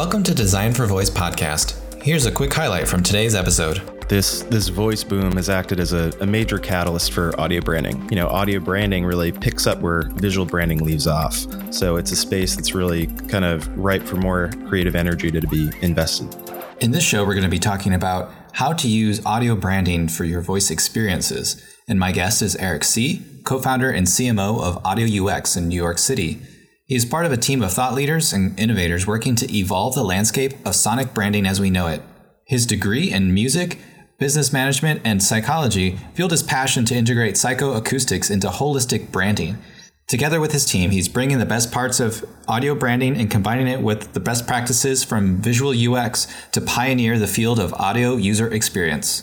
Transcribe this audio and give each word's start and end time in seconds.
Welcome 0.00 0.22
to 0.22 0.34
Design 0.34 0.72
for 0.72 0.86
Voice 0.86 1.10
podcast. 1.10 2.02
Here's 2.02 2.24
a 2.24 2.32
quick 2.32 2.54
highlight 2.54 2.88
from 2.88 3.02
today's 3.02 3.34
episode. 3.34 3.82
This 4.08 4.40
this 4.44 4.68
voice 4.68 5.04
boom 5.04 5.32
has 5.32 5.50
acted 5.50 5.78
as 5.78 5.92
a, 5.92 6.10
a 6.22 6.26
major 6.26 6.58
catalyst 6.58 7.12
for 7.12 7.38
audio 7.38 7.60
branding. 7.60 8.08
You 8.08 8.16
know, 8.16 8.26
audio 8.28 8.60
branding 8.60 9.04
really 9.04 9.30
picks 9.30 9.66
up 9.66 9.80
where 9.80 10.04
visual 10.14 10.46
branding 10.46 10.82
leaves 10.82 11.06
off. 11.06 11.36
So 11.70 11.96
it's 11.96 12.12
a 12.12 12.16
space 12.16 12.56
that's 12.56 12.74
really 12.74 13.08
kind 13.28 13.44
of 13.44 13.68
ripe 13.76 14.02
for 14.02 14.16
more 14.16 14.48
creative 14.68 14.96
energy 14.96 15.30
to, 15.32 15.38
to 15.38 15.46
be 15.48 15.70
invested. 15.82 16.34
In 16.80 16.92
this 16.92 17.04
show, 17.04 17.22
we're 17.26 17.34
going 17.34 17.44
to 17.44 17.50
be 17.50 17.58
talking 17.58 17.92
about 17.92 18.32
how 18.52 18.72
to 18.72 18.88
use 18.88 19.22
audio 19.26 19.54
branding 19.54 20.08
for 20.08 20.24
your 20.24 20.40
voice 20.40 20.70
experiences. 20.70 21.62
And 21.86 21.98
my 21.98 22.10
guest 22.10 22.40
is 22.40 22.56
Eric 22.56 22.84
Seay, 22.84 23.20
co 23.44 23.60
founder 23.60 23.90
and 23.90 24.06
CMO 24.06 24.62
of 24.62 24.82
Audio 24.82 25.26
UX 25.26 25.58
in 25.58 25.68
New 25.68 25.76
York 25.76 25.98
City. 25.98 26.40
He 26.90 26.96
is 26.96 27.04
part 27.04 27.24
of 27.24 27.30
a 27.30 27.36
team 27.36 27.62
of 27.62 27.72
thought 27.72 27.94
leaders 27.94 28.32
and 28.32 28.58
innovators 28.58 29.06
working 29.06 29.36
to 29.36 29.56
evolve 29.56 29.94
the 29.94 30.02
landscape 30.02 30.54
of 30.66 30.74
sonic 30.74 31.14
branding 31.14 31.46
as 31.46 31.60
we 31.60 31.70
know 31.70 31.86
it. 31.86 32.02
His 32.44 32.66
degree 32.66 33.12
in 33.12 33.32
music, 33.32 33.78
business 34.18 34.52
management, 34.52 35.00
and 35.04 35.22
psychology 35.22 36.00
fueled 36.14 36.32
his 36.32 36.42
passion 36.42 36.84
to 36.86 36.96
integrate 36.96 37.36
psychoacoustics 37.36 38.28
into 38.28 38.48
holistic 38.48 39.12
branding. 39.12 39.58
Together 40.08 40.40
with 40.40 40.50
his 40.50 40.64
team, 40.64 40.90
he's 40.90 41.08
bringing 41.08 41.38
the 41.38 41.46
best 41.46 41.70
parts 41.70 42.00
of 42.00 42.24
audio 42.48 42.74
branding 42.74 43.16
and 43.16 43.30
combining 43.30 43.68
it 43.68 43.82
with 43.82 44.12
the 44.12 44.18
best 44.18 44.48
practices 44.48 45.04
from 45.04 45.40
visual 45.40 45.70
UX 45.70 46.26
to 46.50 46.60
pioneer 46.60 47.20
the 47.20 47.28
field 47.28 47.60
of 47.60 47.72
audio 47.74 48.16
user 48.16 48.52
experience. 48.52 49.22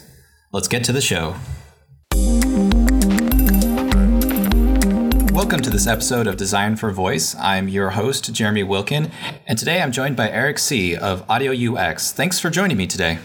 Let's 0.53 0.69
get 0.69 0.85
to 0.85 0.93
the 0.93 1.01
show. 1.01 1.35
Welcome 5.37 5.61
to 5.61 5.69
this 5.69 5.85
episode 5.85 6.25
of 6.25 6.35
Design 6.35 6.77
for 6.77 6.89
Voice. 6.89 7.35
I'm 7.35 7.69
your 7.69 7.91
host, 7.91 8.33
Jeremy 8.33 8.63
Wilken, 8.63 9.11
and 9.45 9.55
today 9.55 9.83
I'm 9.83 9.91
joined 9.91 10.15
by 10.15 10.31
Eric 10.31 10.57
Seay 10.57 10.95
of 10.95 11.23
Audio 11.29 11.75
UX. 11.75 12.11
Thanks 12.11 12.39
for 12.39 12.49
joining 12.49 12.75
me 12.75 12.87
today. 12.87 13.19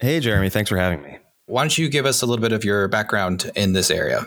Hey, 0.00 0.20
Jeremy. 0.20 0.48
Thanks 0.48 0.70
for 0.70 0.78
having 0.78 1.02
me. 1.02 1.09
Why 1.50 1.62
don't 1.64 1.76
you 1.76 1.88
give 1.88 2.06
us 2.06 2.22
a 2.22 2.26
little 2.26 2.40
bit 2.40 2.52
of 2.52 2.64
your 2.64 2.86
background 2.86 3.50
in 3.56 3.72
this 3.72 3.90
area? 3.90 4.24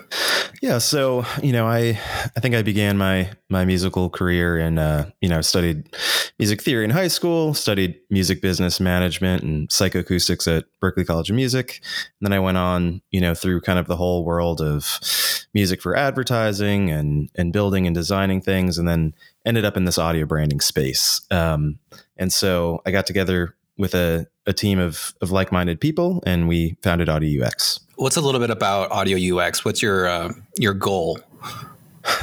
Yeah, 0.60 0.76
so 0.76 1.24
you 1.42 1.52
know, 1.52 1.66
I 1.66 1.98
I 2.36 2.40
think 2.40 2.54
I 2.54 2.60
began 2.60 2.98
my 2.98 3.30
my 3.48 3.64
musical 3.64 4.10
career 4.10 4.58
in 4.58 4.78
uh, 4.78 5.10
you 5.22 5.30
know 5.30 5.40
studied 5.40 5.88
music 6.38 6.60
theory 6.60 6.84
in 6.84 6.90
high 6.90 7.08
school, 7.08 7.54
studied 7.54 7.98
music 8.10 8.42
business 8.42 8.78
management 8.78 9.42
and 9.42 9.70
psychoacoustics 9.70 10.54
at 10.54 10.66
Berklee 10.82 11.06
College 11.06 11.30
of 11.30 11.36
Music, 11.36 11.80
and 12.20 12.26
then 12.26 12.34
I 12.34 12.40
went 12.40 12.58
on 12.58 13.00
you 13.10 13.22
know 13.22 13.34
through 13.34 13.62
kind 13.62 13.78
of 13.78 13.86
the 13.86 13.96
whole 13.96 14.26
world 14.26 14.60
of 14.60 15.00
music 15.54 15.80
for 15.80 15.96
advertising 15.96 16.90
and 16.90 17.30
and 17.36 17.54
building 17.54 17.86
and 17.86 17.94
designing 17.94 18.42
things, 18.42 18.76
and 18.76 18.86
then 18.86 19.14
ended 19.46 19.64
up 19.64 19.78
in 19.78 19.86
this 19.86 19.96
audio 19.96 20.26
branding 20.26 20.60
space. 20.60 21.22
Um, 21.30 21.78
and 22.18 22.30
so 22.30 22.82
I 22.84 22.90
got 22.90 23.06
together 23.06 23.54
with 23.76 23.94
a, 23.94 24.26
a 24.46 24.52
team 24.52 24.78
of, 24.78 25.14
of 25.20 25.30
like-minded 25.30 25.80
people 25.80 26.22
and 26.26 26.48
we 26.48 26.76
founded 26.82 27.08
audio 27.08 27.44
ux 27.46 27.80
what's 27.96 28.16
a 28.16 28.20
little 28.20 28.40
bit 28.40 28.50
about 28.50 28.90
audio 28.90 29.38
ux 29.38 29.64
what's 29.64 29.82
your 29.82 30.06
uh, 30.06 30.32
your 30.58 30.74
goal? 30.74 31.18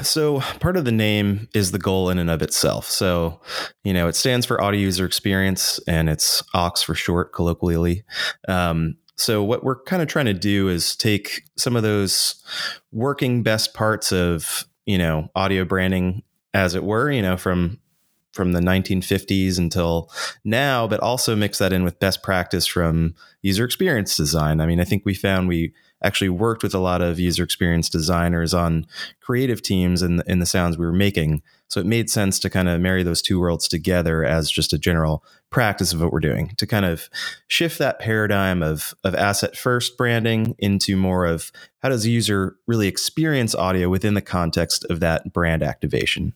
So 0.03 0.41
part 0.59 0.77
of 0.77 0.85
the 0.85 0.91
name 0.91 1.47
is 1.55 1.71
the 1.71 1.79
goal 1.79 2.11
in 2.11 2.19
and 2.19 2.29
of 2.29 2.43
itself. 2.43 2.85
So 2.85 3.41
you 3.83 3.93
know 3.93 4.07
it 4.07 4.15
stands 4.15 4.45
for 4.45 4.61
audio 4.61 4.79
user 4.79 5.07
experience 5.07 5.79
and 5.87 6.07
it's 6.07 6.43
aux 6.53 6.83
for 6.85 6.93
short 6.93 7.33
colloquially. 7.33 8.03
Um, 8.47 8.97
so 9.17 9.43
what 9.43 9.63
we're 9.63 9.81
kind 9.81 10.03
of 10.03 10.07
trying 10.07 10.27
to 10.27 10.35
do 10.35 10.69
is 10.69 10.95
take 10.95 11.45
some 11.57 11.75
of 11.75 11.81
those 11.81 12.43
working 12.91 13.41
best 13.41 13.73
parts 13.73 14.11
of 14.11 14.65
you 14.85 14.99
know 14.99 15.31
audio 15.35 15.65
branding 15.65 16.21
as 16.53 16.75
it 16.75 16.83
were 16.83 17.09
you 17.09 17.23
know 17.23 17.35
from 17.35 17.79
from 18.33 18.53
the 18.53 18.59
1950s 18.59 19.57
until 19.57 20.09
now, 20.43 20.87
but 20.87 20.99
also 21.01 21.35
mix 21.35 21.57
that 21.57 21.73
in 21.73 21.83
with 21.83 21.99
best 21.99 22.23
practice 22.23 22.65
from 22.65 23.13
user 23.41 23.65
experience 23.65 24.15
design. 24.15 24.61
I 24.61 24.65
mean, 24.65 24.79
I 24.79 24.85
think 24.85 25.05
we 25.05 25.13
found 25.13 25.47
we 25.47 25.73
actually 26.03 26.29
worked 26.29 26.63
with 26.63 26.73
a 26.73 26.79
lot 26.79 27.01
of 27.01 27.19
user 27.19 27.43
experience 27.43 27.89
designers 27.89 28.53
on 28.53 28.85
creative 29.19 29.61
teams 29.61 30.01
in 30.01 30.21
in 30.27 30.39
the 30.39 30.45
sounds 30.45 30.77
we 30.77 30.85
were 30.85 30.91
making. 30.91 31.41
So 31.67 31.79
it 31.79 31.85
made 31.85 32.09
sense 32.09 32.37
to 32.39 32.49
kind 32.49 32.67
of 32.67 32.81
marry 32.81 33.01
those 33.01 33.21
two 33.21 33.39
worlds 33.39 33.67
together 33.67 34.25
as 34.25 34.51
just 34.51 34.73
a 34.73 34.77
general 34.77 35.23
practice 35.51 35.93
of 35.93 36.01
what 36.01 36.11
we're 36.11 36.19
doing 36.19 36.53
to 36.57 36.67
kind 36.67 36.85
of 36.85 37.09
shift 37.47 37.79
that 37.79 37.99
paradigm 37.99 38.61
of, 38.61 38.93
of 39.05 39.15
asset 39.15 39.55
first 39.55 39.97
branding 39.97 40.53
into 40.59 40.97
more 40.97 41.25
of 41.25 41.49
how 41.81 41.87
does 41.87 42.03
the 42.03 42.11
user 42.11 42.57
really 42.67 42.89
experience 42.89 43.55
audio 43.55 43.87
within 43.87 44.15
the 44.15 44.21
context 44.21 44.85
of 44.89 44.99
that 44.99 45.31
brand 45.31 45.63
activation. 45.63 46.33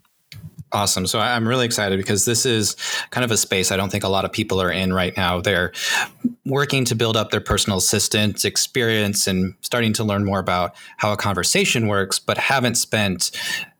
Awesome. 0.71 1.07
So 1.07 1.19
I'm 1.19 1.47
really 1.47 1.65
excited 1.65 1.97
because 1.97 2.25
this 2.25 2.45
is 2.45 2.75
kind 3.11 3.23
of 3.23 3.31
a 3.31 3.37
space 3.37 3.71
I 3.71 3.77
don't 3.77 3.91
think 3.91 4.03
a 4.03 4.09
lot 4.09 4.25
of 4.25 4.33
people 4.33 4.61
are 4.61 4.71
in 4.71 4.91
right 4.91 5.15
now. 5.15 5.39
They're 5.39 5.71
working 6.45 6.85
to 6.85 6.95
build 6.95 7.15
up 7.15 7.31
their 7.31 7.39
personal 7.39 7.77
assistant 7.77 8.43
experience 8.43 9.25
and 9.27 9.55
starting 9.61 9.93
to 9.93 10.03
learn 10.03 10.25
more 10.25 10.39
about 10.39 10.75
how 10.97 11.13
a 11.13 11.17
conversation 11.17 11.87
works, 11.87 12.19
but 12.19 12.37
haven't 12.37 12.75
spent 12.75 13.31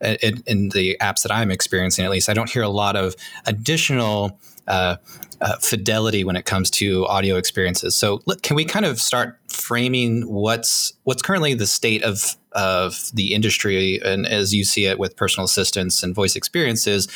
uh, 0.03 0.15
in, 0.21 0.43
in 0.47 0.69
the 0.69 0.97
apps 1.01 1.23
that 1.23 1.31
I'm 1.31 1.51
experiencing, 1.51 2.05
at 2.05 2.11
least, 2.11 2.29
I 2.29 2.33
don't 2.33 2.49
hear 2.49 2.63
a 2.63 2.69
lot 2.69 2.95
of 2.95 3.15
additional 3.45 4.39
uh, 4.67 4.97
uh, 5.41 5.57
fidelity 5.57 6.23
when 6.23 6.35
it 6.35 6.45
comes 6.45 6.71
to 6.71 7.05
audio 7.07 7.35
experiences. 7.35 7.95
So, 7.95 8.21
look, 8.25 8.41
can 8.41 8.55
we 8.55 8.65
kind 8.65 8.85
of 8.85 9.01
start 9.01 9.39
framing 9.65 10.21
what's 10.31 10.93
what's 11.03 11.21
currently 11.21 11.53
the 11.55 11.65
state 11.65 12.03
of 12.03 12.37
of 12.51 13.09
the 13.13 13.33
industry 13.33 13.99
and 14.05 14.27
as 14.27 14.53
you 14.53 14.63
see 14.63 14.85
it 14.85 14.99
with 14.99 15.15
personal 15.15 15.45
assistants 15.45 16.03
and 16.03 16.13
voice 16.13 16.35
experiences 16.35 17.07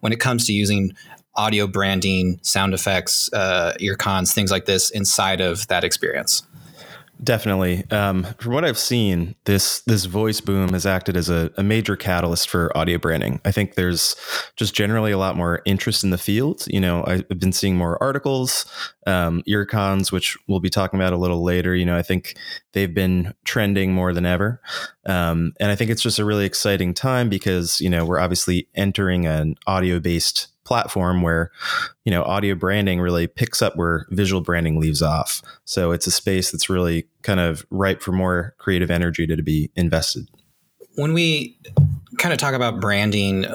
when 0.00 0.12
it 0.12 0.18
comes 0.18 0.46
to 0.46 0.52
using 0.52 0.94
audio 1.38 1.68
branding, 1.68 2.40
sound 2.42 2.74
effects, 2.74 3.32
uh, 3.32 3.72
earcons, 3.80 4.34
things 4.34 4.50
like 4.50 4.64
this 4.64 4.90
inside 4.90 5.40
of 5.40 5.66
that 5.68 5.84
experience? 5.84 6.42
Definitely. 7.22 7.84
Um, 7.90 8.24
from 8.38 8.52
what 8.52 8.64
I've 8.64 8.78
seen, 8.78 9.34
this 9.44 9.80
this 9.80 10.04
voice 10.04 10.40
boom 10.40 10.72
has 10.72 10.86
acted 10.86 11.16
as 11.16 11.28
a, 11.28 11.50
a, 11.56 11.64
major 11.64 11.96
catalyst 11.96 12.48
for 12.48 12.76
audio 12.76 12.96
branding. 12.96 13.40
I 13.44 13.50
think 13.50 13.74
there's 13.74 14.14
just 14.54 14.72
generally 14.72 15.10
a 15.10 15.18
lot 15.18 15.36
more 15.36 15.60
interest 15.64 16.04
in 16.04 16.10
the 16.10 16.18
field. 16.18 16.64
You 16.68 16.80
know, 16.80 17.04
I've 17.06 17.28
been 17.28 17.52
seeing 17.52 17.76
more 17.76 18.00
articles, 18.00 18.66
um, 19.06 19.42
earcons, 19.48 20.12
which 20.12 20.36
we'll 20.46 20.60
be 20.60 20.70
talking 20.70 21.00
about 21.00 21.12
a 21.12 21.16
little 21.16 21.42
later. 21.42 21.74
You 21.74 21.86
know, 21.86 21.96
I 21.96 22.02
think 22.02 22.36
they've 22.72 22.94
been 22.94 23.34
trending 23.44 23.92
more 23.92 24.12
than 24.12 24.24
ever, 24.24 24.60
um, 25.04 25.54
and 25.58 25.72
I 25.72 25.74
think 25.74 25.90
it's 25.90 26.02
just 26.02 26.20
a 26.20 26.24
really 26.24 26.46
exciting 26.46 26.94
time 26.94 27.28
because 27.28 27.80
you 27.80 27.90
know 27.90 28.04
we're 28.04 28.20
obviously 28.20 28.68
entering 28.76 29.26
an 29.26 29.56
audio 29.66 29.98
based 29.98 30.48
platform 30.68 31.22
where 31.22 31.50
you 32.04 32.12
know 32.12 32.22
audio 32.24 32.54
branding 32.54 33.00
really 33.00 33.26
picks 33.26 33.62
up 33.62 33.74
where 33.74 34.06
visual 34.10 34.42
branding 34.42 34.78
leaves 34.78 35.02
off. 35.02 35.42
So 35.64 35.92
it's 35.92 36.06
a 36.06 36.10
space 36.10 36.50
that's 36.50 36.68
really 36.68 37.08
kind 37.22 37.40
of 37.40 37.64
ripe 37.70 38.02
for 38.02 38.12
more 38.12 38.54
creative 38.58 38.90
energy 38.90 39.26
to, 39.26 39.34
to 39.34 39.42
be 39.42 39.70
invested. 39.74 40.28
When 40.96 41.14
we 41.14 41.58
kind 42.18 42.34
of 42.34 42.38
talk 42.38 42.52
about 42.54 42.80
branding 42.80 43.46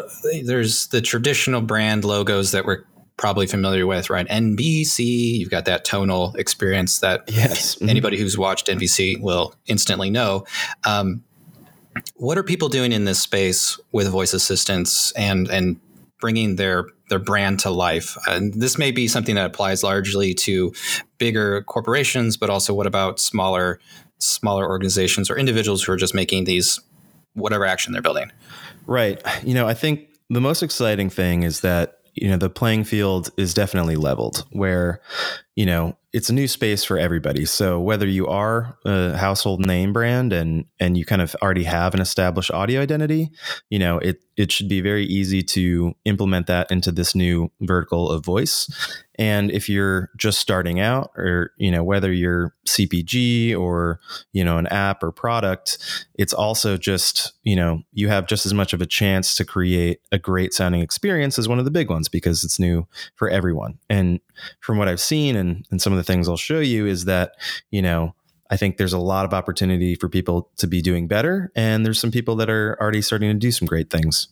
there's 0.43 0.87
the 0.87 1.01
traditional 1.01 1.61
brand 1.61 2.03
logos 2.03 2.51
that 2.51 2.65
we're 2.65 2.83
probably 3.17 3.45
familiar 3.45 3.85
with 3.85 4.09
right? 4.09 4.27
Nbc 4.27 4.99
you've 4.99 5.51
got 5.51 5.65
that 5.65 5.85
tonal 5.85 6.33
experience 6.35 6.99
that 6.99 7.23
yes. 7.27 7.75
Mm-hmm. 7.75 7.89
anybody 7.89 8.17
who's 8.17 8.37
watched 8.39 8.67
nbc 8.67 9.21
will 9.21 9.53
instantly 9.67 10.09
know. 10.09 10.45
Um, 10.83 11.23
what 12.15 12.39
are 12.39 12.43
people 12.43 12.69
doing 12.69 12.91
in 12.91 13.05
this 13.05 13.19
space 13.19 13.79
with 13.91 14.07
voice 14.07 14.33
assistants 14.33 15.11
and 15.11 15.47
and 15.49 15.79
bringing 16.23 16.55
their 16.55 16.85
their 17.09 17.19
brand 17.19 17.59
to 17.59 17.69
life. 17.69 18.17
And 18.27 18.53
this 18.53 18.77
may 18.77 18.91
be 18.91 19.09
something 19.09 19.35
that 19.35 19.45
applies 19.45 19.83
largely 19.83 20.33
to 20.35 20.73
bigger 21.17 21.63
corporations, 21.63 22.37
but 22.37 22.49
also 22.49 22.73
what 22.73 22.87
about 22.87 23.19
smaller 23.19 23.81
smaller 24.19 24.65
organizations 24.65 25.29
or 25.29 25.37
individuals 25.37 25.83
who 25.83 25.91
are 25.91 25.97
just 25.97 26.15
making 26.15 26.45
these 26.45 26.79
whatever 27.33 27.65
action 27.65 27.91
they're 27.91 28.01
building? 28.01 28.31
Right. 28.87 29.21
You 29.43 29.53
know, 29.53 29.67
I 29.67 29.73
think 29.73 30.07
the 30.29 30.39
most 30.39 30.63
exciting 30.63 31.09
thing 31.09 31.43
is 31.43 31.59
that 31.59 31.99
you 32.13 32.29
know 32.29 32.37
the 32.37 32.49
playing 32.49 32.85
field 32.85 33.29
is 33.35 33.53
definitely 33.53 33.97
leveled 33.97 34.45
where 34.51 35.01
you 35.55 35.65
know 35.65 35.97
it's 36.13 36.29
a 36.29 36.33
new 36.33 36.47
space 36.47 36.83
for 36.83 36.99
everybody. 36.99 37.43
So 37.43 37.79
whether 37.79 38.05
you 38.05 38.27
are 38.27 38.77
a 38.85 39.17
household 39.17 39.65
name 39.65 39.93
brand 39.93 40.31
and 40.31 40.65
and 40.79 40.97
you 40.97 41.05
kind 41.05 41.21
of 41.21 41.35
already 41.41 41.63
have 41.63 41.93
an 41.93 42.01
established 42.01 42.51
audio 42.51 42.81
identity 42.81 43.31
you 43.69 43.79
know 43.79 43.97
it 43.97 44.23
it 44.35 44.51
should 44.51 44.67
be 44.67 44.81
very 44.81 45.05
easy 45.05 45.43
to 45.43 45.93
implement 46.05 46.47
that 46.47 46.71
into 46.71 46.91
this 46.91 47.13
new 47.13 47.51
vertical 47.61 48.09
of 48.09 48.25
voice. 48.25 48.67
And 49.19 49.51
if 49.51 49.69
you're 49.69 50.09
just 50.17 50.39
starting 50.39 50.79
out 50.79 51.11
or 51.15 51.51
you 51.57 51.69
know 51.69 51.83
whether 51.83 52.11
you're 52.11 52.55
cpg 52.67 53.55
or 53.55 53.99
you 54.31 54.43
know 54.43 54.57
an 54.57 54.65
app 54.67 55.03
or 55.03 55.11
product 55.11 55.77
it's 56.15 56.33
also 56.33 56.77
just 56.77 57.33
you 57.43 57.55
know 57.55 57.81
you 57.91 58.07
have 58.07 58.25
just 58.25 58.45
as 58.45 58.53
much 58.53 58.73
of 58.73 58.81
a 58.81 58.85
chance 58.87 59.35
to 59.35 59.45
create 59.45 59.99
a 60.11 60.17
great 60.17 60.53
sounding 60.53 60.81
experience 60.81 61.37
as 61.37 61.47
one 61.47 61.59
of 61.59 61.65
the 61.65 61.71
big 61.71 61.89
ones 61.89 62.09
because 62.09 62.43
it's 62.43 62.59
new 62.59 62.87
for 63.15 63.29
everyone. 63.29 63.77
And 63.89 64.19
from 64.59 64.77
what 64.77 64.87
i've 64.87 65.01
seen 65.01 65.35
and, 65.35 65.65
and 65.71 65.81
some 65.81 65.93
of 65.93 65.97
the 65.97 66.03
things 66.03 66.27
i'll 66.27 66.37
show 66.37 66.59
you 66.59 66.85
is 66.85 67.05
that 67.05 67.33
you 67.71 67.81
know 67.81 68.13
I 68.51 68.57
think 68.57 68.77
there's 68.77 68.93
a 68.93 68.99
lot 68.99 69.25
of 69.25 69.33
opportunity 69.33 69.95
for 69.95 70.07
people 70.07 70.51
to 70.57 70.67
be 70.67 70.83
doing 70.83 71.07
better, 71.07 71.51
and 71.55 71.83
there's 71.83 71.99
some 71.99 72.11
people 72.11 72.35
that 72.35 72.51
are 72.51 72.77
already 72.79 73.01
starting 73.01 73.29
to 73.29 73.33
do 73.33 73.51
some 73.51 73.65
great 73.65 73.89
things. 73.89 74.27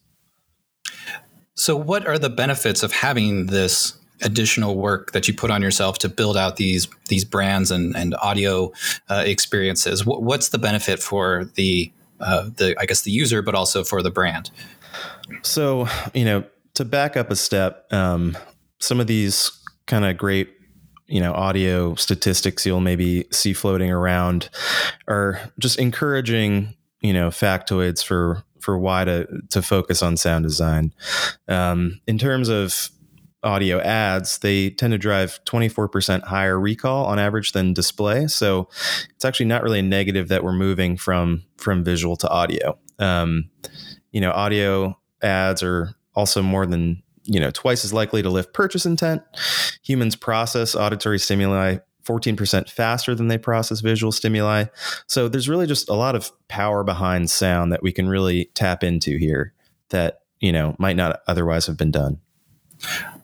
So, 1.56 1.76
what 1.76 2.06
are 2.06 2.20
the 2.20 2.30
benefits 2.30 2.84
of 2.84 2.92
having 2.92 3.48
this 3.48 3.98
additional 4.22 4.78
work 4.78 5.12
that 5.12 5.28
you 5.28 5.34
put 5.34 5.52
on 5.52 5.62
yourself 5.62 5.98
to 6.00 6.10
build 6.10 6.38
out 6.38 6.56
these 6.56 6.88
these 7.10 7.26
brands 7.26 7.72
and 7.72 7.96
and 7.96 8.16
audio 8.22 8.72
uh, 9.10 9.24
experiences. 9.26 10.02
W- 10.02 10.24
what's 10.24 10.50
the 10.50 10.58
benefit 10.58 11.02
for 11.02 11.46
the 11.56 11.92
uh, 12.20 12.50
the 12.56 12.76
I 12.80 12.86
guess 12.86 13.02
the 13.02 13.12
user, 13.12 13.42
but 13.42 13.56
also 13.56 13.84
for 13.84 14.02
the 14.02 14.12
brand? 14.12 14.52
So 15.42 15.88
you 16.14 16.26
know, 16.26 16.44
to 16.76 16.86
back 16.86 17.18
up 17.18 17.32
a 17.32 17.36
step, 17.36 17.92
um, 17.92 18.38
some 18.80 19.00
of 19.00 19.08
these 19.08 19.52
kind 19.92 20.06
of 20.06 20.18
great 20.18 20.50
you 21.08 21.20
know 21.20 21.34
audio 21.34 21.94
statistics 21.96 22.66
you'll 22.66 22.80
maybe 22.80 23.26
see 23.32 23.52
floating 23.52 23.92
around 23.92 24.50
are 25.10 25.38
just 25.60 25.78
encouraging 25.78 26.74
you 27.02 27.12
know 27.12 27.30
factoids 27.30 28.04
for 28.04 28.44
for 28.62 28.78
why 28.78 29.04
to 29.04 29.28
to 29.50 29.62
focus 29.62 30.02
on 30.02 30.16
sound 30.16 30.44
design. 30.44 30.94
Um, 31.48 32.00
in 32.08 32.18
terms 32.18 32.48
of 32.48 32.90
audio 33.44 33.80
ads 33.80 34.38
they 34.40 34.70
tend 34.70 34.92
to 34.92 35.00
drive 35.00 35.40
24% 35.46 36.24
higher 36.24 36.60
recall 36.60 37.06
on 37.08 37.18
average 37.18 37.54
than 37.54 37.74
display. 37.74 38.28
So 38.28 38.70
it's 39.16 39.26
actually 39.26 39.48
not 39.48 39.64
really 39.64 39.80
a 39.80 39.84
negative 39.84 40.28
that 40.28 40.44
we're 40.44 40.54
moving 40.54 40.96
from 40.96 41.44
from 41.58 41.84
visual 41.84 42.16
to 42.18 42.30
audio. 42.30 42.78
Um, 43.00 43.50
you 44.12 44.22
know 44.22 44.32
audio 44.32 44.98
ads 45.22 45.64
are 45.64 45.96
also 46.14 46.42
more 46.42 46.66
than 46.66 47.02
you 47.24 47.40
know 47.40 47.52
twice 47.52 47.86
as 47.86 47.94
likely 47.94 48.22
to 48.22 48.30
lift 48.30 48.54
purchase 48.54 48.86
intent. 48.86 49.22
Humans 49.84 50.16
process 50.16 50.76
auditory 50.76 51.20
stimuli 51.20 51.78
14% 52.04 52.70
faster 52.70 53.16
than 53.16 53.28
they 53.28 53.38
process 53.38 53.80
visual 53.82 54.12
stimuli. 54.12 54.66
So 55.08 55.28
there's 55.28 55.50
really 55.50 55.68
just 55.68 55.90
a 55.90 55.94
lot 55.94 56.16
of 56.16 56.32
power 56.48 56.84
behind 56.84 57.30
sound 57.30 57.72
that 57.72 57.84
we 57.84 57.92
can 57.92 58.08
really 58.08 58.46
tap 58.54 58.84
into 58.84 59.18
here 59.18 59.54
that, 59.90 60.22
you 60.40 60.52
know, 60.52 60.76
might 60.80 60.96
not 60.96 61.22
otherwise 61.28 61.68
have 61.68 61.78
been 61.78 61.92
done. 61.92 62.20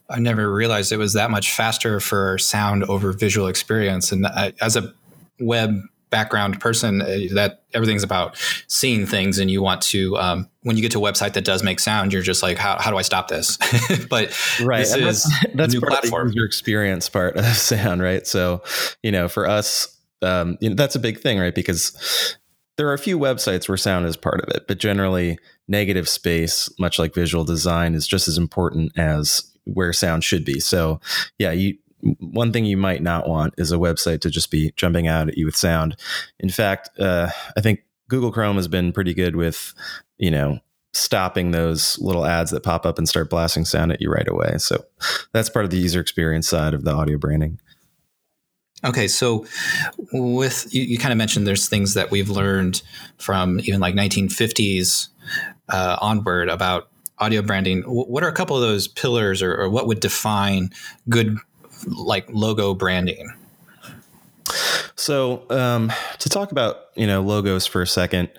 I 0.08 0.20
never 0.20 0.52
realized 0.52 0.92
it 0.92 0.96
was 0.96 1.12
that 1.14 1.30
much 1.30 1.52
faster 1.52 2.00
for 2.00 2.38
sound 2.38 2.84
over 2.84 3.12
visual 3.12 3.48
experience. 3.48 4.12
And 4.12 4.26
I, 4.26 4.52
as 4.60 4.76
a 4.76 4.92
web 5.40 5.80
background 6.10 6.60
person 6.60 7.02
uh, 7.02 7.18
that 7.32 7.64
everything's 7.74 8.02
about 8.02 8.36
seeing 8.66 9.06
things 9.06 9.38
and 9.38 9.50
you 9.50 9.62
want 9.62 9.82
to 9.82 10.16
um, 10.16 10.48
when 10.62 10.76
you 10.76 10.82
get 10.82 10.92
to 10.92 11.04
a 11.04 11.12
website 11.12 11.34
that 11.34 11.44
does 11.44 11.62
make 11.62 11.80
sound 11.80 12.12
you're 12.12 12.22
just 12.22 12.42
like 12.42 12.58
how, 12.58 12.78
how 12.78 12.90
do 12.90 12.96
i 12.96 13.02
stop 13.02 13.28
this? 13.28 13.58
But 14.08 14.36
right 14.62 14.78
this 14.78 14.94
is 14.94 15.24
that's, 15.24 15.54
that's 15.54 15.74
new 15.74 15.80
platform. 15.80 16.32
your 16.32 16.46
experience 16.46 17.08
part 17.08 17.36
of 17.36 17.44
sound 17.56 18.02
right? 18.02 18.26
So 18.26 18.62
you 19.02 19.12
know 19.12 19.28
for 19.28 19.46
us 19.46 19.94
um, 20.20 20.58
you 20.60 20.70
know, 20.70 20.74
that's 20.74 20.96
a 20.96 21.00
big 21.00 21.20
thing 21.20 21.38
right? 21.38 21.54
Because 21.54 22.36
there 22.76 22.88
are 22.88 22.94
a 22.94 22.98
few 22.98 23.18
websites 23.18 23.68
where 23.68 23.76
sound 23.76 24.06
is 24.06 24.16
part 24.16 24.40
of 24.40 24.54
it 24.54 24.66
but 24.66 24.78
generally 24.78 25.38
negative 25.68 26.08
space 26.08 26.70
much 26.78 26.98
like 26.98 27.14
visual 27.14 27.44
design 27.44 27.94
is 27.94 28.06
just 28.06 28.28
as 28.28 28.38
important 28.38 28.96
as 28.96 29.52
where 29.64 29.92
sound 29.92 30.24
should 30.24 30.44
be. 30.44 30.58
So 30.60 31.00
yeah 31.38 31.52
you 31.52 31.76
one 32.00 32.52
thing 32.52 32.64
you 32.64 32.76
might 32.76 33.02
not 33.02 33.28
want 33.28 33.54
is 33.58 33.72
a 33.72 33.76
website 33.76 34.20
to 34.20 34.30
just 34.30 34.50
be 34.50 34.72
jumping 34.76 35.06
out 35.06 35.28
at 35.28 35.36
you 35.36 35.46
with 35.46 35.56
sound. 35.56 35.96
In 36.38 36.48
fact, 36.48 36.90
uh, 36.98 37.30
I 37.56 37.60
think 37.60 37.80
Google 38.08 38.32
Chrome 38.32 38.56
has 38.56 38.68
been 38.68 38.92
pretty 38.92 39.14
good 39.14 39.36
with, 39.36 39.74
you 40.16 40.30
know, 40.30 40.60
stopping 40.92 41.50
those 41.50 41.98
little 41.98 42.24
ads 42.24 42.50
that 42.50 42.62
pop 42.62 42.86
up 42.86 42.98
and 42.98 43.08
start 43.08 43.30
blasting 43.30 43.64
sound 43.64 43.92
at 43.92 44.00
you 44.00 44.10
right 44.10 44.28
away. 44.28 44.56
So 44.58 44.84
that's 45.32 45.50
part 45.50 45.64
of 45.64 45.70
the 45.70 45.78
user 45.78 46.00
experience 46.00 46.48
side 46.48 46.74
of 46.74 46.84
the 46.84 46.92
audio 46.92 47.18
branding. 47.18 47.60
Okay, 48.84 49.08
so 49.08 49.44
with 50.12 50.72
you, 50.72 50.82
you 50.82 50.98
kind 50.98 51.10
of 51.10 51.18
mentioned 51.18 51.46
there's 51.46 51.68
things 51.68 51.94
that 51.94 52.12
we've 52.12 52.30
learned 52.30 52.82
from 53.16 53.58
even 53.60 53.80
like 53.80 53.94
1950s 53.94 55.08
uh, 55.68 55.96
onward 56.00 56.48
about 56.48 56.88
audio 57.18 57.42
branding. 57.42 57.82
What 57.82 58.22
are 58.22 58.28
a 58.28 58.32
couple 58.32 58.54
of 58.54 58.62
those 58.62 58.86
pillars, 58.86 59.42
or, 59.42 59.54
or 59.54 59.68
what 59.68 59.88
would 59.88 59.98
define 59.98 60.70
good 61.08 61.38
like 61.86 62.26
logo 62.30 62.74
branding? 62.74 63.32
So, 64.96 65.44
um, 65.50 65.92
to 66.18 66.28
talk 66.28 66.50
about 66.52 66.76
you 66.94 67.06
know 67.06 67.22
logos 67.22 67.66
for 67.66 67.82
a 67.82 67.86
second, 67.86 68.30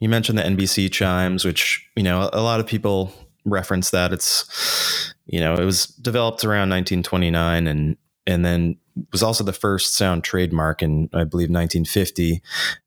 you 0.00 0.08
mentioned 0.08 0.38
the 0.38 0.42
NBC 0.42 0.90
chimes, 0.92 1.44
which 1.44 1.86
you 1.96 2.02
know 2.02 2.30
a 2.32 2.40
lot 2.40 2.60
of 2.60 2.66
people 2.66 3.12
reference 3.44 3.90
that. 3.90 4.12
It's 4.12 5.12
you 5.26 5.40
know 5.40 5.54
it 5.54 5.64
was 5.64 5.86
developed 5.86 6.44
around 6.44 6.70
1929 6.70 7.66
and 7.66 7.96
and 8.26 8.44
then 8.44 8.76
was 9.12 9.22
also 9.22 9.44
the 9.44 9.52
first 9.52 9.96
sound 9.96 10.24
trademark 10.24 10.82
in 10.82 11.08
I 11.12 11.24
believe 11.24 11.50
1950. 11.50 12.40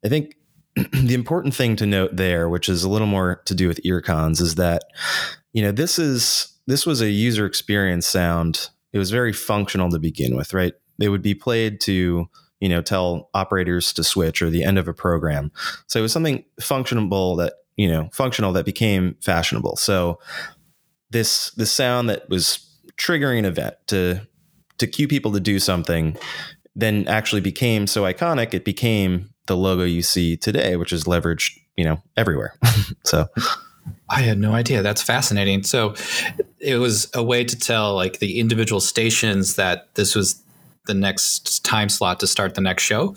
I 0.05 0.09
think 0.09 0.35
the 0.75 1.13
important 1.13 1.53
thing 1.53 1.75
to 1.77 1.85
note 1.85 2.15
there, 2.15 2.49
which 2.49 2.69
is 2.69 2.83
a 2.83 2.89
little 2.89 3.07
more 3.07 3.41
to 3.45 3.55
do 3.55 3.67
with 3.67 3.81
earcons, 3.85 4.39
is 4.39 4.55
that 4.55 4.83
you 5.53 5.61
know 5.61 5.71
this 5.71 5.99
is 5.99 6.53
this 6.65 6.85
was 6.85 7.01
a 7.01 7.09
user 7.09 7.45
experience 7.45 8.07
sound 8.07 8.69
it 8.93 8.99
was 8.99 9.11
very 9.11 9.33
functional 9.33 9.89
to 9.91 9.99
begin 9.99 10.35
with, 10.35 10.53
right? 10.53 10.73
They 10.97 11.09
would 11.09 11.21
be 11.21 11.35
played 11.35 11.79
to, 11.81 12.27
you 12.59 12.69
know, 12.69 12.81
tell 12.81 13.29
operators 13.33 13.93
to 13.93 14.03
switch 14.03 14.41
or 14.41 14.49
the 14.49 14.63
end 14.63 14.77
of 14.77 14.87
a 14.87 14.93
program. 14.93 15.51
So 15.87 15.99
it 15.99 16.03
was 16.03 16.11
something 16.11 16.43
functional 16.59 17.35
that, 17.37 17.53
you 17.75 17.87
know, 17.87 18.09
functional 18.11 18.53
that 18.53 18.65
became 18.65 19.15
fashionable. 19.21 19.75
So 19.75 20.19
this 21.11 21.51
the 21.51 21.65
sound 21.65 22.09
that 22.09 22.29
was 22.29 22.63
triggering 22.97 23.39
an 23.39 23.45
event 23.45 23.75
to 23.87 24.21
to 24.77 24.87
cue 24.87 25.07
people 25.07 25.31
to 25.31 25.39
do 25.39 25.59
something 25.59 26.17
then 26.75 27.07
actually 27.07 27.41
became 27.41 27.87
so 27.87 28.03
iconic 28.03 28.53
it 28.53 28.65
became 28.65 29.29
the 29.47 29.55
logo 29.55 29.83
you 29.83 30.01
see 30.01 30.35
today 30.35 30.75
which 30.75 30.91
is 30.91 31.05
leveraged 31.05 31.57
you 31.75 31.83
know 31.83 32.01
everywhere 32.17 32.53
so 33.05 33.27
I 34.09 34.21
had 34.21 34.39
no 34.39 34.53
idea. 34.53 34.81
That's 34.81 35.01
fascinating. 35.01 35.63
So 35.63 35.95
it 36.59 36.77
was 36.77 37.09
a 37.13 37.23
way 37.23 37.43
to 37.43 37.57
tell 37.57 37.95
like 37.95 38.19
the 38.19 38.39
individual 38.39 38.79
stations 38.79 39.55
that 39.55 39.93
this 39.95 40.15
was 40.15 40.41
the 40.85 40.93
next 40.93 41.63
time 41.65 41.89
slot 41.89 42.19
to 42.21 42.27
start 42.27 42.55
the 42.55 42.61
next 42.61 42.83
show. 42.83 43.15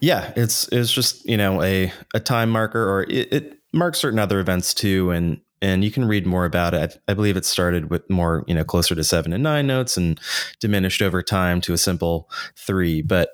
Yeah, 0.00 0.32
it's 0.34 0.66
it's 0.68 0.90
just 0.90 1.24
you 1.28 1.36
know 1.36 1.62
a 1.62 1.92
a 2.14 2.20
time 2.20 2.50
marker, 2.50 2.82
or 2.82 3.02
it, 3.04 3.32
it 3.32 3.58
marks 3.72 3.98
certain 3.98 4.18
other 4.18 4.40
events 4.40 4.74
too, 4.74 5.10
and 5.10 5.40
and 5.62 5.84
you 5.84 5.90
can 5.90 6.06
read 6.06 6.26
more 6.26 6.44
about 6.44 6.74
it. 6.74 6.98
I, 7.06 7.12
I, 7.12 7.14
believe 7.14 7.36
it 7.36 7.44
started 7.44 7.90
with 7.90 8.08
more 8.10 8.44
you 8.46 8.54
know 8.54 8.64
closer 8.64 8.94
to 8.94 9.04
seven 9.04 9.32
and 9.32 9.42
nine 9.42 9.66
notes, 9.66 9.96
and 9.96 10.18
diminished 10.60 11.02
over 11.02 11.22
time 11.22 11.60
to 11.62 11.72
a 11.72 11.78
simple 11.78 12.28
three. 12.56 13.02
But 13.02 13.30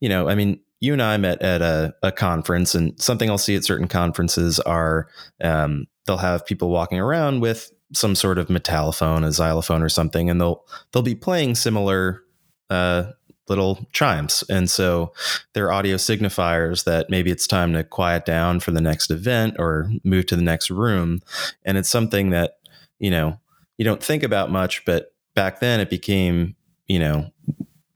you 0.00 0.08
know, 0.08 0.28
I 0.28 0.34
mean, 0.34 0.60
you 0.80 0.92
and 0.92 1.02
I 1.02 1.16
met 1.16 1.40
at 1.40 1.62
a, 1.62 1.94
a 2.02 2.12
conference, 2.12 2.74
and 2.74 3.00
something 3.00 3.30
I'll 3.30 3.38
see 3.38 3.56
at 3.56 3.64
certain 3.64 3.88
conferences 3.88 4.60
are 4.60 5.08
um, 5.42 5.86
they'll 6.06 6.18
have 6.18 6.46
people 6.46 6.68
walking 6.68 6.98
around 6.98 7.40
with 7.40 7.72
some 7.92 8.14
sort 8.14 8.38
of 8.38 8.48
metallophone, 8.48 9.24
a 9.24 9.32
xylophone, 9.32 9.82
or 9.82 9.88
something, 9.88 10.28
and 10.30 10.40
they'll 10.40 10.64
they'll 10.92 11.02
be 11.02 11.14
playing 11.14 11.54
similar 11.54 12.22
uh, 12.70 13.12
little 13.48 13.86
chimes, 13.92 14.44
and 14.48 14.68
so 14.70 15.12
they're 15.52 15.72
audio 15.72 15.96
signifiers 15.96 16.84
that 16.84 17.10
maybe 17.10 17.30
it's 17.30 17.46
time 17.46 17.72
to 17.72 17.84
quiet 17.84 18.24
down 18.24 18.60
for 18.60 18.70
the 18.70 18.80
next 18.80 19.10
event 19.10 19.56
or 19.58 19.90
move 20.02 20.26
to 20.26 20.36
the 20.36 20.42
next 20.42 20.70
room, 20.70 21.20
and 21.64 21.78
it's 21.78 21.90
something 21.90 22.30
that 22.30 22.58
you 22.98 23.10
know 23.10 23.38
you 23.78 23.84
don't 23.84 24.02
think 24.02 24.22
about 24.22 24.50
much, 24.50 24.84
but 24.84 25.12
back 25.34 25.60
then 25.60 25.80
it 25.80 25.90
became 25.90 26.56
you 26.86 26.98
know 26.98 27.30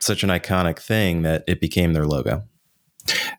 such 0.01 0.23
an 0.23 0.31
iconic 0.31 0.79
thing 0.79 1.23
that 1.23 1.45
it 1.47 1.61
became 1.61 1.93
their 1.93 2.07
logo. 2.07 2.45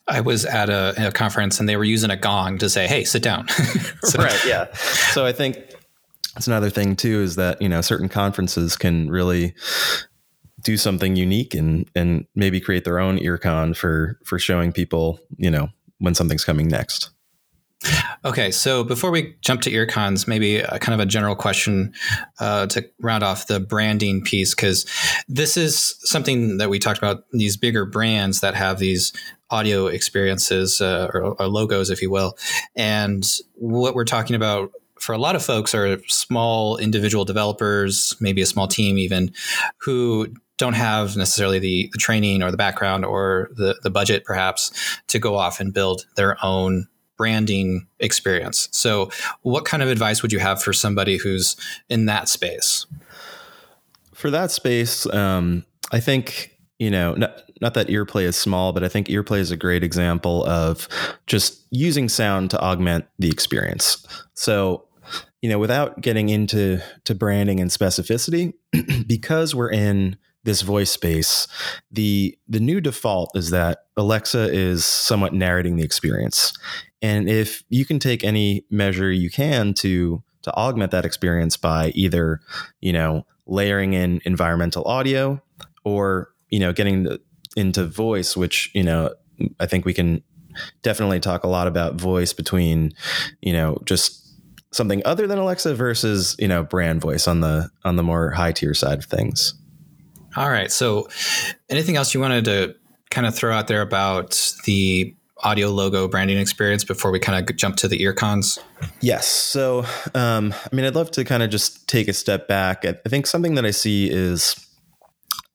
I 0.08 0.22
was 0.22 0.46
at 0.46 0.70
a, 0.70 1.08
a, 1.08 1.12
conference 1.12 1.60
and 1.60 1.68
they 1.68 1.76
were 1.76 1.84
using 1.84 2.10
a 2.10 2.18
gong 2.18 2.58
to 2.60 2.70
say, 2.70 2.88
"Hey, 2.88 3.04
sit 3.04 3.24
down." 3.24 3.48
so, 4.04 4.22
right. 4.22 4.46
Yeah. 4.46 4.74
So 4.74 5.26
I 5.26 5.32
think 5.32 5.58
that's 6.34 6.48
another 6.48 6.70
thing 6.70 6.96
too 6.96 7.22
is 7.22 7.36
that 7.36 7.62
you 7.62 7.70
know 7.70 7.82
certain 7.82 8.10
conferences 8.10 8.76
can 8.76 9.10
really 9.10 9.54
do 10.64 10.78
something 10.78 11.16
unique 11.16 11.54
and 11.54 11.90
and 11.96 12.26
maybe 12.36 12.60
create 12.60 12.84
their 12.84 13.00
own 13.00 13.18
earcon 13.20 13.76
for 13.76 14.20
for 14.26 14.40
showing 14.40 14.72
people 14.72 15.20
you 15.38 15.52
know 15.52 15.70
when 16.00 16.16
something's 16.16 16.46
coming 16.46 16.68
next. 16.68 17.12
Okay, 18.26 18.52
so 18.52 18.84
before 18.84 19.10
we 19.10 19.36
jump 19.40 19.62
to 19.62 19.72
earcons, 19.72 20.28
maybe 20.28 20.58
a, 20.58 20.80
kind 20.80 20.94
of 20.94 21.00
a 21.00 21.10
general 21.10 21.36
question 21.36 21.94
uh, 22.40 22.68
to 22.68 22.86
round 23.00 23.24
off 23.24 23.48
the 23.48 23.62
branding 23.62 24.22
piece, 24.22 24.54
because 24.54 24.86
this 25.30 25.56
is 25.56 25.96
something 26.02 26.58
that 26.58 26.70
we 26.70 26.78
talked 26.78 26.98
about 26.98 27.24
these 27.32 27.56
bigger 27.56 27.86
brands 27.86 28.42
that 28.42 28.56
have 28.56 28.80
these 28.80 29.14
audio 29.52 29.88
experiences 29.88 30.82
uh, 30.82 31.10
or, 31.14 31.36
or 31.40 31.48
logos, 31.48 31.90
if 31.90 32.02
you 32.02 32.10
will. 32.10 32.38
And 32.76 33.26
what 33.56 33.96
we're 33.96 34.06
talking 34.06 34.36
about 34.36 34.72
for 35.00 35.14
a 35.14 35.18
lot 35.18 35.36
of 35.36 35.44
folks 35.44 35.74
are 35.74 36.00
small 36.08 36.78
individual 36.78 37.26
developers, 37.26 38.16
maybe 38.20 38.42
a 38.42 38.46
small 38.46 38.68
team 38.68 38.98
even, 38.98 39.34
who 39.78 40.28
don't 40.58 40.74
have 40.74 41.16
necessarily 41.16 41.58
the, 41.58 41.90
the 41.94 41.98
training 41.98 42.44
or 42.44 42.52
the 42.52 42.58
background 42.58 43.06
or 43.06 43.50
the, 43.56 43.80
the 43.82 43.90
budget 43.90 44.26
perhaps 44.26 44.72
to 45.08 45.18
go 45.18 45.36
off 45.36 45.60
and 45.60 45.74
build 45.74 46.06
their 46.16 46.38
own 46.44 46.88
branding 47.18 47.88
experience. 48.00 48.68
So, 48.72 49.10
what 49.42 49.66
kind 49.66 49.82
of 49.82 49.90
advice 49.90 50.22
would 50.22 50.32
you 50.32 50.40
have 50.40 50.62
for 50.62 50.74
somebody 50.74 51.18
who's 51.18 51.56
in 51.90 52.06
that 52.06 52.28
space? 52.30 52.86
For 54.14 54.30
that 54.30 54.52
space, 54.52 55.06
um, 55.14 55.66
I 55.92 56.02
think 56.02 56.60
you 56.80 56.90
know, 56.90 57.16
not, 57.62 57.74
that 57.74 57.88
earplay 57.88 58.24
is 58.24 58.36
small, 58.36 58.74
but 58.74 58.84
I 58.84 58.88
think 58.88 59.08
earplay 59.08 59.40
is 59.40 59.52
a 59.52 59.58
great 59.58 59.84
example 59.84 60.46
of 60.46 60.88
just 61.28 61.66
using 61.72 62.10
sound 62.10 62.52
to 62.52 62.60
augment 62.60 63.06
the 63.18 63.30
experience. 63.30 64.06
So, 64.34 64.86
you 65.42 65.50
know, 65.50 65.60
without 65.60 66.02
getting 66.02 66.30
into 66.30 66.82
to 67.06 67.16
branding 67.16 67.60
and 67.60 67.70
specificity, 67.70 68.54
because 69.08 69.56
we're 69.56 69.72
in 69.72 70.18
this 70.44 70.62
voice 70.62 70.92
space, 70.92 71.48
the 71.92 72.38
the 72.48 72.60
new 72.60 72.82
default 72.82 73.32
is 73.36 73.50
that 73.52 73.86
Alexa 73.98 74.52
is 74.52 74.86
somewhat 74.86 75.34
narrating 75.34 75.76
the 75.76 75.84
experience. 75.84 76.54
And 77.02 77.30
if 77.30 77.64
you 77.70 77.86
can 77.86 78.00
take 78.00 78.24
any 78.24 78.66
measure 78.70 79.12
you 79.12 79.30
can 79.30 79.74
to 79.76 80.24
to 80.44 80.54
augment 80.54 80.92
that 80.92 81.06
experience 81.06 81.58
by 81.58 81.90
either, 81.96 82.40
you 82.80 82.94
know, 82.94 83.26
layering 83.46 83.94
in 83.94 84.22
environmental 84.26 84.84
audio 84.86 85.42
or, 85.84 86.30
you 86.50 86.60
know, 86.60 86.72
getting 86.72 87.04
the, 87.04 87.20
into 87.60 87.86
voice, 87.86 88.36
which, 88.38 88.72
you 88.74 88.84
know, 88.84 89.14
I 89.60 89.66
think 89.66 89.86
we 89.86 89.94
can 89.94 90.24
definitely 90.82 91.20
talk 91.20 91.44
a 91.44 91.48
lot 91.48 91.68
about 91.68 91.96
voice 91.96 92.34
between, 92.34 92.94
you 93.42 93.54
know, 93.54 93.78
just 93.86 94.26
something 94.72 95.02
other 95.06 95.28
than 95.28 95.38
Alexa 95.38 95.76
versus, 95.76 96.36
you 96.40 96.48
know, 96.48 96.64
brand 96.64 97.02
voice 97.02 97.28
on 97.28 97.42
the 97.42 97.70
on 97.84 97.96
the 97.96 98.04
more 98.04 98.32
high 98.32 98.52
tier 98.52 98.74
side 98.74 99.00
of 99.00 99.06
things. 99.06 99.54
All 100.36 100.50
right. 100.50 100.72
So 100.72 101.10
anything 101.70 101.96
else 101.96 102.14
you 102.14 102.20
wanted 102.20 102.46
to 102.46 102.76
kind 103.10 103.26
of 103.26 103.36
throw 103.36 103.54
out 103.54 103.68
there 103.68 103.82
about 103.82 104.54
the 104.66 105.16
audio 105.42 105.70
logo 105.70 106.08
branding 106.08 106.38
experience 106.38 106.84
before 106.84 107.12
we 107.12 107.20
kind 107.20 107.50
of 107.50 107.56
jump 107.56 107.78
to 107.78 107.88
the 107.88 108.06
earcons? 108.06 108.60
Yes. 109.02 109.28
So, 109.28 109.86
um, 110.14 110.54
I 110.54 110.76
mean, 110.76 110.86
I'd 110.86 110.96
love 110.96 111.12
to 111.12 111.24
kind 111.24 111.42
of 111.42 111.50
just 111.50 111.88
take 111.88 112.08
a 112.08 112.14
step 112.14 112.48
back. 112.48 112.86
I 112.86 112.94
think 113.08 113.26
something 113.26 113.56
that 113.56 113.66
I 113.66 113.72
see 113.72 114.10
is 114.10 114.56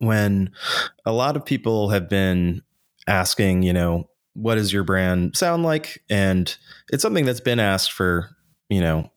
when 0.06 0.50
a 1.04 1.12
lot 1.12 1.36
of 1.36 1.44
people 1.44 1.90
have 1.90 2.08
been 2.08 2.62
asking, 3.06 3.62
you 3.62 3.72
know, 3.72 4.08
what 4.34 4.56
does 4.56 4.72
your 4.72 4.84
brand 4.84 5.36
sound 5.36 5.62
like? 5.62 6.02
And 6.10 6.54
it's 6.90 7.02
something 7.02 7.24
that's 7.24 7.40
been 7.40 7.60
asked 7.60 7.92
for, 7.92 8.30
you 8.68 8.80
know, 8.80 9.10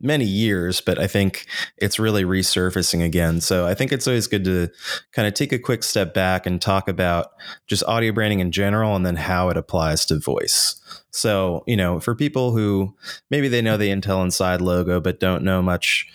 many 0.00 0.24
years, 0.24 0.80
but 0.80 0.98
I 0.98 1.06
think 1.06 1.46
it's 1.76 1.98
really 1.98 2.24
resurfacing 2.24 3.04
again. 3.04 3.40
So 3.40 3.66
I 3.66 3.74
think 3.74 3.92
it's 3.92 4.06
always 4.06 4.26
good 4.26 4.44
to 4.44 4.68
kind 5.12 5.26
of 5.26 5.34
take 5.34 5.52
a 5.52 5.58
quick 5.58 5.82
step 5.82 6.14
back 6.14 6.46
and 6.46 6.62
talk 6.62 6.88
about 6.88 7.32
just 7.66 7.82
audio 7.84 8.12
branding 8.12 8.40
in 8.40 8.52
general 8.52 8.94
and 8.94 9.04
then 9.04 9.16
how 9.16 9.48
it 9.48 9.56
applies 9.56 10.04
to 10.06 10.18
voice. 10.18 10.80
So, 11.10 11.64
you 11.66 11.76
know, 11.76 11.98
for 11.98 12.14
people 12.14 12.52
who 12.52 12.94
maybe 13.30 13.48
they 13.48 13.62
know 13.62 13.76
the 13.76 13.88
Intel 13.88 14.22
Inside 14.22 14.60
logo, 14.60 15.00
but 15.00 15.18
don't 15.18 15.42
know 15.42 15.62
much 15.62 16.06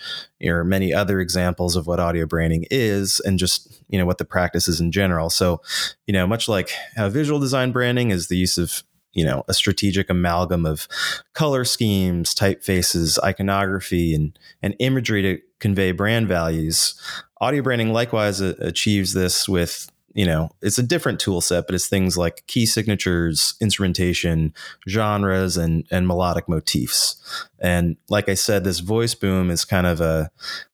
or 0.42 0.63
many 0.63 0.94
other 0.94 1.20
examples 1.20 1.75
of 1.75 1.88
what 1.88 2.00
audio 2.00 2.25
branding 2.25 2.66
is 2.72 3.20
and 3.22 3.38
just, 3.38 3.84
you 3.90 4.00
know, 4.00 4.06
what 4.06 4.18
the 4.18 4.25
practice 4.25 4.68
is 4.68 4.80
in 4.80 4.92
general. 4.92 5.30
So, 5.30 5.62
you 6.08 6.13
know, 6.13 6.25
much 6.25 6.48
like 6.48 6.72
how 6.96 7.10
visual 7.10 7.40
design 7.40 7.72
branding 7.72 8.12
is 8.12 8.28
the 8.28 8.38
use 8.38 8.58
of 8.58 8.84
you 9.13 9.24
know 9.24 9.43
a 9.48 9.53
strategic 9.53 10.10
amalgam 10.10 10.65
of 10.65 10.88
color 11.34 11.63
schemes 11.63 12.36
typefaces 12.36 13.17
iconography 13.24 14.13
and, 14.13 14.38
and 14.62 14.75
imagery 14.79 15.22
to 15.22 15.39
convey 15.60 15.91
brand 15.91 16.27
values. 16.27 17.00
Audio 17.39 17.62
branding 17.62 17.93
likewise 17.93 18.41
achieves 18.41 19.13
this 19.13 19.48
with 19.48 19.89
you 20.13 20.25
know 20.25 20.50
it's 20.62 20.77
a 20.77 20.84
different 20.84 21.20
tool 21.20 21.41
set 21.41 21.65
but 21.65 21.74
it's 21.74 21.88
things 21.88 22.17
like 22.17 22.43
key 22.46 22.67
signatures 22.67 23.55
instrumentation 23.60 24.53
genres 24.88 25.58
and 25.58 25.86
and 25.91 26.08
melodic 26.08 26.48
motifs. 26.48 27.48
And 27.60 27.98
like 28.10 28.29
i 28.29 28.34
said 28.34 28.63
this 28.63 28.79
voice 28.79 29.15
boom 29.15 29.50
is 29.50 29.65
kind 29.65 29.88
of 29.88 30.01
a 30.01 30.29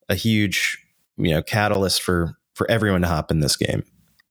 a 0.09 0.15
huge 0.15 0.83
you 1.17 1.31
know 1.31 1.41
catalyst 1.41 2.01
for 2.01 2.35
for 2.53 2.69
everyone 2.69 3.01
to 3.01 3.07
hop 3.07 3.31
in 3.31 3.39
this 3.39 3.55
game. 3.55 3.83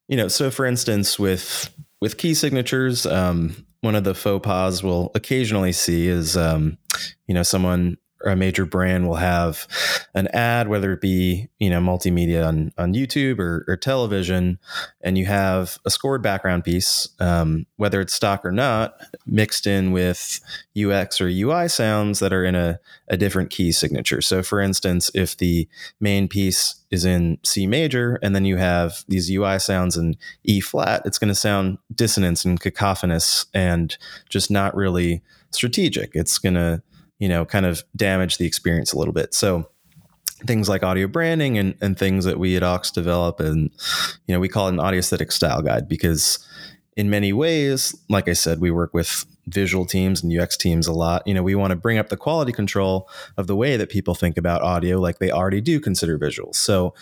You 0.08 0.16
know 0.16 0.28
so 0.28 0.50
for 0.50 0.66
instance 0.66 1.18
with 1.18 1.70
with 2.00 2.16
key 2.16 2.34
signatures 2.34 3.06
um, 3.06 3.66
one 3.80 3.94
of 3.94 4.04
the 4.04 4.14
faux 4.14 4.44
pas 4.44 4.82
we'll 4.82 5.10
occasionally 5.14 5.72
see 5.72 6.08
is, 6.08 6.36
um, 6.36 6.78
you 7.26 7.34
know, 7.34 7.42
someone 7.42 7.96
a 8.24 8.36
major 8.36 8.64
brand 8.64 9.06
will 9.06 9.16
have 9.16 9.66
an 10.14 10.28
ad, 10.28 10.68
whether 10.68 10.92
it 10.92 11.00
be 11.00 11.48
you 11.58 11.70
know 11.70 11.80
multimedia 11.80 12.46
on 12.46 12.72
on 12.78 12.94
YouTube 12.94 13.38
or, 13.38 13.64
or 13.68 13.76
television, 13.76 14.58
and 15.00 15.16
you 15.16 15.26
have 15.26 15.78
a 15.84 15.90
scored 15.90 16.22
background 16.22 16.64
piece, 16.64 17.08
um, 17.20 17.66
whether 17.76 18.00
it's 18.00 18.14
stock 18.14 18.44
or 18.44 18.52
not, 18.52 19.00
mixed 19.26 19.66
in 19.66 19.92
with 19.92 20.40
UX 20.76 21.20
or 21.20 21.28
UI 21.28 21.68
sounds 21.68 22.18
that 22.18 22.32
are 22.32 22.44
in 22.44 22.54
a, 22.54 22.78
a 23.08 23.16
different 23.16 23.50
key 23.50 23.72
signature. 23.72 24.20
So, 24.20 24.42
for 24.42 24.60
instance, 24.60 25.10
if 25.14 25.36
the 25.36 25.68
main 26.00 26.28
piece 26.28 26.74
is 26.90 27.04
in 27.04 27.38
C 27.44 27.66
major, 27.66 28.18
and 28.22 28.34
then 28.34 28.44
you 28.44 28.56
have 28.56 29.04
these 29.08 29.30
UI 29.30 29.58
sounds 29.58 29.96
in 29.96 30.16
E 30.44 30.60
flat, 30.60 31.02
it's 31.04 31.18
going 31.18 31.28
to 31.28 31.34
sound 31.34 31.78
dissonance 31.94 32.44
and 32.44 32.60
cacophonous 32.60 33.46
and 33.54 33.96
just 34.28 34.50
not 34.50 34.74
really 34.74 35.22
strategic. 35.50 36.14
It's 36.14 36.38
going 36.38 36.54
to, 36.54 36.82
you 37.18 37.28
know, 37.28 37.44
kind 37.44 37.66
of 37.66 37.82
damage 37.96 38.38
the 38.38 38.46
experience 38.46 38.92
a 38.92 38.98
little 38.98 39.14
bit. 39.14 39.34
So, 39.34 39.68
things 40.46 40.68
like 40.68 40.84
audio 40.84 41.08
branding 41.08 41.58
and, 41.58 41.74
and 41.80 41.98
things 41.98 42.24
that 42.24 42.38
we 42.38 42.56
at 42.56 42.62
Aux 42.62 42.82
develop, 42.94 43.40
and, 43.40 43.70
you 44.26 44.34
know, 44.34 44.38
we 44.38 44.48
call 44.48 44.68
it 44.68 44.74
an 44.74 44.80
audio 44.80 45.00
aesthetic 45.00 45.32
style 45.32 45.62
guide 45.62 45.88
because 45.88 46.38
in 46.96 47.10
many 47.10 47.32
ways, 47.32 47.96
like 48.08 48.28
I 48.28 48.32
said, 48.32 48.60
we 48.60 48.70
work 48.70 48.94
with 48.94 49.24
visual 49.46 49.84
teams 49.84 50.22
and 50.22 50.36
UX 50.36 50.56
teams 50.56 50.86
a 50.86 50.92
lot. 50.92 51.26
You 51.26 51.34
know, 51.34 51.42
we 51.42 51.54
want 51.54 51.70
to 51.70 51.76
bring 51.76 51.98
up 51.98 52.08
the 52.08 52.16
quality 52.16 52.52
control 52.52 53.08
of 53.36 53.46
the 53.46 53.56
way 53.56 53.76
that 53.76 53.88
people 53.88 54.14
think 54.14 54.36
about 54.36 54.62
audio, 54.62 55.00
like 55.00 55.18
they 55.18 55.30
already 55.30 55.60
do 55.60 55.80
consider 55.80 56.18
visuals. 56.18 56.56
So 56.56 56.94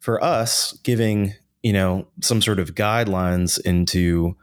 for 0.00 0.22
us, 0.22 0.78
giving, 0.82 1.34
you 1.62 1.72
know, 1.72 2.06
some 2.20 2.40
sort 2.40 2.58
of 2.58 2.74
guidelines 2.74 3.60
into 3.60 4.36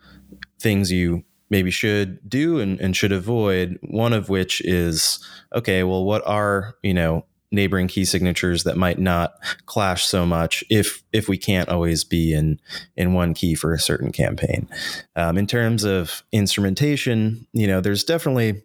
things 0.59 0.91
you 0.91 1.23
maybe 1.49 1.71
should 1.71 2.27
do 2.29 2.59
and, 2.59 2.79
and 2.79 2.95
should 2.95 3.11
avoid, 3.11 3.77
one 3.81 4.13
of 4.13 4.29
which 4.29 4.61
is, 4.61 5.19
okay, 5.53 5.83
well, 5.83 6.03
what 6.03 6.25
are, 6.25 6.75
you 6.81 6.93
know, 6.93 7.25
neighboring 7.51 7.87
key 7.87 8.05
signatures 8.05 8.63
that 8.63 8.77
might 8.77 8.99
not 8.99 9.35
clash 9.65 10.05
so 10.05 10.25
much 10.25 10.63
if 10.69 11.03
if 11.13 11.29
we 11.29 11.37
can't 11.37 11.69
always 11.69 12.03
be 12.03 12.33
in 12.33 12.59
in 12.97 13.13
one 13.13 13.33
key 13.33 13.55
for 13.55 13.73
a 13.73 13.79
certain 13.79 14.11
campaign. 14.11 14.67
Um, 15.15 15.37
in 15.37 15.47
terms 15.47 15.83
of 15.83 16.23
instrumentation, 16.31 17.47
you 17.53 17.67
know, 17.67 17.81
there's 17.81 18.03
definitely 18.03 18.63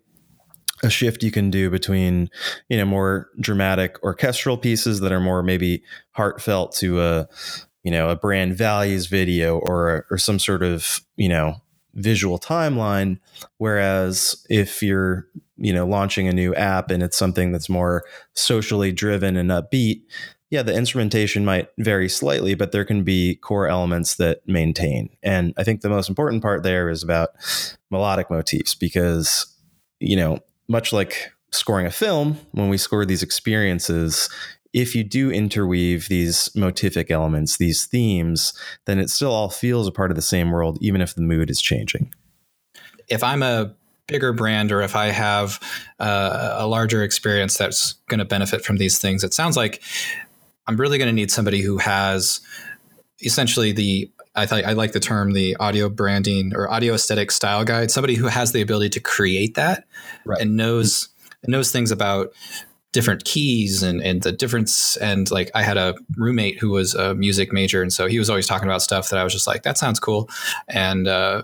a 0.83 0.91
shift 0.91 1.23
you 1.23 1.31
can 1.31 1.51
do 1.51 1.71
between 1.71 2.31
you 2.69 2.77
know 2.77 2.85
more 2.85 3.29
dramatic 3.39 4.03
orchestral 4.03 4.57
pieces 4.57 5.01
that 5.01 5.13
are 5.13 5.21
more 5.21 5.43
maybe 5.43 5.83
heartfelt 6.13 6.75
to 6.77 7.01
a 7.01 7.29
you 7.83 7.91
know 7.91 8.09
a 8.09 8.17
brand 8.17 8.57
values 8.57 9.07
video 9.07 9.59
or 9.59 10.07
or 10.11 10.19
some 10.19 10.39
sort 10.39 10.63
of 10.63 11.01
you 11.17 11.29
know 11.29 11.57
visual 11.95 12.39
timeline 12.39 13.19
whereas 13.59 14.47
if 14.49 14.83
you're 14.83 15.27
you 15.57 15.73
know 15.73 15.87
launching 15.87 16.29
a 16.29 16.33
new 16.33 16.55
app 16.55 16.91
and 16.91 17.03
it's 17.03 17.17
something 17.17 17.53
that's 17.53 17.69
more 17.69 18.05
socially 18.35 18.93
driven 18.93 19.37
and 19.37 19.51
upbeat 19.51 20.03
yeah 20.51 20.63
the 20.63 20.75
instrumentation 20.75 21.45
might 21.45 21.69
vary 21.79 22.09
slightly 22.09 22.55
but 22.55 22.73
there 22.73 22.85
can 22.85 23.03
be 23.03 23.37
core 23.37 23.69
elements 23.69 24.17
that 24.17 24.41
maintain. 24.47 25.09
And 25.23 25.53
i 25.57 25.65
think 25.65 25.81
the 25.81 25.89
most 25.89 26.09
important 26.09 26.43
part 26.43 26.63
there 26.63 26.89
is 26.89 27.03
about 27.03 27.31
melodic 27.91 28.31
motifs 28.31 28.75
because 28.75 29.47
you 29.99 30.17
know 30.17 30.39
much 30.69 30.93
like 30.93 31.33
scoring 31.53 31.87
a 31.87 31.91
film 31.91 32.39
when 32.53 32.69
we 32.69 32.79
score 32.79 33.05
these 33.05 33.23
experiences 33.23 34.29
if 34.73 34.95
you 34.95 35.03
do 35.03 35.31
interweave 35.31 36.09
these 36.09 36.49
motific 36.51 37.11
elements, 37.11 37.57
these 37.57 37.87
themes, 37.87 38.53
then 38.87 38.99
it 38.99 39.11
still 39.11 39.33
all 39.33 39.51
feels 39.51 39.87
a 39.87 39.93
part 39.93 40.11
of 40.11 40.17
the 40.17 40.23
same 40.23 40.51
world, 40.51 40.79
even 40.81 41.01
if 41.01 41.15
the 41.15 41.23
mood 41.23 41.51
is 41.51 41.61
changing. 41.61 42.13
If 43.09 43.25
I'm 43.25 43.43
a 43.43 43.75
bigger 44.07 44.33
brand 44.33 44.73
or 44.73 44.83
if 44.83 44.95
I 44.95 45.07
have 45.07 45.61
uh, 45.99 46.57
a 46.59 46.67
larger 46.67 47.03
experience 47.03 47.57
that's 47.57 47.95
going 48.09 48.19
to 48.19 48.25
benefit 48.25 48.65
from 48.65 48.77
these 48.77 48.99
things, 48.99 49.25
it 49.25 49.35
sounds 49.35 49.57
like 49.57 49.83
I'm 50.67 50.77
really 50.77 50.99
going 50.99 51.09
to 51.09 51.13
need 51.15 51.31
somebody 51.31 51.63
who 51.63 51.79
has 51.79 52.41
essentially 53.21 53.73
the 53.73 54.11
I, 54.37 54.47
th- 54.47 54.65
I 54.65 54.75
like 54.75 54.93
the 54.93 55.01
term 55.01 55.33
the 55.33 55.57
audio 55.57 55.89
branding 55.89 56.53
or 56.55 56.71
audio 56.71 56.95
aesthetic 56.95 57.33
style 57.33 57.65
guide. 57.65 57.91
Somebody 57.91 58.15
who 58.15 58.29
has 58.29 58.53
the 58.53 58.61
ability 58.61 58.91
to 58.91 59.01
create 59.01 59.57
that 59.57 59.89
right. 60.25 60.41
and 60.41 60.57
knows 60.57 61.09
knows 61.47 61.73
things 61.73 61.91
about 61.91 62.33
different 62.93 63.25
keys 63.25 63.83
and, 63.83 64.03
and 64.03 64.23
the 64.23 64.33
difference. 64.33 64.97
And 64.97 65.31
like 65.31 65.51
I 65.55 65.63
had 65.63 65.77
a 65.77 65.95
roommate 66.17 66.59
who 66.59 66.71
was 66.71 66.95
a 66.95 67.15
music 67.15 67.53
major. 67.53 67.83
And 67.83 67.93
so 67.93 68.07
he 68.07 68.19
was 68.19 68.29
always 68.29 68.47
talking 68.47 68.69
about 68.69 68.83
stuff 68.83 69.11
that 69.11 69.19
I 69.19 69.25
was 69.25 69.33
just 69.33 69.47
like, 69.47 69.63
that 69.63 69.79
sounds 69.79 70.01
cool. 70.01 70.29
And, 70.69 71.07
uh, 71.07 71.43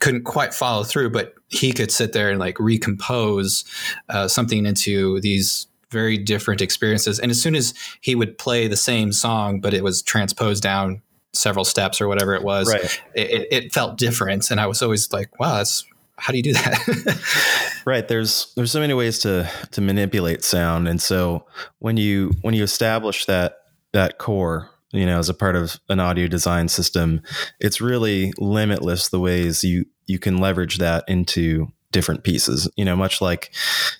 couldn't 0.00 0.24
quite 0.24 0.54
follow 0.54 0.84
through, 0.84 1.10
but 1.10 1.34
he 1.48 1.72
could 1.72 1.90
sit 1.90 2.12
there 2.12 2.30
and 2.30 2.38
like 2.38 2.58
recompose 2.60 3.64
uh, 4.08 4.28
something 4.28 4.64
into 4.64 5.20
these 5.20 5.66
very 5.90 6.18
different 6.18 6.60
experiences. 6.60 7.18
And 7.18 7.30
as 7.30 7.40
soon 7.40 7.56
as 7.56 7.74
he 8.00 8.14
would 8.14 8.38
play 8.38 8.68
the 8.68 8.76
same 8.76 9.12
song, 9.12 9.60
but 9.60 9.74
it 9.74 9.82
was 9.82 10.02
transposed 10.02 10.62
down 10.62 11.02
several 11.32 11.64
steps 11.64 12.00
or 12.00 12.08
whatever 12.08 12.34
it 12.34 12.42
was, 12.42 12.70
right. 12.70 13.02
it, 13.14 13.48
it, 13.50 13.72
felt 13.72 13.96
different. 13.96 14.50
And 14.50 14.60
I 14.60 14.66
was 14.66 14.82
always 14.82 15.12
like, 15.12 15.38
wow, 15.40 15.56
that's 15.56 15.84
how 16.18 16.32
do 16.32 16.36
you 16.36 16.42
do 16.42 16.52
that? 16.52 17.82
right. 17.86 18.06
There's 18.06 18.52
there's 18.56 18.72
so 18.72 18.80
many 18.80 18.94
ways 18.94 19.18
to 19.20 19.50
to 19.70 19.80
manipulate 19.80 20.44
sound, 20.44 20.88
and 20.88 21.00
so 21.00 21.46
when 21.78 21.96
you 21.96 22.32
when 22.42 22.54
you 22.54 22.62
establish 22.62 23.26
that 23.26 23.58
that 23.92 24.18
core, 24.18 24.70
you 24.92 25.06
know, 25.06 25.18
as 25.18 25.28
a 25.28 25.34
part 25.34 25.56
of 25.56 25.78
an 25.88 26.00
audio 26.00 26.26
design 26.26 26.68
system, 26.68 27.22
it's 27.60 27.80
really 27.80 28.32
limitless 28.38 29.08
the 29.08 29.20
ways 29.20 29.62
you 29.64 29.86
you 30.06 30.18
can 30.18 30.38
leverage 30.38 30.78
that 30.78 31.04
into 31.08 31.68
different 31.92 32.24
pieces. 32.24 32.68
You 32.76 32.84
know, 32.84 32.96
much 32.96 33.20
like 33.20 33.54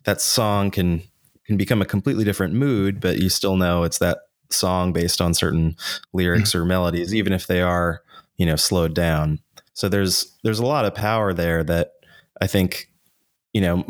that 0.05 0.21
song 0.21 0.71
can 0.71 1.03
can 1.47 1.57
become 1.57 1.81
a 1.81 1.87
completely 1.87 2.25
different 2.25 2.55
mood, 2.55 3.01
but 3.01 3.19
you 3.19 3.29
still 3.29 3.57
know 3.57 3.85
it's 3.85 3.99
that 3.99 4.19
song 4.51 4.93
based 4.93 5.21
on 5.21 5.35
certain 5.35 5.77
lyrics 6.13 6.55
or 6.55 6.61
mm-hmm. 6.61 6.69
melodies, 6.69 7.15
even 7.15 7.33
if 7.33 7.47
they 7.47 7.63
are, 7.63 8.03
you 8.37 8.47
know, 8.47 8.57
slowed 8.57 8.95
down. 8.95 9.41
So 9.73 9.89
there's 9.89 10.37
there's 10.43 10.59
a 10.59 10.67
lot 10.67 10.85
of 10.85 10.95
power 10.95 11.33
there 11.33 11.63
that 11.65 11.93
I 12.41 12.47
think, 12.47 12.91
you 13.53 13.61
know, 13.61 13.85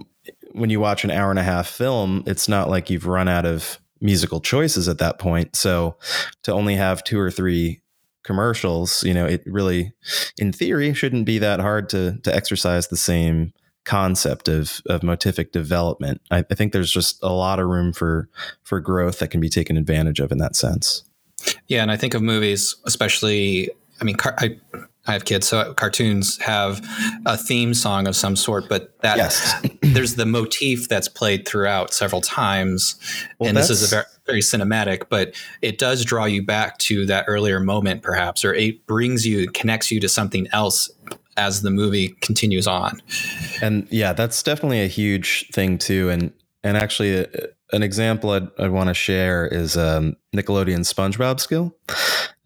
when 0.52 0.70
you 0.70 0.80
watch 0.80 1.04
an 1.04 1.10
hour 1.10 1.30
and 1.30 1.38
a 1.38 1.44
half 1.44 1.68
film, 1.68 2.24
it's 2.26 2.48
not 2.48 2.68
like 2.68 2.90
you've 2.90 3.06
run 3.06 3.28
out 3.28 3.46
of 3.46 3.78
musical 4.00 4.40
choices 4.40 4.88
at 4.88 4.98
that 4.98 5.18
point. 5.18 5.56
So 5.56 5.96
to 6.44 6.52
only 6.52 6.76
have 6.76 7.04
two 7.04 7.18
or 7.18 7.30
three 7.30 7.80
commercials, 8.24 9.02
you 9.04 9.14
know, 9.14 9.26
it 9.26 9.42
really, 9.46 9.92
in 10.38 10.52
theory, 10.52 10.94
shouldn't 10.94 11.26
be 11.26 11.38
that 11.38 11.60
hard 11.60 11.88
to 11.90 12.18
to 12.22 12.34
exercise 12.34 12.88
the 12.88 12.96
same 12.96 13.52
concept 13.84 14.48
of 14.48 14.82
of 14.86 15.00
motivic 15.00 15.50
development. 15.50 16.20
I, 16.30 16.44
I 16.50 16.54
think 16.54 16.72
there's 16.72 16.92
just 16.92 17.22
a 17.22 17.32
lot 17.32 17.58
of 17.58 17.68
room 17.68 17.92
for 17.92 18.28
for 18.62 18.80
growth 18.80 19.18
that 19.18 19.28
can 19.28 19.40
be 19.40 19.48
taken 19.48 19.76
advantage 19.76 20.20
of 20.20 20.30
in 20.30 20.38
that 20.38 20.56
sense. 20.56 21.04
Yeah, 21.68 21.82
and 21.82 21.90
I 21.90 21.96
think 21.96 22.14
of 22.14 22.22
movies, 22.22 22.76
especially. 22.84 23.70
I 24.00 24.04
mean, 24.04 24.14
car- 24.14 24.36
I 24.38 24.56
I 25.08 25.12
have 25.12 25.24
kids, 25.24 25.48
so 25.48 25.72
cartoons 25.74 26.38
have 26.38 26.86
a 27.26 27.36
theme 27.36 27.74
song 27.74 28.06
of 28.06 28.14
some 28.14 28.36
sort, 28.36 28.68
but 28.68 29.00
that 29.00 29.16
yes. 29.16 29.60
there's 29.82 30.16
the 30.16 30.26
motif 30.26 30.88
that's 30.88 31.08
played 31.08 31.48
throughout 31.48 31.92
several 31.92 32.20
times, 32.20 32.96
well, 33.38 33.48
and 33.48 33.56
this 33.56 33.70
is 33.70 33.82
a 33.82 33.86
very, 33.88 34.04
very 34.26 34.40
cinematic, 34.40 35.04
but 35.08 35.34
it 35.62 35.78
does 35.78 36.04
draw 36.04 36.26
you 36.26 36.44
back 36.44 36.78
to 36.78 37.06
that 37.06 37.24
earlier 37.26 37.58
moment, 37.58 38.02
perhaps, 38.02 38.44
or 38.44 38.54
it 38.54 38.86
brings 38.86 39.26
you, 39.26 39.48
connects 39.48 39.90
you 39.90 39.98
to 40.00 40.08
something 40.08 40.46
else 40.52 40.90
as 41.38 41.62
the 41.62 41.70
movie 41.70 42.10
continues 42.20 42.66
on. 42.66 43.00
And 43.62 43.88
yeah, 43.90 44.12
that's 44.12 44.42
definitely 44.42 44.82
a 44.82 44.88
huge 44.88 45.48
thing 45.52 45.78
too. 45.78 46.10
And 46.10 46.32
and 46.62 46.76
actually, 46.76 47.24
uh, 47.24 47.46
an 47.72 47.82
example 47.82 48.30
I'd, 48.30 48.48
I'd 48.58 48.70
want 48.70 48.88
to 48.88 48.94
share 48.94 49.46
is 49.46 49.76
um, 49.76 50.16
Nickelodeon 50.36 50.80
SpongeBob 50.80 51.40
skill. 51.40 51.74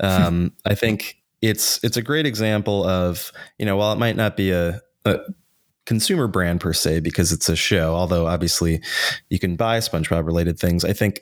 Um, 0.00 0.52
I 0.64 0.74
think 0.74 1.21
it's 1.42 1.82
it's 1.82 1.96
a 1.96 2.02
great 2.02 2.24
example 2.24 2.86
of 2.86 3.32
you 3.58 3.66
know 3.66 3.76
while 3.76 3.92
it 3.92 3.98
might 3.98 4.16
not 4.16 4.36
be 4.36 4.50
a, 4.52 4.80
a 5.04 5.18
consumer 5.84 6.28
brand 6.28 6.60
per 6.60 6.72
se 6.72 7.00
because 7.00 7.32
it's 7.32 7.48
a 7.48 7.56
show 7.56 7.94
although 7.94 8.26
obviously 8.26 8.80
you 9.28 9.38
can 9.38 9.56
buy 9.56 9.78
spongebob 9.78 10.24
related 10.24 10.58
things 10.58 10.84
i 10.84 10.92
think 10.92 11.20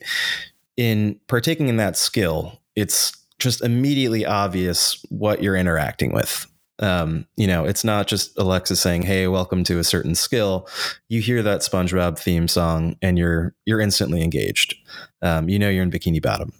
in 0.77 1.19
partaking 1.27 1.69
in 1.69 1.79
that 1.79 1.97
skill 1.97 2.61
it's 2.77 3.17
just 3.39 3.63
immediately 3.63 4.25
obvious 4.27 5.03
what 5.09 5.43
you're 5.43 5.57
interacting 5.57 6.13
with 6.13 6.47
um, 6.81 7.27
you 7.37 7.47
know, 7.47 7.67
it's 7.67 7.85
not 7.85 8.07
just 8.07 8.39
Alexa 8.39 8.75
saying, 8.75 9.03
"Hey, 9.03 9.29
welcome 9.29 9.65
to 9.65 9.79
a 9.79 9.85
certain 9.85 10.15
skill." 10.15 10.67
You 11.11 11.21
hear 11.21 11.43
that 11.43 11.61
SpongeBob 11.61 12.19
theme 12.19 12.49
song, 12.49 12.97
and 13.03 13.19
you're 13.19 13.55
you're 13.67 13.81
instantly 13.81 14.23
engaged. 14.23 14.75
Um, 15.21 15.51
you 15.51 15.59
know, 15.59 15.69
you're 15.69 15.83
in 15.83 15.91
Bikini 15.91 16.23
Bottom, 16.23 16.53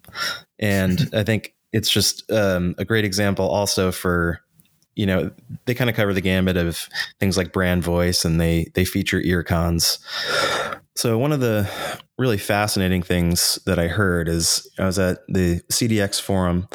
and 0.59 1.09
I 1.15 1.25
think 1.25 1.55
it's 1.73 1.91
just 1.91 2.31
um, 2.33 2.75
a 2.79 2.85
great 2.85 3.05
example 3.05 3.49
also 3.49 3.93
for 3.93 4.41
you 4.97 5.07
know 5.07 5.31
they 5.67 5.75
kind 5.75 5.89
of 5.89 5.97
cover 5.97 6.13
the 6.13 6.21
gamut 6.21 6.57
of 6.57 6.89
things 7.19 7.37
like 7.37 7.53
brand 7.53 7.83
voice 7.83 8.25
and 8.25 8.41
they 8.41 8.71
they 8.75 8.85
feature 8.85 9.21
earcons. 9.21 9.99
So 10.97 11.17
one 11.17 11.33
of 11.33 11.41
the 11.41 11.71
really 12.19 12.39
fascinating 12.39 13.03
things 13.03 13.59
that 13.65 13.79
i 13.79 13.89
heard 13.89 14.29
is 14.29 14.69
i 14.79 14.85
was 14.85 14.99
at 14.99 15.21
the 15.29 15.63
cdx 15.73 16.21
forum 16.21 16.69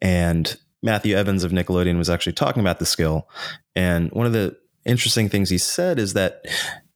and 0.00 0.56
matthew 0.82 1.16
evans 1.16 1.44
of 1.44 1.52
nickelodeon 1.52 1.98
was 1.98 2.10
actually 2.10 2.32
talking 2.32 2.60
about 2.60 2.78
the 2.78 2.86
skill. 2.86 3.28
And 3.74 4.10
one 4.10 4.26
of 4.26 4.32
the 4.32 4.56
interesting 4.84 5.28
things 5.28 5.48
he 5.48 5.58
said 5.58 5.98
is 5.98 6.14
that 6.14 6.44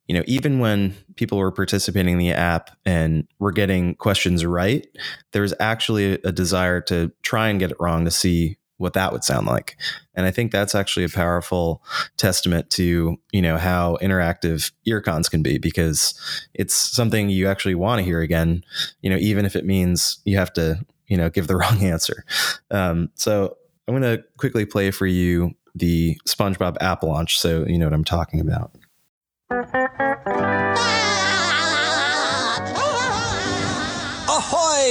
you 0.06 0.14
know, 0.14 0.22
even 0.26 0.58
when 0.58 0.94
people 1.16 1.38
were 1.38 1.50
participating 1.50 2.12
in 2.12 2.18
the 2.18 2.32
app 2.32 2.70
and 2.84 3.26
were 3.38 3.52
getting 3.52 3.94
questions 3.96 4.44
right, 4.44 4.86
there 5.32 5.42
was 5.42 5.54
actually 5.58 6.14
a 6.22 6.32
desire 6.32 6.80
to 6.82 7.12
try 7.22 7.48
and 7.48 7.58
get 7.58 7.72
it 7.72 7.76
wrong 7.80 8.04
to 8.04 8.10
see 8.10 8.56
what 8.78 8.92
that 8.92 9.12
would 9.12 9.24
sound 9.24 9.46
like. 9.46 9.76
And 10.14 10.26
I 10.26 10.30
think 10.30 10.52
that's 10.52 10.74
actually 10.74 11.04
a 11.04 11.08
powerful 11.08 11.82
testament 12.18 12.68
to, 12.70 13.16
you 13.32 13.42
know, 13.42 13.56
how 13.56 13.96
interactive 14.02 14.70
earcons 14.86 15.28
can 15.28 15.42
be 15.42 15.58
because 15.58 16.14
it's 16.52 16.74
something 16.74 17.30
you 17.30 17.48
actually 17.48 17.74
want 17.74 18.00
to 18.00 18.04
hear 18.04 18.20
again, 18.20 18.62
you 19.00 19.08
know, 19.08 19.16
even 19.16 19.46
if 19.46 19.56
it 19.56 19.64
means 19.64 20.18
you 20.24 20.36
have 20.36 20.52
to, 20.54 20.84
you 21.06 21.16
know, 21.16 21.30
give 21.30 21.46
the 21.46 21.56
wrong 21.56 21.82
answer. 21.82 22.24
Um, 22.70 23.10
so 23.14 23.56
I'm 23.88 23.98
going 23.98 24.18
to 24.18 24.22
quickly 24.36 24.66
play 24.66 24.90
for 24.90 25.06
you 25.06 25.54
the 25.74 26.18
SpongeBob 26.26 26.76
app 26.80 27.02
launch 27.02 27.38
so 27.38 27.66
you 27.66 27.78
know 27.78 27.84
what 27.86 27.92
I'm 27.92 28.04
talking 28.04 28.40
about. 28.40 28.72
Ahoy, 29.48 29.66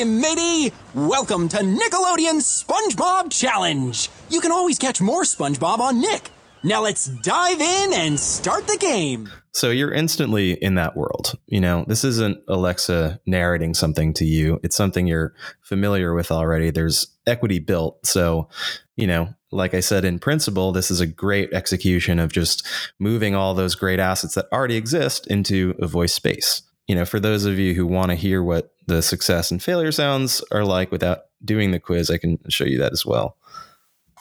matey! 0.06 0.72
Welcome 0.94 1.50
to 1.50 1.58
Nickelodeon's 1.58 2.64
SpongeBob 2.64 3.34
Challenge! 3.34 4.10
You 4.30 4.40
can 4.40 4.54
always 4.54 4.80
catch 4.80 5.02
more 5.02 5.24
SpongeBob 5.24 5.80
on 5.80 6.00
Nick. 6.00 6.30
Now 6.64 6.82
let's 6.82 7.08
dive 7.08 7.60
in 7.60 7.94
and 7.96 8.18
start 8.18 8.66
the 8.68 8.78
game. 8.78 9.30
So 9.52 9.72
you're 9.72 9.92
instantly 9.92 10.54
in 10.54 10.76
that 10.76 10.96
world. 10.96 11.38
You 11.48 11.60
know, 11.60 11.84
this 11.86 12.06
isn't 12.06 12.38
Alexa 12.48 13.20
narrating 13.26 13.74
something 13.74 14.14
to 14.14 14.24
you. 14.24 14.62
It's 14.64 14.78
something 14.78 15.06
you're 15.06 15.34
familiar 15.64 16.14
with 16.14 16.32
already. 16.32 16.72
There's 16.72 17.08
equity 17.28 17.60
built. 17.60 18.06
So, 18.06 18.48
you 18.96 19.08
know, 19.08 19.36
like 19.56 19.74
I 19.74 19.80
said, 19.80 20.06
in 20.06 20.20
principle, 20.20 20.72
this 20.72 20.92
is 20.92 21.00
a 21.00 21.08
great 21.08 21.54
execution 21.54 22.20
of 22.20 22.32
just 22.32 22.68
moving 23.00 23.34
all 23.36 23.54
those 23.54 23.74
great 23.74 24.00
assets 24.00 24.36
that 24.36 24.48
already 24.52 24.76
exist 24.76 25.26
into 25.28 25.74
a 25.80 25.88
voice 25.88 26.14
space. 26.14 26.62
You 26.88 26.96
know, 26.96 27.06
for 27.06 27.20
those 27.20 27.46
of 27.46 27.58
you 27.58 27.74
who 27.74 27.88
want 27.88 28.10
to 28.12 28.16
hear 28.16 28.44
what 28.44 28.74
the 28.86 29.02
success 29.02 29.50
and 29.50 29.64
failure 29.64 29.92
sounds 29.92 30.44
are 30.52 30.66
like 30.66 30.92
without 30.92 31.22
doing 31.44 31.72
the 31.72 31.80
quiz, 31.80 32.12
I 32.12 32.18
can 32.18 32.38
show 32.50 32.66
you 32.66 32.78
that 32.80 32.92
as 32.92 33.06
well. 33.06 33.38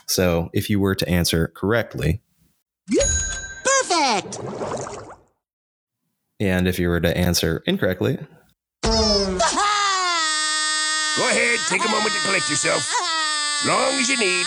So 0.06 0.50
if 0.52 0.70
you 0.70 0.80
were 0.80 0.94
to 0.94 1.08
answer 1.08 1.48
correctly, 1.48 2.22
perfect. 3.64 4.38
And 6.40 6.68
if 6.68 6.78
you 6.78 6.88
were 6.88 7.00
to 7.00 7.16
answer 7.16 7.62
incorrectly, 7.66 8.18
go 8.82 9.38
ahead, 11.28 11.58
take 11.68 11.84
a 11.84 11.90
moment 11.90 12.12
to 12.12 12.20
collect 12.24 12.48
yourself. 12.48 12.90
Long 13.66 13.94
as 13.94 14.08
you 14.08 14.18
need. 14.18 14.46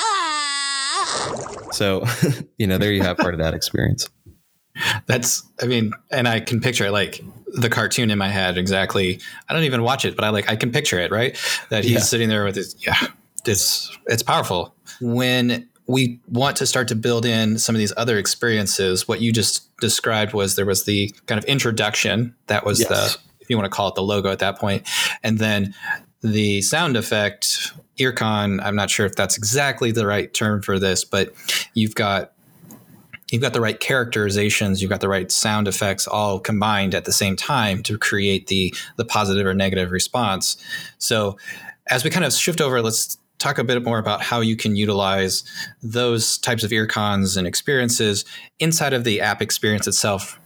So, 1.71 2.05
you 2.57 2.67
know, 2.67 2.77
there 2.77 2.91
you 2.91 3.03
have 3.03 3.17
part 3.17 3.33
of 3.33 3.39
that 3.39 3.53
experience. 3.53 4.09
That's, 5.07 5.43
I 5.61 5.65
mean, 5.65 5.91
and 6.11 6.27
I 6.27 6.39
can 6.39 6.61
picture 6.61 6.85
it 6.85 6.91
like 6.91 7.21
the 7.53 7.69
cartoon 7.69 8.11
in 8.11 8.17
my 8.17 8.29
head 8.29 8.57
exactly. 8.57 9.19
I 9.49 9.53
don't 9.53 9.63
even 9.63 9.81
watch 9.81 10.05
it, 10.05 10.15
but 10.15 10.23
I 10.23 10.29
like, 10.29 10.49
I 10.49 10.55
can 10.55 10.71
picture 10.71 10.99
it, 10.99 11.11
right? 11.11 11.37
That 11.69 11.83
he's 11.83 11.93
yeah. 11.93 11.99
sitting 11.99 12.29
there 12.29 12.45
with 12.45 12.55
his, 12.55 12.75
yeah, 12.85 12.95
it's, 13.45 13.95
it's 14.05 14.23
powerful. 14.23 14.75
When 15.01 15.67
we 15.87 16.19
want 16.27 16.57
to 16.57 16.67
start 16.67 16.89
to 16.89 16.95
build 16.95 17.25
in 17.25 17.57
some 17.57 17.73
of 17.73 17.79
these 17.79 17.93
other 17.97 18.17
experiences, 18.17 19.07
what 19.07 19.21
you 19.21 19.31
just 19.31 19.75
described 19.79 20.33
was 20.33 20.55
there 20.55 20.65
was 20.65 20.83
the 20.83 21.13
kind 21.25 21.39
of 21.39 21.45
introduction 21.45 22.35
that 22.47 22.65
was 22.65 22.81
yes. 22.81 22.89
the, 22.89 23.19
if 23.39 23.49
you 23.49 23.57
want 23.57 23.65
to 23.65 23.75
call 23.75 23.87
it 23.87 23.95
the 23.95 24.03
logo 24.03 24.29
at 24.29 24.39
that 24.39 24.59
point, 24.59 24.87
and 25.23 25.39
then 25.39 25.73
the 26.21 26.61
sound 26.61 26.97
effect 26.97 27.73
earcon 27.99 28.61
i'm 28.63 28.75
not 28.75 28.89
sure 28.89 29.05
if 29.05 29.15
that's 29.15 29.37
exactly 29.37 29.91
the 29.91 30.05
right 30.05 30.33
term 30.33 30.61
for 30.61 30.79
this 30.79 31.03
but 31.03 31.33
you've 31.73 31.95
got 31.95 32.33
you've 33.31 33.41
got 33.41 33.53
the 33.53 33.61
right 33.61 33.79
characterizations 33.79 34.81
you've 34.81 34.89
got 34.89 35.01
the 35.01 35.09
right 35.09 35.31
sound 35.31 35.67
effects 35.67 36.07
all 36.07 36.39
combined 36.39 36.95
at 36.95 37.05
the 37.05 37.11
same 37.11 37.35
time 37.35 37.83
to 37.83 37.97
create 37.97 38.47
the 38.47 38.73
the 38.95 39.05
positive 39.05 39.45
or 39.45 39.53
negative 39.53 39.91
response. 39.91 40.57
So 40.97 41.37
as 41.89 42.03
we 42.03 42.09
kind 42.09 42.25
of 42.25 42.33
shift 42.33 42.61
over 42.61 42.81
let's 42.81 43.17
talk 43.37 43.57
a 43.59 43.63
bit 43.63 43.83
more 43.83 43.99
about 43.99 44.21
how 44.21 44.41
you 44.41 44.55
can 44.55 44.75
utilize 44.75 45.43
those 45.83 46.37
types 46.39 46.63
of 46.63 46.71
earcons 46.71 47.37
and 47.37 47.45
experiences 47.45 48.25
inside 48.59 48.93
of 48.93 49.03
the 49.03 49.21
app 49.21 49.41
experience 49.41 49.87
itself 49.87 50.39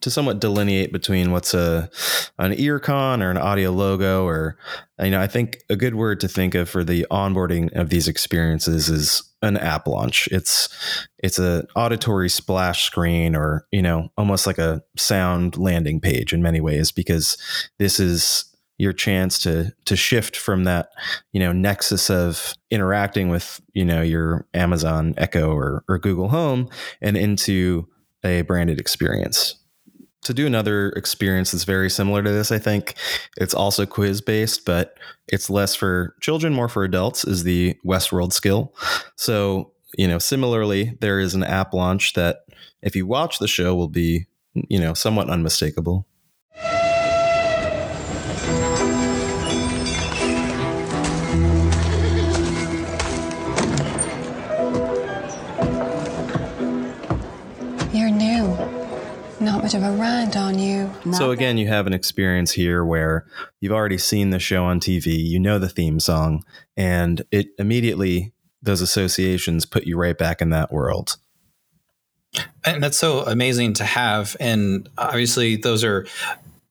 to 0.00 0.10
somewhat 0.10 0.40
delineate 0.40 0.92
between 0.92 1.32
what's 1.32 1.54
a 1.54 1.90
an 2.38 2.52
earcon 2.52 3.22
or 3.22 3.30
an 3.30 3.36
audio 3.38 3.70
logo 3.70 4.24
or 4.26 4.56
you 5.02 5.10
know 5.10 5.20
i 5.20 5.26
think 5.26 5.58
a 5.68 5.76
good 5.76 5.94
word 5.94 6.20
to 6.20 6.28
think 6.28 6.54
of 6.54 6.68
for 6.68 6.84
the 6.84 7.06
onboarding 7.10 7.70
of 7.76 7.90
these 7.90 8.08
experiences 8.08 8.88
is 8.88 9.30
an 9.42 9.56
app 9.56 9.86
launch. 9.86 10.28
It's 10.30 10.68
it's 11.18 11.38
a 11.38 11.66
auditory 11.74 12.28
splash 12.28 12.84
screen 12.84 13.34
or 13.34 13.66
you 13.70 13.82
know 13.82 14.10
almost 14.16 14.46
like 14.46 14.58
a 14.58 14.82
sound 14.96 15.56
landing 15.56 16.00
page 16.00 16.32
in 16.32 16.42
many 16.42 16.60
ways 16.60 16.92
because 16.92 17.36
this 17.78 17.98
is 17.98 18.44
your 18.78 18.92
chance 18.92 19.38
to 19.40 19.72
to 19.84 19.96
shift 19.96 20.36
from 20.36 20.64
that 20.64 20.88
you 21.32 21.40
know 21.40 21.52
nexus 21.52 22.10
of 22.10 22.54
interacting 22.70 23.28
with 23.28 23.60
you 23.72 23.84
know 23.84 24.02
your 24.02 24.46
Amazon 24.54 25.14
Echo 25.16 25.52
or, 25.52 25.84
or 25.88 25.98
Google 25.98 26.28
Home 26.28 26.68
and 27.00 27.16
into 27.16 27.86
a 28.24 28.42
branded 28.42 28.78
experience 28.78 29.59
to 30.22 30.34
do 30.34 30.46
another 30.46 30.90
experience 30.90 31.52
that's 31.52 31.64
very 31.64 31.88
similar 31.88 32.22
to 32.22 32.30
this, 32.30 32.52
I 32.52 32.58
think 32.58 32.94
it's 33.36 33.54
also 33.54 33.86
quiz 33.86 34.20
based, 34.20 34.64
but 34.64 34.98
it's 35.28 35.48
less 35.48 35.74
for 35.74 36.14
children, 36.20 36.52
more 36.52 36.68
for 36.68 36.84
adults, 36.84 37.24
is 37.24 37.44
the 37.44 37.76
Westworld 37.86 38.32
skill. 38.32 38.74
So, 39.16 39.72
you 39.96 40.06
know, 40.06 40.18
similarly, 40.18 40.96
there 41.00 41.20
is 41.20 41.34
an 41.34 41.44
app 41.44 41.72
launch 41.72 42.12
that 42.14 42.40
if 42.82 42.94
you 42.94 43.06
watch 43.06 43.38
the 43.38 43.48
show 43.48 43.74
will 43.74 43.88
be, 43.88 44.26
you 44.54 44.78
know, 44.78 44.94
somewhat 44.94 45.30
unmistakable. 45.30 46.06
Of 59.82 59.94
a 59.94 59.96
rant 59.96 60.36
on 60.36 60.58
you. 60.58 60.90
So 61.12 61.30
again, 61.30 61.56
you 61.56 61.66
have 61.68 61.86
an 61.86 61.92
experience 61.92 62.52
here 62.52 62.84
where 62.84 63.26
you've 63.60 63.72
already 63.72 63.98
seen 63.98 64.30
the 64.30 64.38
show 64.38 64.64
on 64.64 64.80
TV, 64.80 65.06
you 65.06 65.40
know 65.40 65.58
the 65.58 65.68
theme 65.68 66.00
song, 66.00 66.44
and 66.76 67.22
it 67.30 67.48
immediately 67.58 68.32
those 68.62 68.82
associations 68.82 69.64
put 69.64 69.84
you 69.84 69.96
right 69.96 70.16
back 70.16 70.42
in 70.42 70.50
that 70.50 70.70
world. 70.70 71.16
And 72.64 72.82
that's 72.82 72.98
so 72.98 73.20
amazing 73.20 73.72
to 73.74 73.84
have. 73.84 74.36
And 74.38 74.88
obviously, 74.98 75.56
those 75.56 75.82
are 75.82 76.06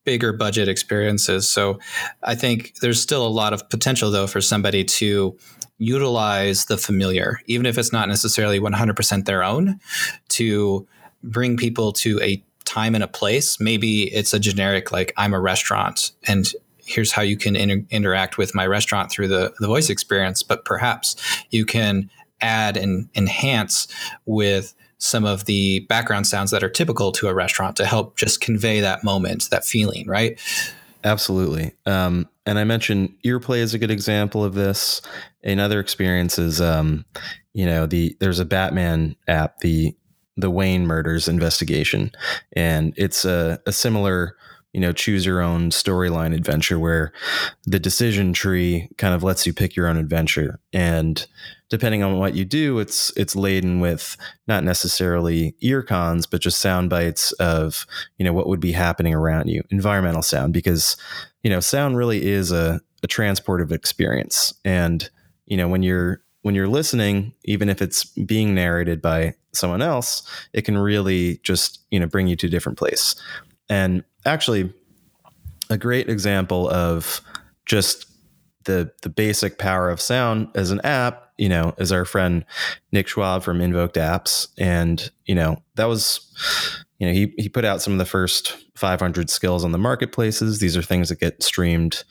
bigger 0.04 0.32
budget 0.32 0.68
experiences. 0.68 1.48
So 1.48 1.78
I 2.22 2.34
think 2.34 2.74
there's 2.80 3.02
still 3.02 3.26
a 3.26 3.28
lot 3.28 3.52
of 3.52 3.68
potential, 3.68 4.10
though, 4.10 4.26
for 4.26 4.40
somebody 4.40 4.84
to 4.84 5.36
utilize 5.78 6.66
the 6.66 6.76
familiar, 6.76 7.40
even 7.46 7.66
if 7.66 7.76
it's 7.76 7.92
not 7.92 8.08
necessarily 8.08 8.60
100% 8.60 9.24
their 9.24 9.42
own, 9.42 9.80
to 10.28 10.86
bring 11.22 11.56
people 11.56 11.92
to 11.92 12.20
a 12.22 12.42
time 12.70 12.94
and 12.94 13.04
a 13.04 13.08
place. 13.08 13.58
Maybe 13.58 14.04
it's 14.14 14.32
a 14.32 14.38
generic, 14.38 14.92
like, 14.92 15.12
I'm 15.16 15.34
a 15.34 15.40
restaurant 15.40 16.12
and 16.26 16.52
here's 16.78 17.12
how 17.12 17.22
you 17.22 17.36
can 17.36 17.56
inter- 17.56 17.86
interact 17.90 18.38
with 18.38 18.54
my 18.54 18.66
restaurant 18.66 19.10
through 19.10 19.28
the, 19.28 19.52
the 19.60 19.66
voice 19.66 19.90
experience. 19.90 20.42
But 20.42 20.64
perhaps 20.64 21.16
you 21.50 21.64
can 21.64 22.10
add 22.40 22.76
and 22.76 23.08
enhance 23.14 23.86
with 24.26 24.74
some 24.98 25.24
of 25.24 25.46
the 25.46 25.80
background 25.88 26.26
sounds 26.26 26.50
that 26.50 26.62
are 26.62 26.68
typical 26.70 27.12
to 27.12 27.28
a 27.28 27.34
restaurant 27.34 27.76
to 27.76 27.86
help 27.86 28.18
just 28.18 28.40
convey 28.40 28.80
that 28.80 29.02
moment, 29.02 29.48
that 29.50 29.64
feeling, 29.64 30.06
right? 30.06 30.38
Absolutely. 31.04 31.72
Um, 31.86 32.28
and 32.44 32.58
I 32.58 32.64
mentioned 32.64 33.14
earplay 33.24 33.58
is 33.58 33.72
a 33.72 33.78
good 33.78 33.90
example 33.90 34.44
of 34.44 34.54
this. 34.54 35.00
Another 35.42 35.80
experience 35.80 36.38
is, 36.38 36.60
um, 36.60 37.04
you 37.54 37.64
know, 37.64 37.86
the 37.86 38.16
there's 38.20 38.40
a 38.40 38.44
Batman 38.44 39.16
app, 39.26 39.58
the 39.60 39.96
the 40.36 40.50
Wayne 40.50 40.86
murders 40.86 41.28
investigation, 41.28 42.12
and 42.52 42.94
it's 42.96 43.24
a, 43.24 43.60
a 43.66 43.72
similar 43.72 44.36
you 44.72 44.80
know 44.80 44.92
choose 44.92 45.26
your 45.26 45.40
own 45.40 45.70
storyline 45.70 46.34
adventure 46.34 46.78
where 46.78 47.12
the 47.64 47.78
decision 47.78 48.32
tree 48.32 48.88
kind 48.98 49.14
of 49.14 49.22
lets 49.22 49.46
you 49.46 49.52
pick 49.52 49.74
your 49.74 49.88
own 49.88 49.96
adventure. 49.96 50.60
And 50.72 51.26
depending 51.68 52.02
on 52.02 52.18
what 52.18 52.34
you 52.34 52.44
do 52.44 52.78
it's 52.78 53.12
it's 53.16 53.36
laden 53.36 53.80
with 53.80 54.16
not 54.48 54.64
necessarily 54.64 55.54
earcons 55.62 56.26
but 56.26 56.40
just 56.40 56.58
sound 56.58 56.90
bites 56.90 57.30
of 57.32 57.86
you 58.18 58.24
know 58.24 58.32
what 58.32 58.48
would 58.48 58.60
be 58.60 58.72
happening 58.72 59.14
around 59.14 59.48
you 59.48 59.62
environmental 59.70 60.20
sound 60.20 60.52
because 60.52 60.96
you 61.42 61.50
know 61.50 61.60
sound 61.60 61.96
really 61.96 62.26
is 62.26 62.50
a, 62.52 62.80
a 63.02 63.08
transportive 63.08 63.72
experience. 63.72 64.54
And 64.64 65.08
you 65.46 65.56
know 65.56 65.68
when 65.68 65.82
you're 65.82 66.22
when 66.42 66.54
you're 66.54 66.68
listening 66.68 67.34
even 67.44 67.68
if 67.68 67.82
it's 67.82 68.04
being 68.04 68.54
narrated 68.54 69.02
by 69.02 69.34
someone 69.52 69.82
else 69.82 70.22
it 70.52 70.62
can 70.62 70.78
really 70.78 71.38
just 71.42 71.80
you 71.90 71.98
know 71.98 72.06
bring 72.06 72.26
you 72.26 72.36
to 72.36 72.46
a 72.46 72.50
different 72.50 72.78
place. 72.78 73.14
And 73.68 74.04
actually, 74.26 74.72
a 75.70 75.78
great 75.78 76.08
example 76.08 76.68
of 76.68 77.20
just 77.64 78.06
the 78.64 78.92
the 79.02 79.08
basic 79.08 79.58
power 79.58 79.88
of 79.88 80.00
sound 80.00 80.48
as 80.54 80.70
an 80.70 80.80
app, 80.82 81.32
you 81.38 81.48
know, 81.48 81.74
is 81.78 81.92
our 81.92 82.04
friend 82.04 82.44
Nick 82.92 83.08
Schwab 83.08 83.42
from 83.42 83.60
Invoked 83.60 83.96
Apps, 83.96 84.48
and 84.58 85.10
you 85.24 85.34
know 85.34 85.62
that 85.76 85.86
was, 85.86 86.20
you 86.98 87.06
know, 87.06 87.12
he 87.12 87.32
he 87.38 87.48
put 87.48 87.64
out 87.64 87.80
some 87.80 87.92
of 87.92 87.98
the 87.98 88.04
first 88.04 88.56
500 88.76 89.30
skills 89.30 89.64
on 89.64 89.72
the 89.72 89.78
marketplaces. 89.78 90.58
These 90.58 90.76
are 90.76 90.82
things 90.82 91.08
that 91.08 91.20
get 91.20 91.42
streamed 91.42 92.04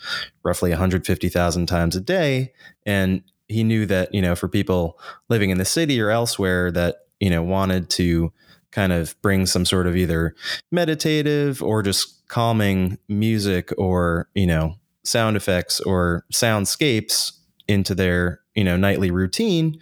roughly 0.43 0.69
150,000 0.71 1.65
times 1.65 1.95
a 1.95 2.02
day, 2.02 2.54
and 2.86 3.21
he 3.47 3.63
knew 3.63 3.86
that 3.86 4.13
you 4.13 4.21
know 4.21 4.36
for 4.36 4.47
people 4.47 4.97
living 5.28 5.49
in 5.49 5.58
the 5.58 5.65
city 5.65 5.99
or 6.02 6.10
elsewhere 6.10 6.71
that 6.71 7.08
you 7.19 7.29
know 7.29 7.43
wanted 7.43 7.89
to 7.89 8.32
kind 8.71 8.93
of 8.93 9.19
bring 9.21 9.45
some 9.45 9.65
sort 9.65 9.88
of 9.88 9.95
either 9.95 10.36
meditative 10.71 11.62
or 11.63 11.82
just 11.82 12.27
calming 12.27 12.97
music 13.08 13.71
or, 13.77 14.29
you 14.36 14.47
know, 14.47 14.75
sound 15.03 15.36
effects 15.36 15.79
or 15.82 16.25
soundscapes 16.32 17.32
into 17.67 17.95
their, 17.95 18.41
you 18.55 18.63
know, 18.63 18.77
nightly 18.77 19.12
routine 19.12 19.79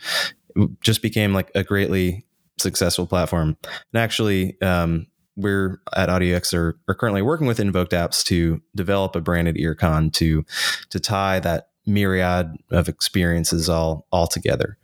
just 0.82 1.02
became 1.02 1.34
like 1.34 1.52
a 1.54 1.63
greatly 1.63 2.26
successful 2.58 3.06
platform. 3.06 3.58
And 3.93 4.02
actually, 4.02 4.60
um, 4.62 5.08
we're 5.36 5.80
at 5.95 6.10
AudioX 6.10 6.52
are, 6.54 6.80
are 6.88 6.95
currently 6.95 7.21
working 7.21 7.45
with 7.45 7.60
Invoked 7.60 7.91
Apps 7.91 8.23
to 8.26 8.60
develop 8.76 9.15
a 9.15 9.21
branded 9.21 9.58
earcon 9.58 10.12
to 10.13 10.43
to 10.89 11.00
tie 11.00 11.39
that 11.41 11.69
myriad 11.86 12.47
of 12.71 12.89
experiences 12.89 13.69
all 13.69 14.08
all 14.12 14.26
together 14.26 14.78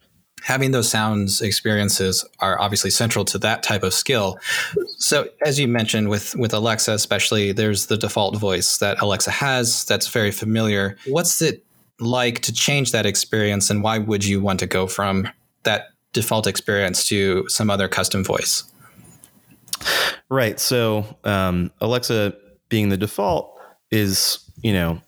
having 0.44 0.72
those 0.72 0.90
sounds 0.90 1.42
experiences 1.42 2.26
are 2.40 2.60
obviously 2.60 2.90
central 2.90 3.26
to 3.26 3.38
that 3.40 3.64
type 3.64 3.84
of 3.84 3.94
skill. 3.94 4.38
So 4.98 5.30
as 5.46 5.60
you 5.60 5.68
mentioned 5.68 6.10
with 6.10 6.36
with 6.36 6.54
Alexa 6.54 6.92
especially 6.92 7.52
there's 7.52 7.88
the 7.88 7.98
default 7.98 8.38
voice 8.38 8.78
that 8.78 9.02
Alexa 9.02 9.32
has 9.32 9.86
that's 9.86 10.08
very 10.08 10.32
familiar. 10.32 10.98
What's 11.08 11.42
it 11.42 11.66
like 12.00 12.42
to 12.42 12.54
change 12.54 12.92
that 12.92 13.06
experience 13.06 13.70
and 13.70 13.84
why 13.84 13.98
would 13.98 14.26
you 14.26 14.42
want 14.42 14.60
to 14.60 14.68
go 14.68 14.88
from 14.88 15.30
that 15.64 15.88
default 16.12 16.46
experience 16.48 17.08
to 17.08 17.48
some 17.50 17.70
other 17.70 17.88
custom 17.88 18.24
voice? 18.24 18.64
Right. 20.30 20.60
So 20.60 21.18
um, 21.24 21.72
Alexa 21.82 22.36
being 22.70 22.90
the 22.90 22.98
default 22.98 23.58
is, 23.92 24.40
you 24.62 24.74
know, 24.74 25.02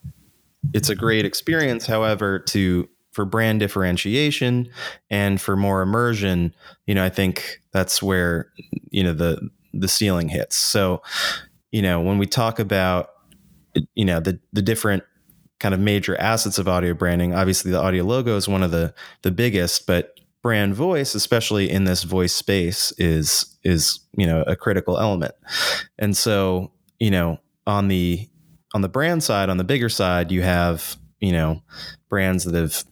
it's 0.72 0.88
a 0.88 0.94
great 0.94 1.24
experience. 1.24 1.86
However, 1.86 2.38
to 2.38 2.88
for 3.16 3.24
brand 3.24 3.60
differentiation 3.60 4.68
and 5.08 5.40
for 5.40 5.56
more 5.56 5.80
immersion, 5.80 6.54
you 6.86 6.94
know, 6.94 7.02
I 7.02 7.08
think 7.08 7.62
that's 7.72 8.02
where 8.02 8.52
you 8.90 9.02
know 9.02 9.14
the 9.14 9.48
the 9.72 9.88
ceiling 9.88 10.28
hits. 10.28 10.54
So, 10.54 11.02
you 11.72 11.80
know, 11.80 11.98
when 11.98 12.18
we 12.18 12.26
talk 12.26 12.58
about 12.58 13.08
you 13.94 14.04
know 14.04 14.20
the 14.20 14.38
the 14.52 14.60
different 14.60 15.02
kind 15.60 15.74
of 15.74 15.80
major 15.80 16.14
assets 16.20 16.58
of 16.58 16.68
audio 16.68 16.92
branding, 16.92 17.34
obviously 17.34 17.70
the 17.70 17.80
audio 17.80 18.04
logo 18.04 18.36
is 18.36 18.48
one 18.48 18.62
of 18.62 18.70
the 18.70 18.92
the 19.22 19.30
biggest, 19.30 19.86
but 19.86 20.20
brand 20.42 20.74
voice, 20.74 21.14
especially 21.14 21.70
in 21.70 21.84
this 21.84 22.02
voice 22.02 22.34
space, 22.34 22.92
is 22.98 23.56
is 23.64 23.98
you 24.14 24.26
know 24.26 24.42
a 24.46 24.54
critical 24.54 24.98
element. 24.98 25.34
And 25.98 26.14
so, 26.14 26.70
you 27.00 27.10
know, 27.10 27.40
on 27.66 27.88
the 27.88 28.28
on 28.74 28.82
the 28.82 28.90
brand 28.90 29.22
side, 29.22 29.48
on 29.48 29.56
the 29.56 29.64
bigger 29.64 29.88
side, 29.88 30.30
you 30.30 30.42
have 30.42 30.98
you 31.20 31.32
know 31.32 31.62
brands 32.08 32.44
that 32.44 32.54
have 32.54 32.84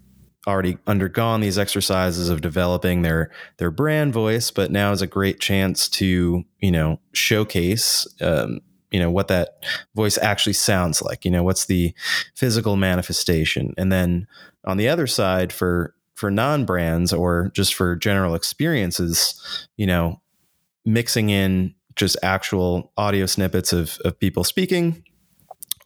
already 0.47 0.79
undergone 0.87 1.41
these 1.41 1.59
exercises 1.59 2.29
of 2.29 2.41
developing 2.41 3.03
their 3.03 3.31
their 3.59 3.71
brand 3.71 4.13
voice, 4.13 4.51
but 4.51 4.71
now 4.71 4.93
is 4.93 5.03
a 5.03 5.07
great 5.07 5.41
chance 5.41 5.89
to 5.91 6.45
you 6.61 6.71
know 6.71 7.01
showcase. 7.13 8.07
Um, 8.21 8.61
you 8.91 9.01
know 9.01 9.11
what 9.11 9.29
that 9.29 9.65
voice 9.97 10.19
actually 10.19 10.53
sounds 10.53 11.03
like 11.03 11.25
you 11.25 11.31
know 11.31 11.43
what's 11.43 11.67
the 11.67 11.93
physical 12.37 12.77
manifestation 12.77 13.75
and 13.77 13.91
then 13.91 14.29
on 14.65 14.77
the 14.77 14.89
other 14.89 15.09
side 15.09 15.53
for 15.53 15.97
for 16.15 16.31
non 16.31 16.65
brands 16.65 17.13
or 17.13 17.51
just 17.55 17.75
for 17.75 17.97
general 17.97 18.37
experiences 18.37 19.69
you 19.77 19.85
know 19.85 20.21
mixing 20.85 21.31
in 21.31 21.75
just 21.97 22.17
actual 22.23 22.93
audio 22.97 23.27
snippets 23.27 23.73
of, 23.73 23.99
of 24.05 24.19
people 24.19 24.45
speaking 24.45 25.03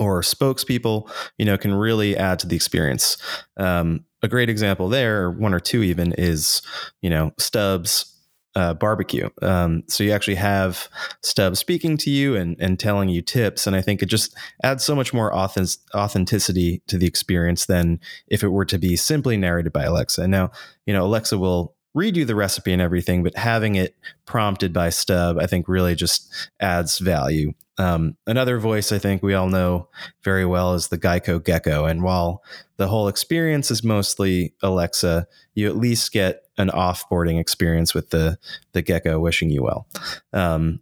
or 0.00 0.22
spokespeople, 0.22 1.10
you 1.38 1.44
know, 1.44 1.58
can 1.58 1.74
really 1.74 2.16
add 2.16 2.38
to 2.38 2.46
the 2.46 2.56
experience. 2.56 3.16
Um, 3.56 4.04
a 4.22 4.28
great 4.28 4.50
example 4.50 4.88
there, 4.88 5.30
one 5.30 5.54
or 5.54 5.60
two 5.60 5.82
even, 5.82 6.12
is 6.12 6.62
you 7.02 7.10
know 7.10 7.32
Stubbs 7.38 8.14
uh, 8.54 8.74
barbecue. 8.74 9.28
Um, 9.40 9.84
so 9.86 10.02
you 10.02 10.12
actually 10.12 10.34
have 10.36 10.88
Stubbs 11.22 11.58
speaking 11.58 11.96
to 11.98 12.10
you 12.10 12.34
and 12.34 12.56
and 12.58 12.78
telling 12.78 13.08
you 13.08 13.22
tips, 13.22 13.66
and 13.66 13.76
I 13.76 13.80
think 13.80 14.02
it 14.02 14.06
just 14.06 14.36
adds 14.62 14.84
so 14.84 14.94
much 14.94 15.14
more 15.14 15.32
authentic- 15.32 15.80
authenticity 15.94 16.82
to 16.88 16.98
the 16.98 17.06
experience 17.06 17.66
than 17.66 18.00
if 18.26 18.42
it 18.42 18.48
were 18.48 18.64
to 18.66 18.78
be 18.78 18.96
simply 18.96 19.36
narrated 19.36 19.72
by 19.72 19.84
Alexa. 19.84 20.26
Now, 20.26 20.50
you 20.86 20.92
know, 20.92 21.04
Alexa 21.04 21.38
will 21.38 21.74
read 21.94 22.16
you 22.16 22.24
the 22.24 22.34
recipe 22.34 22.72
and 22.72 22.82
everything, 22.82 23.22
but 23.22 23.36
having 23.36 23.74
it 23.74 23.94
prompted 24.26 24.72
by 24.72 24.90
Stubb, 24.90 25.38
I 25.38 25.46
think, 25.46 25.68
really 25.68 25.94
just 25.94 26.50
adds 26.60 26.98
value. 26.98 27.52
Um, 27.78 28.16
another 28.26 28.58
voice 28.58 28.90
I 28.90 28.98
think 28.98 29.22
we 29.22 29.34
all 29.34 29.48
know 29.48 29.88
very 30.22 30.44
well 30.44 30.74
is 30.74 30.88
the 30.88 30.98
Geico 30.98 31.42
Gecko. 31.42 31.84
And 31.84 32.02
while 32.02 32.42
the 32.76 32.88
whole 32.88 33.08
experience 33.08 33.70
is 33.70 33.84
mostly 33.84 34.52
Alexa, 34.62 35.28
you 35.54 35.68
at 35.68 35.76
least 35.76 36.12
get 36.12 36.42
an 36.58 36.68
offboarding 36.70 37.40
experience 37.40 37.94
with 37.94 38.10
the 38.10 38.38
the 38.72 38.82
Gecko 38.82 39.20
wishing 39.20 39.50
you 39.50 39.62
well. 39.62 39.86
Um, 40.32 40.80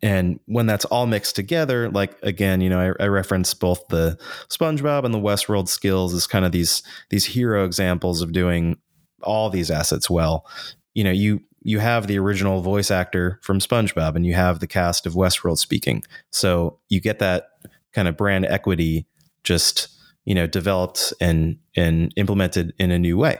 and 0.00 0.38
when 0.46 0.66
that's 0.66 0.84
all 0.86 1.06
mixed 1.06 1.36
together, 1.36 1.90
like 1.90 2.16
again, 2.22 2.60
you 2.60 2.70
know, 2.70 2.94
I, 2.98 3.04
I 3.04 3.08
reference 3.08 3.52
both 3.52 3.86
the 3.88 4.16
SpongeBob 4.48 5.04
and 5.04 5.12
the 5.12 5.18
Westworld 5.18 5.68
skills 5.68 6.14
as 6.14 6.26
kind 6.26 6.44
of 6.44 6.52
these 6.52 6.82
these 7.10 7.26
hero 7.26 7.64
examples 7.64 8.22
of 8.22 8.32
doing 8.32 8.78
all 9.22 9.50
these 9.50 9.70
assets 9.70 10.08
well. 10.08 10.46
You 10.94 11.04
know, 11.04 11.10
you 11.10 11.40
you 11.62 11.80
have 11.80 12.06
the 12.06 12.18
original 12.18 12.62
voice 12.62 12.90
actor 12.90 13.40
from 13.42 13.58
SpongeBob 13.58 14.14
and 14.14 14.24
you 14.24 14.34
have 14.34 14.60
the 14.60 14.66
cast 14.66 15.06
of 15.06 15.14
Westworld 15.14 15.58
speaking. 15.58 16.02
So 16.30 16.78
you 16.88 17.00
get 17.00 17.18
that 17.18 17.50
kind 17.92 18.08
of 18.08 18.16
brand 18.16 18.46
equity 18.46 19.06
just, 19.44 19.88
you 20.24 20.34
know, 20.34 20.46
developed 20.46 21.12
and 21.20 21.58
and 21.76 22.12
implemented 22.16 22.74
in 22.78 22.90
a 22.90 22.98
new 22.98 23.16
way. 23.16 23.38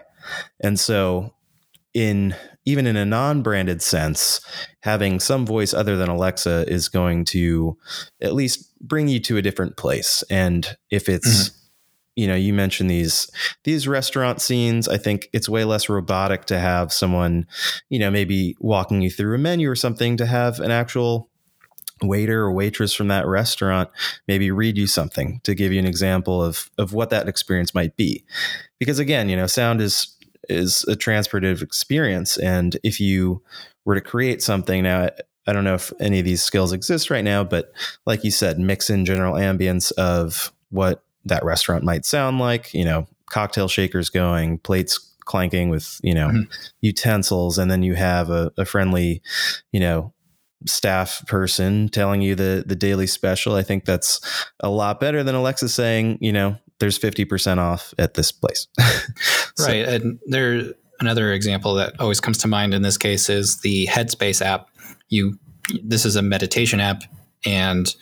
And 0.60 0.78
so 0.78 1.34
in 1.94 2.34
even 2.64 2.86
in 2.86 2.96
a 2.96 3.04
non-branded 3.06 3.80
sense, 3.80 4.40
having 4.80 5.20
some 5.20 5.46
voice 5.46 5.72
other 5.72 5.96
than 5.96 6.10
Alexa 6.10 6.66
is 6.68 6.88
going 6.88 7.24
to 7.24 7.78
at 8.20 8.34
least 8.34 8.78
bring 8.80 9.08
you 9.08 9.20
to 9.20 9.38
a 9.38 9.42
different 9.42 9.78
place. 9.78 10.22
And 10.28 10.76
if 10.90 11.08
it's 11.08 11.48
mm-hmm. 11.48 11.57
You 12.18 12.26
know, 12.26 12.34
you 12.34 12.52
mentioned 12.52 12.90
these 12.90 13.30
these 13.64 13.88
restaurant 13.88 14.40
scenes. 14.40 14.88
I 14.88 14.98
think 14.98 15.28
it's 15.32 15.48
way 15.48 15.64
less 15.64 15.88
robotic 15.88 16.44
to 16.46 16.58
have 16.58 16.92
someone, 16.92 17.46
you 17.88 17.98
know, 17.98 18.10
maybe 18.10 18.56
walking 18.60 19.02
you 19.02 19.10
through 19.10 19.34
a 19.34 19.38
menu 19.38 19.70
or 19.70 19.76
something 19.76 20.16
to 20.16 20.26
have 20.26 20.60
an 20.60 20.70
actual 20.70 21.30
waiter 22.00 22.42
or 22.42 22.52
waitress 22.52 22.94
from 22.94 23.08
that 23.08 23.26
restaurant 23.26 23.90
maybe 24.28 24.52
read 24.52 24.78
you 24.78 24.86
something 24.86 25.40
to 25.42 25.52
give 25.52 25.72
you 25.72 25.80
an 25.80 25.84
example 25.84 26.40
of 26.40 26.70
of 26.78 26.92
what 26.92 27.10
that 27.10 27.26
experience 27.26 27.74
might 27.74 27.96
be 27.96 28.24
because 28.78 29.00
again 29.00 29.28
you 29.28 29.34
know 29.34 29.48
sound 29.48 29.80
is 29.80 30.16
is 30.48 30.84
a 30.88 30.96
transportive 30.96 31.62
experience. 31.62 32.36
And 32.38 32.76
if 32.82 33.00
you 33.00 33.42
were 33.84 33.94
to 33.94 34.00
create 34.00 34.42
something 34.42 34.82
now, 34.82 35.10
I 35.46 35.52
don't 35.52 35.64
know 35.64 35.74
if 35.74 35.92
any 36.00 36.18
of 36.18 36.24
these 36.24 36.42
skills 36.42 36.72
exist 36.72 37.10
right 37.10 37.24
now, 37.24 37.44
but 37.44 37.72
like 38.06 38.24
you 38.24 38.30
said, 38.30 38.58
mix 38.58 38.90
in 38.90 39.04
general 39.04 39.34
ambience 39.34 39.92
of 39.92 40.52
what 40.70 41.02
that 41.28 41.44
restaurant 41.44 41.84
might 41.84 42.04
sound 42.04 42.38
like, 42.38 42.72
you 42.74 42.84
know, 42.84 43.06
cocktail 43.26 43.68
shakers 43.68 44.10
going, 44.10 44.58
plates 44.58 44.98
clanking 45.24 45.68
with, 45.68 46.00
you 46.02 46.14
know, 46.14 46.28
mm-hmm. 46.28 46.52
utensils, 46.80 47.58
and 47.58 47.70
then 47.70 47.82
you 47.82 47.94
have 47.94 48.30
a, 48.30 48.50
a 48.56 48.64
friendly, 48.64 49.22
you 49.72 49.80
know, 49.80 50.12
staff 50.66 51.24
person 51.26 51.88
telling 51.88 52.20
you 52.20 52.34
the 52.34 52.64
the 52.66 52.74
daily 52.74 53.06
special. 53.06 53.54
I 53.54 53.62
think 53.62 53.84
that's 53.84 54.20
a 54.60 54.68
lot 54.68 55.00
better 55.00 55.22
than 55.22 55.34
Alexa 55.34 55.68
saying, 55.68 56.18
you 56.20 56.32
know, 56.32 56.56
there's 56.80 56.98
50% 56.98 57.58
off 57.58 57.94
at 57.98 58.14
this 58.14 58.32
place. 58.32 58.66
so, 59.56 59.66
right. 59.66 59.86
And 59.86 60.18
there 60.26 60.72
another 61.00 61.32
example 61.32 61.74
that 61.74 61.98
always 62.00 62.20
comes 62.20 62.38
to 62.38 62.48
mind 62.48 62.74
in 62.74 62.82
this 62.82 62.98
case 62.98 63.28
is 63.28 63.60
the 63.60 63.86
Headspace 63.86 64.44
app. 64.44 64.68
You 65.08 65.38
this 65.82 66.04
is 66.04 66.16
a 66.16 66.22
meditation 66.22 66.80
app 66.80 67.02
and 67.44 67.94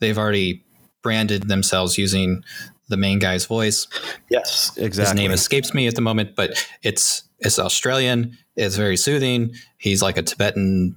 they've 0.00 0.18
already 0.18 0.64
branded 1.06 1.46
themselves 1.46 1.96
using 1.96 2.42
the 2.88 2.96
main 2.96 3.20
guy's 3.20 3.46
voice. 3.46 3.86
Yes, 4.28 4.76
exactly. 4.76 5.04
His 5.04 5.14
name 5.14 5.30
escapes 5.30 5.72
me 5.72 5.86
at 5.86 5.94
the 5.94 6.00
moment, 6.00 6.34
but 6.34 6.66
it's 6.82 7.22
it's 7.38 7.60
Australian. 7.60 8.36
It's 8.56 8.74
very 8.74 8.96
soothing. 8.96 9.54
He's 9.78 10.02
like 10.02 10.16
a 10.16 10.22
Tibetan 10.22 10.96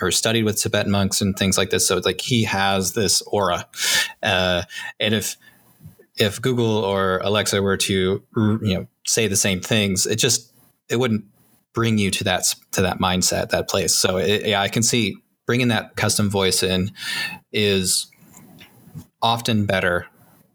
or 0.00 0.10
studied 0.10 0.42
with 0.42 0.60
Tibetan 0.60 0.90
monks 0.90 1.20
and 1.20 1.38
things 1.38 1.56
like 1.56 1.70
this. 1.70 1.86
So 1.86 1.96
it's 1.96 2.04
like 2.04 2.20
he 2.20 2.42
has 2.42 2.94
this 2.94 3.22
aura. 3.22 3.68
Uh, 4.24 4.64
and 4.98 5.14
if 5.14 5.36
if 6.16 6.42
Google 6.42 6.78
or 6.78 7.18
Alexa 7.18 7.62
were 7.62 7.76
to 7.76 8.24
you 8.34 8.58
know 8.60 8.88
say 9.06 9.28
the 9.28 9.36
same 9.36 9.60
things, 9.60 10.04
it 10.04 10.16
just 10.16 10.52
it 10.88 10.96
wouldn't 10.96 11.26
bring 11.74 11.96
you 11.96 12.10
to 12.10 12.24
that 12.24 12.42
to 12.72 12.82
that 12.82 12.98
mindset, 12.98 13.50
that 13.50 13.68
place. 13.68 13.94
So 13.94 14.16
it, 14.16 14.46
yeah, 14.46 14.60
I 14.60 14.68
can 14.68 14.82
see 14.82 15.18
bringing 15.46 15.68
that 15.68 15.94
custom 15.94 16.28
voice 16.28 16.64
in 16.64 16.90
is 17.52 18.10
often 19.24 19.66
better 19.66 20.06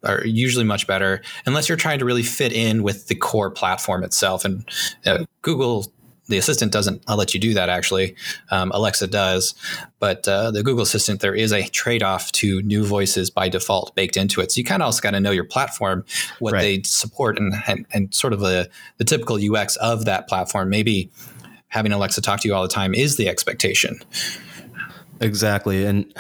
or 0.04 0.26
usually 0.26 0.64
much 0.64 0.88
better 0.88 1.22
unless 1.46 1.68
you're 1.68 1.78
trying 1.78 2.00
to 2.00 2.06
really 2.06 2.24
fit 2.24 2.54
in 2.54 2.84
with 2.84 3.08
the 3.08 3.16
core 3.16 3.52
platform 3.52 4.04
itself 4.04 4.46
and 4.46 4.64
uh, 5.06 5.26
google 5.42 5.92
the 6.30 6.38
assistant 6.38 6.72
doesn't 6.72 7.04
I'll 7.08 7.18
let 7.18 7.34
you 7.34 7.40
do 7.40 7.54
that 7.56 7.70
actually. 7.70 8.16
Um, 8.52 8.72
Alexa 8.72 9.08
does, 9.08 9.56
but 10.00 10.28
uh, 10.28 10.52
the 10.52 10.64
Google 10.64 10.84
Assistant 10.84 11.22
there 11.22 11.36
is 11.36 11.52
a 11.52 11.68
trade 11.70 12.04
off 12.04 12.32
to 12.34 12.62
new 12.62 12.86
voices 12.86 13.30
by 13.30 13.50
default 13.50 13.94
baked 13.96 14.16
into 14.16 14.40
it. 14.40 14.52
So 14.52 14.60
you 14.60 14.64
kind 14.64 14.82
of 14.82 14.86
also 14.86 15.02
got 15.02 15.12
to 15.12 15.20
know 15.20 15.32
your 15.32 15.44
platform, 15.44 16.06
what 16.38 16.54
right. 16.54 16.62
they 16.62 16.82
support, 16.84 17.40
and, 17.40 17.54
and, 17.68 17.86
and 17.92 18.14
sort 18.14 18.34
of 18.34 18.40
the 18.40 18.70
the 18.98 19.04
typical 19.04 19.38
UX 19.38 19.76
of 19.78 20.06
that 20.06 20.28
platform. 20.28 20.70
Maybe 20.70 21.10
having 21.68 21.92
Alexa 21.92 22.22
talk 22.22 22.42
to 22.42 22.48
you 22.48 22.54
all 22.54 22.64
the 22.64 22.70
time 22.70 22.94
is 22.94 23.18
the 23.18 23.28
expectation. 23.28 24.00
Exactly, 25.22 25.86
and 25.86 26.14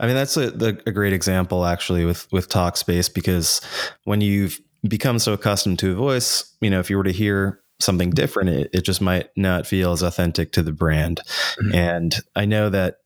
I 0.00 0.06
mean 0.06 0.16
that's 0.16 0.36
a, 0.36 0.48
a 0.86 0.92
great 0.92 1.12
example 1.12 1.64
actually 1.64 2.04
with 2.04 2.30
with 2.32 2.48
Talkspace 2.48 3.12
because 3.12 3.60
when 4.04 4.20
you've 4.20 4.60
become 4.88 5.18
so 5.18 5.32
accustomed 5.32 5.78
to 5.80 5.92
a 5.92 5.94
voice, 5.94 6.54
you 6.60 6.70
know, 6.70 6.80
if 6.80 6.90
you 6.90 6.96
were 6.96 7.04
to 7.04 7.12
hear 7.12 7.60
something 7.78 8.10
different, 8.10 8.50
it, 8.50 8.70
it 8.72 8.80
just 8.82 9.00
might 9.00 9.28
not 9.36 9.66
feel 9.66 9.92
as 9.92 10.02
authentic 10.02 10.52
to 10.52 10.62
the 10.62 10.72
brand. 10.72 11.20
Mm-hmm. 11.60 11.74
And 11.74 12.16
I 12.34 12.44
know 12.44 12.70
that 12.70 12.98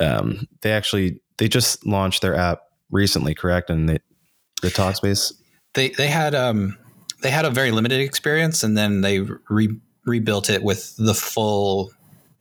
um, 0.00 0.46
they 0.62 0.72
actually 0.72 1.20
they 1.38 1.48
just 1.48 1.86
launched 1.86 2.22
their 2.22 2.34
app 2.34 2.62
recently, 2.90 3.34
correct? 3.34 3.70
And 3.70 3.88
they, 3.88 3.98
the 4.62 4.68
Talkspace. 4.68 5.32
They 5.74 5.90
they 5.90 6.08
had 6.08 6.34
um 6.34 6.76
they 7.22 7.30
had 7.30 7.44
a 7.44 7.50
very 7.50 7.70
limited 7.70 8.00
experience, 8.00 8.62
and 8.62 8.76
then 8.76 9.00
they 9.00 9.20
re- 9.20 9.80
rebuilt 10.04 10.50
it 10.50 10.62
with 10.62 10.94
the 10.96 11.14
full 11.14 11.92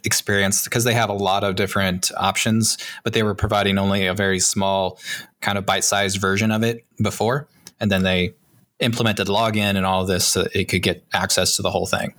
experience 0.04 0.64
because 0.64 0.84
they 0.84 0.94
have 0.94 1.10
a 1.10 1.14
lot 1.14 1.44
of 1.44 1.56
different 1.56 2.12
options, 2.18 2.78
but 3.04 3.14
they 3.14 3.24
were 3.24 3.36
providing 3.36 3.78
only 3.78 4.06
a 4.06 4.14
very 4.14 4.40
small 4.40 5.00
kind 5.42 5.58
of 5.58 5.66
bite-sized 5.66 6.20
version 6.20 6.52
of 6.52 6.64
it 6.64 6.86
before, 7.02 7.48
and 7.80 7.92
then 7.92 8.04
they 8.04 8.34
implemented 8.80 9.28
login 9.28 9.76
and 9.76 9.86
all 9.86 10.06
this 10.06 10.28
so 10.28 10.48
it 10.54 10.66
could 10.66 10.84
get 10.84 11.04
access 11.14 11.56
to 11.56 11.62
the 11.62 11.72
whole 11.72 11.88
thing. 11.88 12.14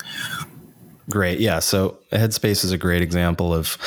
Great. 1.11 1.41
Yeah. 1.41 1.61
So 1.61 1.99
Headspace 2.13 2.65
is 2.65 2.73
a 2.73 2.79
great 2.79 3.01
example 3.01 3.55
of 3.55 3.79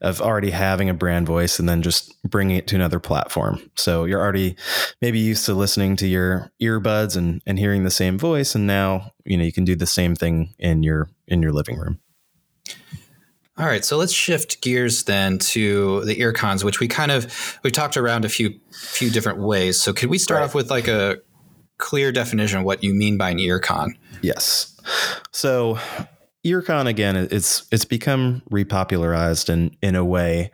of 0.00 0.22
already 0.22 0.50
having 0.50 0.88
a 0.88 0.94
brand 0.94 1.26
voice 1.26 1.58
and 1.58 1.68
then 1.68 1.82
just 1.82 2.14
bringing 2.22 2.56
it 2.56 2.66
to 2.68 2.76
another 2.76 3.00
platform. 3.00 3.60
So 3.74 4.04
you're 4.04 4.20
already 4.20 4.56
maybe 5.02 5.18
used 5.18 5.44
to 5.46 5.54
listening 5.54 5.96
to 5.96 6.06
your 6.06 6.52
earbuds 6.62 7.16
and 7.16 7.42
and 7.44 7.58
hearing 7.58 7.82
the 7.82 7.90
same 7.90 8.18
voice 8.18 8.54
and 8.54 8.68
now, 8.68 9.12
you 9.24 9.36
know, 9.36 9.44
you 9.44 9.52
can 9.52 9.64
do 9.64 9.74
the 9.74 9.86
same 9.86 10.14
thing 10.14 10.54
in 10.58 10.84
your 10.84 11.10
in 11.26 11.42
your 11.42 11.52
living 11.52 11.76
room. 11.76 11.98
All 13.60 13.66
right, 13.66 13.84
so 13.84 13.98
let's 13.98 14.12
shift 14.12 14.62
gears 14.62 15.04
then 15.04 15.38
to 15.38 16.02
the 16.06 16.22
earcons, 16.22 16.64
which 16.64 16.80
we 16.80 16.88
kind 16.88 17.10
of 17.10 17.58
we 17.62 17.70
talked 17.70 17.98
around 17.98 18.24
a 18.24 18.30
few 18.30 18.58
few 18.72 19.10
different 19.10 19.38
ways. 19.38 19.78
So 19.78 19.92
could 19.92 20.08
we 20.08 20.16
start 20.16 20.40
right. 20.40 20.46
off 20.46 20.54
with 20.54 20.70
like 20.70 20.88
a 20.88 21.18
clear 21.80 22.12
definition 22.12 22.60
of 22.60 22.64
what 22.64 22.84
you 22.84 22.94
mean 22.94 23.18
by 23.18 23.30
an 23.30 23.38
earcon. 23.38 23.90
Yes. 24.22 24.74
So 25.32 25.78
earcon 26.46 26.86
again, 26.86 27.16
it's 27.16 27.66
it's 27.72 27.84
become 27.84 28.42
repopularized 28.50 29.50
in 29.50 29.76
in 29.82 29.94
a 29.94 30.04
way. 30.04 30.52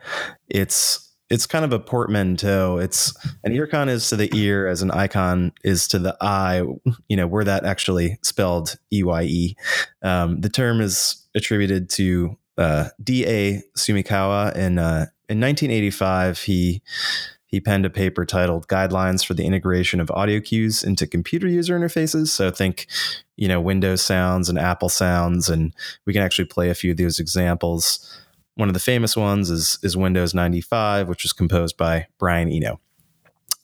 It's 0.49 1.03
it's 1.29 1.45
kind 1.45 1.63
of 1.63 1.73
a 1.73 1.79
portmanteau. 1.79 2.77
It's 2.77 3.13
an 3.43 3.53
earcon 3.53 3.89
is 3.89 4.09
to 4.09 4.15
the 4.15 4.29
ear 4.35 4.67
as 4.67 4.81
an 4.81 4.91
icon 4.91 5.51
is 5.63 5.87
to 5.89 5.99
the 5.99 6.17
eye. 6.19 6.61
You 7.07 7.15
know 7.17 7.27
where 7.27 7.43
that 7.43 7.65
actually 7.65 8.17
spelled 8.21 8.77
E 8.91 9.03
Y 9.03 9.23
E. 9.23 9.55
Um, 10.01 10.41
the 10.41 10.49
term 10.49 10.81
is 10.81 11.25
attributed 11.35 11.89
to 11.91 12.37
uh, 12.57 12.89
D. 13.03 13.25
A. 13.25 13.61
Sumikawa 13.77 14.55
in 14.55 14.79
uh, 14.79 15.07
in 15.29 15.39
1985. 15.39 16.39
He 16.39 16.81
he 17.47 17.61
penned 17.61 17.85
a 17.85 17.89
paper 17.89 18.25
titled 18.25 18.67
Guidelines 18.67 19.25
for 19.25 19.33
the 19.33 19.45
Integration 19.45 20.01
of 20.01 20.11
Audio 20.11 20.41
Cues 20.41 20.83
into 20.83 21.07
Computer 21.07 21.47
User 21.47 21.79
Interfaces. 21.79 22.27
So 22.27 22.51
think, 22.51 22.87
you 23.37 23.47
know, 23.47 23.61
Windows 23.61 24.01
sounds 24.01 24.49
and 24.49 24.59
Apple 24.59 24.89
sounds, 24.89 25.49
and 25.49 25.73
we 26.05 26.11
can 26.11 26.21
actually 26.21 26.45
play 26.45 26.69
a 26.69 26.75
few 26.75 26.91
of 26.91 26.97
those 26.97 27.19
examples. 27.19 28.21
One 28.55 28.67
of 28.67 28.73
the 28.73 28.81
famous 28.81 29.15
ones 29.15 29.49
is, 29.49 29.79
is 29.81 29.95
Windows 29.95 30.33
95, 30.33 31.07
which 31.07 31.23
was 31.23 31.31
composed 31.31 31.77
by 31.77 32.07
Brian 32.19 32.51
Eno. 32.51 32.81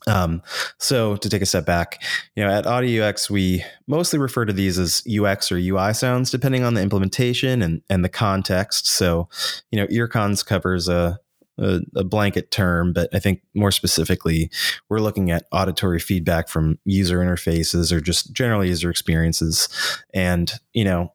Um, 0.08 0.42
so 0.80 1.16
to 1.18 1.30
take 1.30 1.42
a 1.42 1.46
step 1.46 1.66
back, 1.66 2.04
you 2.36 2.44
know, 2.44 2.52
at 2.52 2.66
Audio 2.66 3.08
UX, 3.08 3.30
we 3.30 3.63
mostly 3.88 4.20
refer 4.20 4.46
to 4.46 4.54
these 4.54 4.78
as 4.78 5.04
UX 5.08 5.52
or 5.52 5.58
UI 5.58 5.94
sounds, 5.94 6.30
depending 6.30 6.63
on 6.63 6.74
the 6.74 6.82
implementation 6.82 7.62
and, 7.62 7.82
and 7.89 8.04
the 8.04 8.10
context. 8.10 8.88
So, 8.88 9.30
you 9.72 9.80
know, 9.80 9.88
earcons 9.89 10.44
covers 10.44 10.89
a, 10.89 11.20
a, 11.58 11.82
a, 11.96 12.04
blanket 12.04 12.52
term, 12.52 12.94
but 12.94 13.10
I 13.13 13.20
think 13.20 13.42
more 13.54 13.72
specifically, 13.72 14.50
we're 14.89 15.00
looking 15.00 15.32
at 15.32 15.46
auditory 15.52 16.00
feedback 16.00 16.50
from 16.50 16.80
user 16.84 17.20
interfaces 17.20 17.92
or 17.92 18.02
just 18.02 18.34
general 18.34 18.66
user 18.66 18.89
experiences. 18.89 19.70
And, 20.13 20.52
you 20.74 20.84
know, 20.84 21.13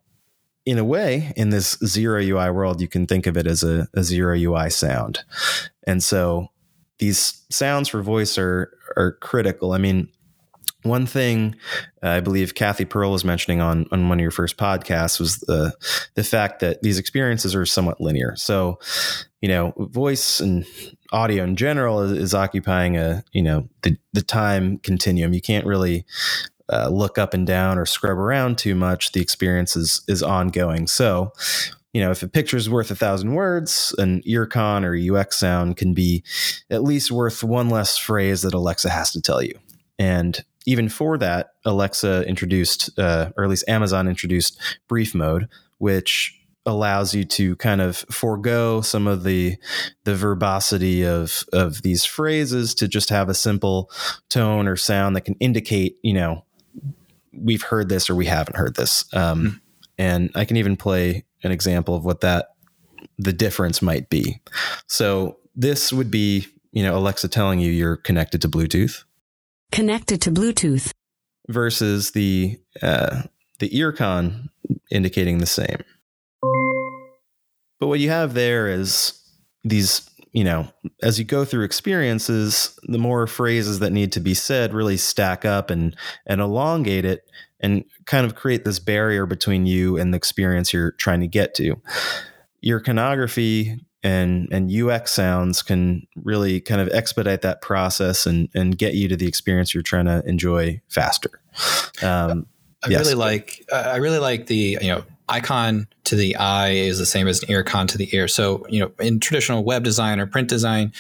in 0.65 0.79
a 0.79 0.85
way, 0.85 1.33
in 1.35 1.51
this 1.51 1.79
zero 1.85 2.21
UI 2.23 2.51
world, 2.51 2.81
you 2.81 2.89
can 2.89 3.07
think 3.07 3.27
of 3.27 3.37
it 3.37 3.47
as 3.47 3.63
a, 3.63 3.89
a 3.95 4.03
zero 4.03 4.37
UI 4.37 4.71
sound. 4.71 5.21
And 5.87 6.03
so 6.03 6.49
these 6.99 7.45
sounds 7.51 7.89
for 7.89 8.03
voice 8.03 8.39
are, 8.39 8.73
are 8.97 9.13
critical. 9.13 9.73
I 9.73 9.79
mean, 9.79 10.09
one 10.83 11.07
thing 11.07 11.57
uh, 12.03 12.09
I 12.09 12.21
believe 12.21 12.55
Cathy 12.55 12.85
Pearl 12.85 13.11
was 13.11 13.25
mentioning 13.25 13.61
on, 13.61 13.87
on 13.91 14.09
one 14.09 14.19
of 14.19 14.23
your 14.23 14.31
first 14.31 14.57
podcasts 14.57 15.19
was 15.19 15.39
the 15.41 15.75
the 16.15 16.25
fact 16.25 16.61
that 16.61 16.83
these 16.83 16.99
experiences 16.99 17.55
are 17.55 17.67
somewhat 17.67 18.01
linear. 18.01 18.37
So, 18.37 18.79
you 19.41 19.49
know, 19.49 19.73
voice 19.77 20.41
and 20.41 20.65
audio 21.13 21.45
in 21.45 21.57
general 21.57 22.01
is, 22.03 22.13
is 22.13 22.35
occupying 22.35 22.97
a 22.97 23.25
you 23.33 23.43
know 23.43 23.69
the 23.83 23.97
the 24.13 24.23
time 24.23 24.79
continuum. 24.79 25.35
You 25.35 25.41
can't 25.41 25.67
really 25.67 26.05
uh, 26.73 26.89
look 26.89 27.19
up 27.19 27.35
and 27.35 27.47
down 27.47 27.79
or 27.79 27.87
scrub 27.87 28.19
around 28.19 28.59
too 28.59 28.75
much. 28.75 29.13
The 29.13 29.21
experience 29.21 29.75
is 29.75 30.03
is 30.07 30.23
ongoing. 30.23 30.87
So, 30.87 31.33
you 31.93 32.01
know, 32.01 32.11
if 32.11 32.23
a 32.23 32.29
picture 32.29 32.57
is 32.57 32.69
worth 32.69 32.91
a 32.91 32.95
thousand 32.95 33.35
words, 33.35 33.95
an 33.99 34.23
earcon 34.27 34.85
or 34.85 35.19
UX 35.19 35.37
sound 35.37 35.77
can 35.77 35.95
be 35.95 36.23
at 36.71 36.83
least 36.83 37.11
worth 37.11 37.43
one 37.43 37.71
less 37.71 37.97
phrase 37.97 38.43
that 38.43 38.55
Alexa 38.55 38.91
has 38.91 39.11
to 39.13 39.23
tell 39.23 39.43
you. 39.43 39.59
And 39.99 40.45
even 40.67 40.89
for 40.89 41.17
that, 41.19 41.55
Alexa 41.65 42.25
introduced, 42.29 42.97
uh, 42.99 43.31
or 43.37 43.45
at 43.45 43.51
least 43.51 43.69
Amazon 43.69 44.07
introduced 44.07 44.61
brief 44.87 45.15
mode, 45.15 45.49
which 45.79 46.39
allows 46.67 47.15
you 47.15 47.25
to 47.25 47.57
kind 47.57 47.81
of 47.81 47.97
forego 48.11 48.83
some 48.83 49.07
of 49.07 49.25
the 49.25 49.57
the 50.05 50.15
verbosity 50.15 51.05
of 51.05 51.43
of 51.53 51.81
these 51.83 52.05
phrases 52.05 52.75
to 52.75 52.87
just 52.87 53.09
have 53.09 53.31
a 53.31 53.35
simple 53.35 53.91
tone 54.29 54.69
or 54.69 54.77
sound 54.77 55.17
that 55.17 55.23
can 55.23 55.35
indicate 55.41 55.97
you 56.03 56.13
know 56.13 56.45
we've 57.33 57.63
heard 57.63 57.89
this 57.89 58.11
or 58.11 58.15
we 58.15 58.27
haven't 58.27 58.57
heard 58.57 58.77
this 58.77 59.05
um, 59.15 59.41
mm-hmm. 59.45 59.57
and 59.97 60.31
i 60.35 60.45
can 60.45 60.59
even 60.59 60.77
play 60.77 61.25
an 61.43 61.53
example 61.53 61.95
of 61.95 62.05
what 62.05 62.21
that 62.21 62.49
the 63.19 63.33
difference 63.33 63.81
might 63.83 64.11
be. 64.11 64.41
So 64.87 65.39
this 65.55 65.93
would 65.93 66.11
be 66.11 66.47
you 66.73 66.83
know 66.83 66.97
alexa 66.97 67.29
telling 67.29 67.61
you 67.61 67.71
you're 67.71 67.97
connected 67.97 68.43
to 68.43 68.49
bluetooth. 68.49 69.05
Connected 69.73 70.21
to 70.23 70.31
bluetooth. 70.31 70.93
Versus 71.49 72.13
the 72.13 72.59
uh, 72.83 73.23
the 73.59 73.71
earcon 73.71 74.49
indicating 74.91 75.39
the 75.39 75.47
same. 75.47 75.83
But 77.81 77.87
what 77.87 78.01
you 78.01 78.11
have 78.11 78.35
there 78.35 78.69
is 78.69 79.19
these, 79.65 80.09
you 80.33 80.45
know, 80.45 80.69
as 81.03 81.19
you 81.19 81.25
go 81.25 81.45
through 81.45 81.65
experiences, 81.65 82.79
the 82.85 82.99
more 82.99 83.27
phrases 83.27 83.79
that 83.79 83.93
need 83.93 84.13
to 84.13 84.21
be 84.21 84.35
said 84.35 84.75
really 84.75 84.97
stack 84.97 85.45
up 85.45 85.71
and 85.71 85.97
and 86.27 86.41
elongate 86.41 87.05
it 87.05 87.25
and 87.61 87.85
kind 88.07 88.25
of 88.25 88.35
create 88.35 88.65
this 88.65 88.79
barrier 88.79 89.27
between 89.27 89.67
you 89.67 89.97
and 89.97 90.13
the 90.13 90.17
experience 90.17 90.73
you're 90.73 90.93
trying 90.93 91.21
to 91.21 91.27
get 91.27 91.55
to. 91.55 91.77
Your 92.61 92.81
iconography 92.81 93.81
and 94.03 94.49
and 94.53 94.71
UX 94.71 95.13
sounds 95.13 95.63
can 95.63 96.07
really 96.17 96.61
kind 96.61 96.81
of 96.81 96.89
expedite 96.89 97.43
that 97.43 97.63
process 97.63 98.27
and 98.27 98.49
and 98.55 98.79
get 98.79 98.95
you 98.95 99.09
to 99.09 99.17
the 99.17 99.27
experience 99.27 99.75
you're 99.75 99.83
trying 99.83 100.07
to 100.07 100.23
enjoy 100.27 100.81
faster. 100.89 101.41
Um, 102.03 102.47
I 102.85 102.91
yes. 102.91 103.01
really 103.01 103.15
like 103.15 103.65
I 103.73 103.97
really 103.97 104.19
like 104.19 104.47
the 104.47 104.79
you 104.81 104.89
know 104.89 105.05
icon 105.29 105.87
to 106.05 106.17
the 106.17 106.37
eye 106.37 106.71
is 106.71 106.99
the 106.99 107.07
same 107.07 107.29
as 107.29 107.43
an 107.43 107.49
earcon 107.49 107.87
to 107.89 107.99
the 107.99 108.09
ear. 108.15 108.29
So, 108.29 108.67
you 108.69 108.81
know, 108.81 108.91
in 108.99 109.21
traditional 109.21 109.65
web 109.65 109.85
design 109.85 110.21
or 110.21 110.27
print 110.27 110.49
design, 110.49 110.93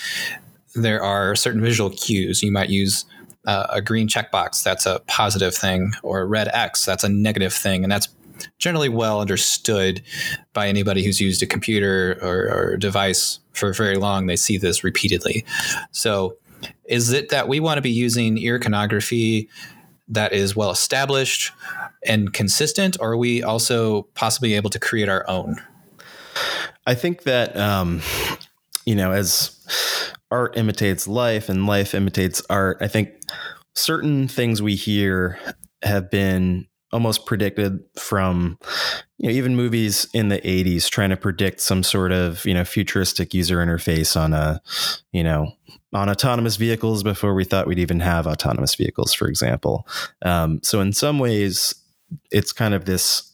there 0.74 1.02
are 1.02 1.34
certain 1.34 1.62
visual 1.62 1.90
cues. 1.90 2.42
You 2.42 2.52
might 2.52 2.68
use 2.68 3.04
uh, 3.48 3.66
a 3.70 3.80
green 3.80 4.06
checkbox, 4.06 4.62
that's 4.62 4.84
a 4.84 5.00
positive 5.06 5.54
thing, 5.54 5.92
or 6.02 6.20
a 6.20 6.26
red 6.26 6.48
X, 6.52 6.84
that's 6.84 7.02
a 7.02 7.08
negative 7.08 7.54
thing. 7.54 7.82
And 7.82 7.90
that's 7.90 8.08
generally 8.58 8.90
well 8.90 9.22
understood 9.22 10.02
by 10.52 10.68
anybody 10.68 11.02
who's 11.02 11.18
used 11.18 11.42
a 11.42 11.46
computer 11.46 12.18
or, 12.20 12.52
or 12.52 12.76
device 12.76 13.40
for 13.54 13.72
very 13.72 13.96
long. 13.96 14.26
They 14.26 14.36
see 14.36 14.58
this 14.58 14.84
repeatedly. 14.84 15.46
So, 15.92 16.36
is 16.84 17.10
it 17.10 17.30
that 17.30 17.48
we 17.48 17.58
want 17.58 17.78
to 17.78 17.82
be 17.82 17.90
using 17.90 18.36
iconography 18.38 19.48
that 20.08 20.34
is 20.34 20.54
well 20.54 20.70
established 20.70 21.52
and 22.04 22.34
consistent, 22.34 22.98
or 23.00 23.12
are 23.12 23.16
we 23.16 23.42
also 23.42 24.02
possibly 24.14 24.54
able 24.54 24.68
to 24.70 24.78
create 24.78 25.08
our 25.08 25.24
own? 25.26 25.56
I 26.86 26.94
think 26.94 27.22
that 27.22 27.56
um, 27.56 28.02
you 28.84 28.94
know, 28.94 29.12
as 29.12 29.57
art 30.30 30.56
imitates 30.56 31.08
life 31.08 31.48
and 31.48 31.66
life 31.66 31.94
imitates 31.94 32.42
art, 32.50 32.78
I 32.80 32.88
think 32.88 33.10
certain 33.74 34.28
things 34.28 34.60
we 34.60 34.74
hear 34.74 35.38
have 35.82 36.10
been 36.10 36.66
almost 36.92 37.26
predicted 37.26 37.80
from 37.98 38.58
you 39.18 39.28
know 39.28 39.34
even 39.34 39.54
movies 39.54 40.06
in 40.14 40.28
the 40.28 40.38
80s 40.38 40.88
trying 40.88 41.10
to 41.10 41.16
predict 41.16 41.60
some 41.60 41.82
sort 41.82 42.12
of 42.12 42.44
you 42.46 42.54
know 42.54 42.64
futuristic 42.64 43.34
user 43.34 43.58
interface 43.58 44.18
on 44.18 44.32
a 44.32 44.60
you 45.12 45.22
know 45.22 45.52
on 45.92 46.08
autonomous 46.08 46.56
vehicles 46.56 47.02
before 47.02 47.34
we 47.34 47.44
thought 47.44 47.66
we'd 47.66 47.78
even 47.78 48.00
have 48.00 48.26
autonomous 48.26 48.74
vehicles 48.74 49.12
for 49.12 49.28
example. 49.28 49.86
Um, 50.22 50.60
so 50.62 50.80
in 50.80 50.92
some 50.92 51.18
ways 51.18 51.74
it's 52.30 52.52
kind 52.52 52.74
of 52.74 52.86
this 52.86 53.24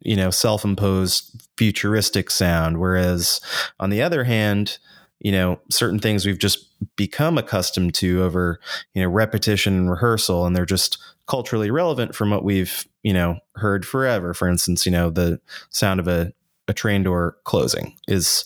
you 0.00 0.16
know 0.16 0.30
self-imposed 0.30 1.48
futuristic 1.56 2.30
sound. 2.30 2.78
Whereas 2.78 3.40
on 3.78 3.90
the 3.90 4.02
other 4.02 4.24
hand 4.24 4.78
you 5.20 5.32
know 5.32 5.60
certain 5.70 5.98
things 5.98 6.26
we've 6.26 6.38
just 6.38 6.66
become 6.96 7.38
accustomed 7.38 7.94
to 7.94 8.22
over 8.22 8.60
you 8.94 9.02
know 9.02 9.08
repetition 9.08 9.76
and 9.76 9.90
rehearsal 9.90 10.46
and 10.46 10.54
they're 10.54 10.66
just 10.66 10.98
culturally 11.26 11.70
relevant 11.70 12.14
from 12.14 12.30
what 12.30 12.44
we've 12.44 12.86
you 13.02 13.12
know 13.12 13.38
heard 13.56 13.86
forever 13.86 14.34
for 14.34 14.48
instance 14.48 14.86
you 14.86 14.92
know 14.92 15.10
the 15.10 15.40
sound 15.70 16.00
of 16.00 16.08
a, 16.08 16.32
a 16.68 16.74
train 16.74 17.02
door 17.02 17.36
closing 17.44 17.96
is, 18.08 18.44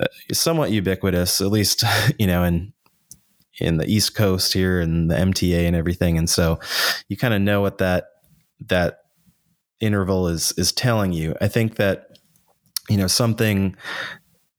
uh, 0.00 0.06
somewhat 0.32 0.72
ubiquitous 0.72 1.40
at 1.40 1.50
least 1.50 1.84
you 2.18 2.26
know 2.26 2.42
in 2.42 2.72
in 3.60 3.76
the 3.76 3.86
east 3.86 4.16
coast 4.16 4.52
here 4.52 4.80
and 4.80 5.08
the 5.08 5.14
mta 5.14 5.64
and 5.66 5.76
everything 5.76 6.18
and 6.18 6.28
so 6.28 6.58
you 7.08 7.16
kind 7.16 7.32
of 7.32 7.40
know 7.40 7.60
what 7.60 7.78
that 7.78 8.06
that 8.60 9.04
interval 9.80 10.28
is 10.28 10.52
is 10.56 10.72
telling 10.72 11.12
you. 11.12 11.34
I 11.40 11.48
think 11.48 11.76
that 11.76 12.18
you 12.88 12.96
know 12.96 13.06
something 13.06 13.76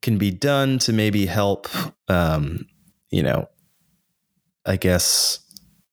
can 0.02 0.18
be 0.18 0.32
done 0.32 0.80
to 0.80 0.94
maybe 0.94 1.26
help 1.26 1.68
um, 2.08 2.66
you 3.10 3.24
know 3.24 3.48
I 4.66 4.78
guess 4.78 5.40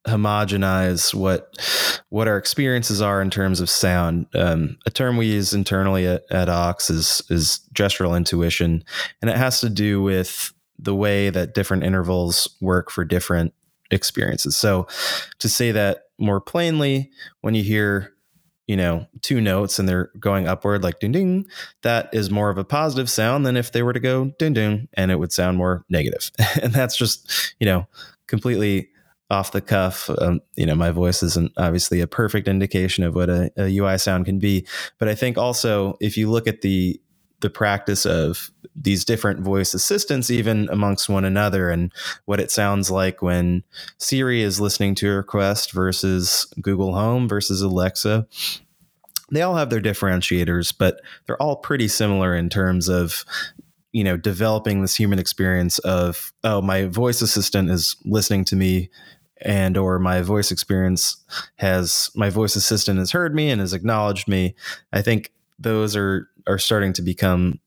homogenize 0.07 1.15
what 1.15 1.55
what 2.09 2.29
our 2.29 2.37
experiences 2.37 3.01
are 3.01 3.23
in 3.23 3.31
terms 3.31 3.61
of 3.61 3.71
sound. 3.71 4.27
Um, 4.35 4.79
a 4.85 4.91
term 4.91 5.17
we 5.17 5.27
use 5.27 5.55
internally 5.55 6.07
at, 6.07 6.25
at 6.31 6.49
Aux 6.49 6.75
is 6.91 7.23
is 7.31 7.61
gestural 7.75 8.17
intuition, 8.17 8.85
and 9.21 9.31
it 9.31 9.37
has 9.37 9.61
to 9.61 9.71
do 9.71 10.03
with 10.03 10.53
the 10.79 10.95
way 10.95 11.31
that 11.31 11.55
different 11.55 11.85
intervals 11.85 12.57
work 12.61 12.91
for 12.91 13.05
different 13.05 13.55
experiences. 13.91 14.57
So, 14.57 14.87
to 15.39 15.49
say 15.49 15.71
that 15.73 16.05
more 16.19 16.41
plainly, 16.41 17.11
when 17.41 17.55
you 17.55 17.63
hear 17.63 18.12
you 18.73 18.77
know, 18.79 19.07
two 19.21 19.39
notes 19.39 19.79
and 19.79 19.87
they're 19.87 20.11
going 20.19 20.49
upward 20.49 20.83
like 20.83 20.99
ding 20.99 21.13
ding, 21.13 21.47
that 21.83 22.09
is 22.15 22.31
more 22.31 22.49
of 22.49 22.57
a 22.57 22.65
positive 22.65 23.11
sound 23.11 23.45
than 23.45 23.55
if 23.55 23.71
they 23.71 23.83
were 23.83 23.93
to 23.93 24.01
go 24.01 24.33
ding 24.39 24.55
ding 24.55 24.89
and 24.95 25.11
it 25.11 25.19
would 25.19 25.31
sound 25.31 25.59
more 25.59 25.85
negative. 25.91 26.31
and 26.63 26.73
that's 26.73 26.97
just, 26.97 27.55
you 27.61 27.67
know, 27.67 27.87
completely 28.29 28.89
off 29.29 29.53
the 29.53 29.61
cuff. 29.61 30.09
Um, 30.09 30.41
you 30.57 30.65
know, 30.65 30.75
my 30.75 30.91
voice 30.91 31.23
isn't 31.23 31.53
obviously 31.59 32.01
a 32.01 32.07
perfect 32.07 32.49
indication 32.49 33.05
of 33.05 33.15
what 33.15 33.29
a, 33.29 33.53
a 33.59 33.77
UI 33.77 33.99
sound 33.99 34.25
can 34.25 34.39
be. 34.39 34.67
But 34.99 35.09
I 35.09 35.15
think 35.15 35.37
also 35.37 35.99
if 36.01 36.17
you 36.17 36.31
look 36.31 36.47
at 36.47 36.63
the 36.63 36.99
the 37.43 37.51
practice 37.51 38.07
of 38.07 38.51
these 38.75 39.05
different 39.05 39.41
voice 39.41 39.75
assistants 39.75 40.31
even 40.31 40.69
amongst 40.71 41.09
one 41.09 41.25
another 41.25 41.71
and 41.71 41.93
what 42.25 42.41
it 42.41 42.51
sounds 42.51 42.91
like 42.91 43.21
when 43.21 43.63
Siri 43.99 44.43
is 44.43 44.61
listening 44.61 44.95
to 44.97 45.11
a 45.11 45.17
request 45.17 45.73
versus 45.73 46.47
Google 46.61 46.95
Home 46.95 47.29
versus 47.29 47.61
Alexa. 47.61 48.27
They 49.31 49.43
all 49.43 49.57
have 49.57 49.71
their 49.71 49.81
differentiators, 49.81 50.75
but 50.77 51.01
they're 51.27 51.41
all 51.41 51.57
pretty 51.57 51.89
similar 51.89 52.35
in 52.35 52.49
terms 52.49 52.89
of 52.89 53.25
you 53.93 54.05
know 54.05 54.17
developing 54.17 54.81
this 54.81 54.97
human 54.97 55.19
experience 55.19 55.79
of 55.81 56.33
oh 56.45 56.63
my 56.63 56.87
voice 56.87 57.21
assistant 57.21 57.71
is 57.71 57.97
listening 58.05 58.45
to 58.47 58.57
me 58.57 58.91
and 59.43 59.77
or 59.77 59.99
my 59.99 60.23
voice 60.23 60.51
experience 60.51 61.17
has 61.57 62.11
my 62.15 62.31
voice 62.31 62.57
assistant 62.57 62.99
has 62.99 63.11
heard 63.11 63.35
me 63.35 63.51
and 63.51 63.61
has 63.61 63.75
acknowledged 63.75 64.29
me 64.29 64.55
i 64.93 65.03
think 65.03 65.31
those 65.63 65.97
are 65.97 66.29
are 66.47 66.59
starting 66.59 66.93
to 66.93 67.03
become 67.03 67.59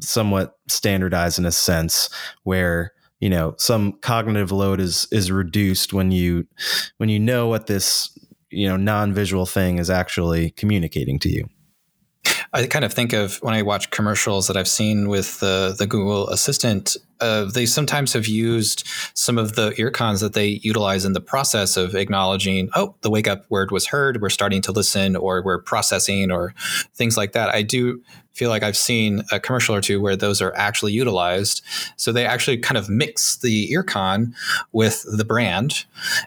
somewhat 0.00 0.58
standardized 0.68 1.38
in 1.38 1.46
a 1.46 1.52
sense 1.52 2.10
where 2.42 2.92
you 3.20 3.30
know 3.30 3.54
some 3.58 3.92
cognitive 4.00 4.52
load 4.52 4.80
is 4.80 5.08
is 5.10 5.32
reduced 5.32 5.92
when 5.92 6.10
you 6.10 6.46
when 6.98 7.08
you 7.08 7.18
know 7.18 7.48
what 7.48 7.66
this 7.66 8.16
you 8.50 8.68
know 8.68 8.76
non-visual 8.76 9.46
thing 9.46 9.78
is 9.78 9.90
actually 9.90 10.50
communicating 10.52 11.18
to 11.18 11.28
you 11.28 11.48
I 12.52 12.66
kind 12.66 12.84
of 12.84 12.92
think 12.92 13.12
of 13.12 13.36
when 13.36 13.54
I 13.54 13.62
watch 13.62 13.90
commercials 13.90 14.46
that 14.46 14.56
I've 14.56 14.68
seen 14.68 15.08
with 15.08 15.40
the 15.40 15.74
the 15.76 15.86
Google 15.86 16.28
Assistant. 16.30 16.96
Uh, 17.18 17.46
they 17.46 17.64
sometimes 17.64 18.12
have 18.12 18.26
used 18.26 18.86
some 19.14 19.38
of 19.38 19.54
the 19.54 19.72
earcons 19.78 20.20
that 20.20 20.34
they 20.34 20.60
utilize 20.62 21.06
in 21.06 21.14
the 21.14 21.20
process 21.20 21.78
of 21.78 21.94
acknowledging, 21.94 22.68
oh, 22.74 22.94
the 23.00 23.08
wake 23.10 23.26
up 23.26 23.50
word 23.50 23.70
was 23.70 23.86
heard. 23.86 24.20
We're 24.20 24.28
starting 24.28 24.60
to 24.62 24.72
listen, 24.72 25.16
or 25.16 25.42
we're 25.42 25.62
processing, 25.62 26.30
or 26.30 26.54
things 26.94 27.16
like 27.16 27.32
that. 27.32 27.48
I 27.48 27.62
do 27.62 28.02
feel 28.34 28.50
like 28.50 28.62
I've 28.62 28.76
seen 28.76 29.22
a 29.32 29.40
commercial 29.40 29.74
or 29.74 29.80
two 29.80 29.98
where 29.98 30.14
those 30.14 30.42
are 30.42 30.54
actually 30.56 30.92
utilized. 30.92 31.62
So 31.96 32.12
they 32.12 32.26
actually 32.26 32.58
kind 32.58 32.76
of 32.76 32.90
mix 32.90 33.38
the 33.38 33.70
earcon 33.74 34.34
with 34.72 35.04
the 35.10 35.24
brand 35.24 35.86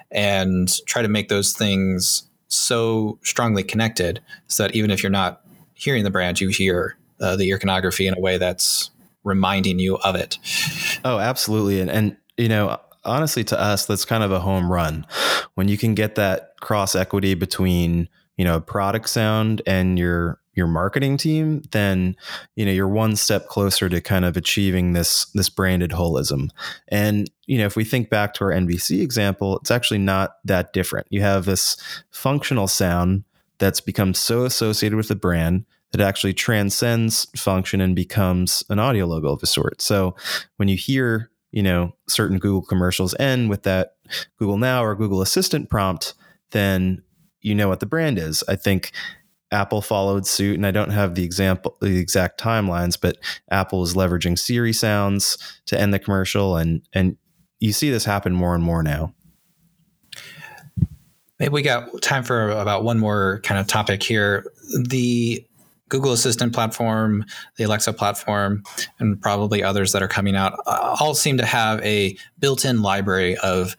and 0.10 0.68
try 0.88 1.04
to 1.04 1.08
make 1.08 1.30
those 1.30 1.54
things 1.54 2.24
so 2.48 3.20
strongly 3.22 3.64
connected 3.64 4.22
so 4.48 4.64
that 4.64 4.76
even 4.76 4.90
if 4.90 5.04
you're 5.04 5.12
not 5.12 5.42
hearing 5.80 6.04
the 6.04 6.12
brand, 6.12 6.40
you 6.40 6.50
hear 6.50 6.98
uh, 7.20 7.36
the 7.36 7.54
iconography 7.54 8.08
in 8.08 8.16
a 8.16 8.20
way 8.20 8.38
that's 8.38 8.92
reminding 9.24 9.80
you 9.80 9.98
of 9.98 10.16
it. 10.16 10.38
Oh, 11.04 11.20
absolutely. 11.20 11.80
And, 11.80 11.90
and, 11.90 12.18
you 12.38 12.50
know, 12.50 12.80
honestly, 13.06 13.44
to 13.46 13.60
us, 13.60 13.86
that's 13.86 14.06
kind 14.06 14.24
of 14.24 14.32
a 14.32 14.40
home 14.40 14.72
run 14.72 15.06
when 15.56 15.68
you 15.68 15.78
can 15.78 15.96
get 15.96 16.16
that 16.16 16.54
cross 16.62 16.96
equity 16.96 17.34
between, 17.34 18.08
you 18.38 18.46
know, 18.46 18.60
product 18.60 19.10
sound 19.10 19.62
and 19.66 19.98
your, 19.98 20.40
your 20.60 20.68
marketing 20.68 21.18
team, 21.18 21.64
then 21.72 22.16
you 22.56 22.66
know 22.66 22.72
you're 22.72 22.88
one 22.88 23.16
step 23.16 23.48
closer 23.48 23.88
to 23.88 24.02
kind 24.02 24.26
of 24.26 24.36
achieving 24.36 24.92
this 24.92 25.26
this 25.34 25.50
branded 25.50 25.92
holism. 25.92 26.50
And 26.90 27.32
you 27.48 27.58
know, 27.58 27.66
if 27.66 27.76
we 27.76 27.86
think 27.86 28.10
back 28.10 28.34
to 28.36 28.44
our 28.44 28.52
NBC 28.52 29.02
example, 29.02 29.58
it's 29.60 29.72
actually 29.72 30.00
not 30.00 30.36
that 30.44 30.74
different. 30.74 31.08
You 31.10 31.22
have 31.22 31.46
this 31.46 31.78
functional 32.12 32.68
sound 32.68 33.24
that's 33.60 33.82
become 33.82 34.14
so 34.14 34.46
associated 34.46 34.96
with 34.96 35.10
the 35.10 35.16
brand 35.16 35.66
that 35.92 36.02
actually 36.02 36.34
transcends 36.34 37.28
function 37.36 37.82
and 37.82 37.96
becomes 37.96 38.64
an 38.70 38.80
audio 38.80 39.06
logo 39.06 39.30
of 39.30 39.44
a 39.44 39.48
sort. 39.48 39.82
So 39.82 40.16
when 40.58 40.68
you 40.68 40.78
hear, 40.78 41.32
you 41.52 41.64
know, 41.64 41.96
certain 42.08 42.38
Google 42.38 42.62
commercials 42.62 43.16
end 43.20 43.50
with 43.50 43.64
that 43.64 43.96
Google 44.38 44.58
Now 44.58 44.84
or 44.84 44.96
Google 44.96 45.22
Assistant 45.22 45.70
prompt, 45.70 46.14
then 46.52 47.04
you 47.42 47.56
know 47.56 47.68
what 47.68 47.80
the 47.80 47.86
brand 47.86 48.20
is. 48.20 48.44
I 48.48 48.56
think 48.56 48.92
Apple 49.52 49.82
followed 49.82 50.28
suit, 50.28 50.56
and 50.56 50.66
I 50.66 50.72
don't 50.72 50.92
have 50.92 51.16
the 51.16 51.24
example, 51.24 51.76
the 51.82 51.98
exact 51.98 52.40
timelines, 52.40 53.00
but 53.00 53.18
Apple 53.50 53.82
is 53.84 53.96
leveraging 53.96 54.38
Siri 54.38 54.74
sounds 54.74 55.38
to 55.66 55.80
end 55.80 55.94
the 55.94 56.00
commercial, 56.00 56.56
and 56.56 56.82
and 56.94 57.18
you 57.60 57.74
see 57.74 57.90
this 57.90 58.06
happen 58.06 58.34
more 58.34 58.54
and 58.54 58.64
more 58.64 58.84
now. 58.84 59.14
Maybe 61.40 61.54
we 61.54 61.62
got 61.62 62.02
time 62.02 62.24
for 62.24 62.50
about 62.50 62.84
one 62.84 63.00
more 63.00 63.40
kind 63.44 63.60
of 63.60 63.68
topic 63.68 64.04
here. 64.04 64.52
The 64.88 65.46
Google 65.90 66.12
Assistant 66.12 66.54
platform, 66.54 67.26
the 67.58 67.64
Alexa 67.64 67.94
platform, 67.94 68.64
and 69.00 69.20
probably 69.22 69.64
others 69.64 69.92
that 69.92 70.04
are 70.04 70.08
coming 70.08 70.36
out 70.36 70.54
uh, 70.68 70.96
all 71.00 71.16
seem 71.16 71.38
to 71.38 71.46
have 71.46 71.82
a 71.82 72.16
built 72.40 72.64
in 72.64 72.82
library 72.82 73.36
of 73.38 73.76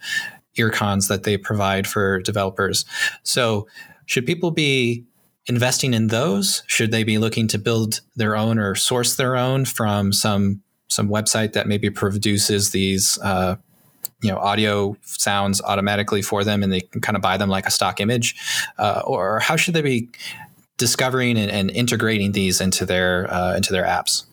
earcons 0.58 1.08
that 1.08 1.22
they 1.22 1.36
provide 1.36 1.86
for 1.86 2.20
developers. 2.20 2.84
So, 3.22 3.68
should 4.06 4.26
people 4.26 4.50
be 4.50 5.04
investing 5.46 5.94
in 5.94 6.08
those? 6.08 6.64
Should 6.66 6.90
they 6.90 7.04
be 7.04 7.18
looking 7.18 7.46
to 7.48 7.58
build 7.58 8.00
their 8.16 8.36
own 8.36 8.58
or 8.58 8.74
source 8.74 9.14
their 9.14 9.36
own 9.36 9.64
from 9.64 10.12
some 10.12 10.62
some 10.88 11.08
website 11.08 11.52
that 11.52 11.68
maybe 11.68 11.88
produces 11.88 12.70
these 12.70 13.18
uh, 13.20 13.56
you 14.22 14.30
know 14.30 14.38
audio 14.38 14.96
sounds 15.02 15.60
automatically 15.62 16.22
for 16.22 16.44
them 16.44 16.62
and 16.62 16.72
they 16.72 16.80
can 16.80 17.00
kind 17.00 17.16
of 17.16 17.22
buy 17.22 17.36
them 17.36 17.48
like 17.48 17.66
a 17.66 17.70
stock 17.70 18.00
image 18.00 18.34
uh, 18.78 19.02
or 19.06 19.38
how 19.40 19.56
should 19.56 19.74
they 19.74 19.82
be 19.82 20.08
discovering 20.76 21.38
and, 21.38 21.50
and 21.50 21.70
integrating 21.70 22.32
these 22.32 22.60
into 22.60 22.84
their 22.84 23.32
uh, 23.32 23.54
into 23.54 23.72
their 23.72 23.84
apps 23.84 24.24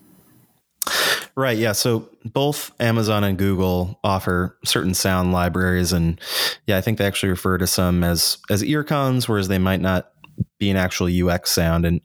Right. 1.36 1.58
Yeah. 1.58 1.74
So 1.74 2.10
both 2.26 2.72
Amazon 2.80 3.24
and 3.24 3.38
Google 3.38 4.00
offer 4.04 4.58
certain 4.66 4.94
sound 4.94 5.32
libraries, 5.34 5.94
and 5.94 6.20
yeah, 6.66 6.78
I 6.78 6.82
think 6.82 6.98
they 6.98 7.06
actually 7.06 7.30
refer 7.30 7.58
to 7.58 7.68
some 7.68 8.04
as 8.04 8.38
as 8.50 8.64
earcons, 8.64 9.28
whereas 9.28 9.48
they 9.48 9.60
might 9.60 9.82
not 9.82 10.12
be 10.58 10.70
an 10.70 10.78
actual 10.78 11.08
UX 11.08 11.52
sound. 11.52 11.86
And 11.86 12.02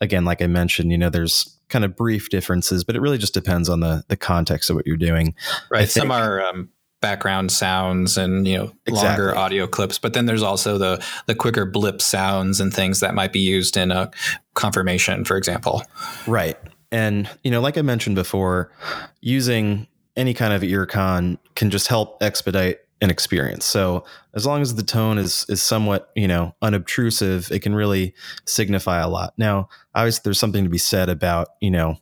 again, 0.00 0.24
like 0.24 0.42
I 0.42 0.46
mentioned, 0.46 0.90
you 0.90 0.98
know, 0.98 1.10
there's 1.10 1.56
kind 1.68 1.84
of 1.84 1.96
brief 1.96 2.28
differences, 2.28 2.84
but 2.84 2.96
it 2.96 3.00
really 3.00 3.18
just 3.18 3.34
depends 3.34 3.68
on 3.68 3.80
the 3.80 4.04
the 4.08 4.16
context 4.16 4.68
of 4.68 4.76
what 4.76 4.86
you're 4.86 4.96
doing. 4.96 5.34
Right. 5.70 5.88
Some 5.88 6.10
are 6.10 6.44
um, 6.44 6.68
background 7.02 7.52
sounds 7.52 8.16
and 8.16 8.48
you 8.48 8.56
know 8.56 8.72
exactly. 8.86 9.26
longer 9.26 9.36
audio 9.36 9.66
clips. 9.66 9.98
But 9.98 10.14
then 10.14 10.24
there's 10.24 10.42
also 10.42 10.78
the 10.78 11.04
the 11.26 11.34
quicker 11.34 11.66
blip 11.66 12.00
sounds 12.00 12.60
and 12.60 12.72
things 12.72 13.00
that 13.00 13.14
might 13.14 13.32
be 13.32 13.40
used 13.40 13.76
in 13.76 13.90
a 13.90 14.10
confirmation 14.54 15.26
for 15.26 15.36
example. 15.36 15.82
Right. 16.26 16.56
And 16.90 17.28
you 17.44 17.50
know 17.50 17.60
like 17.60 17.76
i 17.76 17.82
mentioned 17.82 18.16
before 18.16 18.72
using 19.20 19.86
any 20.16 20.32
kind 20.32 20.52
of 20.52 20.62
earcon 20.62 21.38
can 21.54 21.70
just 21.70 21.88
help 21.88 22.22
expedite 22.22 22.78
an 23.00 23.10
experience. 23.10 23.66
So 23.66 24.04
as 24.34 24.46
long 24.46 24.62
as 24.62 24.76
the 24.76 24.82
tone 24.82 25.18
is 25.18 25.44
is 25.48 25.60
somewhat 25.60 26.10
you 26.14 26.28
know 26.28 26.54
unobtrusive 26.62 27.50
it 27.50 27.60
can 27.60 27.74
really 27.74 28.14
signify 28.46 29.00
a 29.00 29.08
lot. 29.08 29.34
Now 29.36 29.68
obviously 29.94 30.22
there's 30.24 30.38
something 30.38 30.64
to 30.64 30.70
be 30.70 30.78
said 30.78 31.10
about 31.10 31.48
you 31.60 31.70
know 31.70 31.98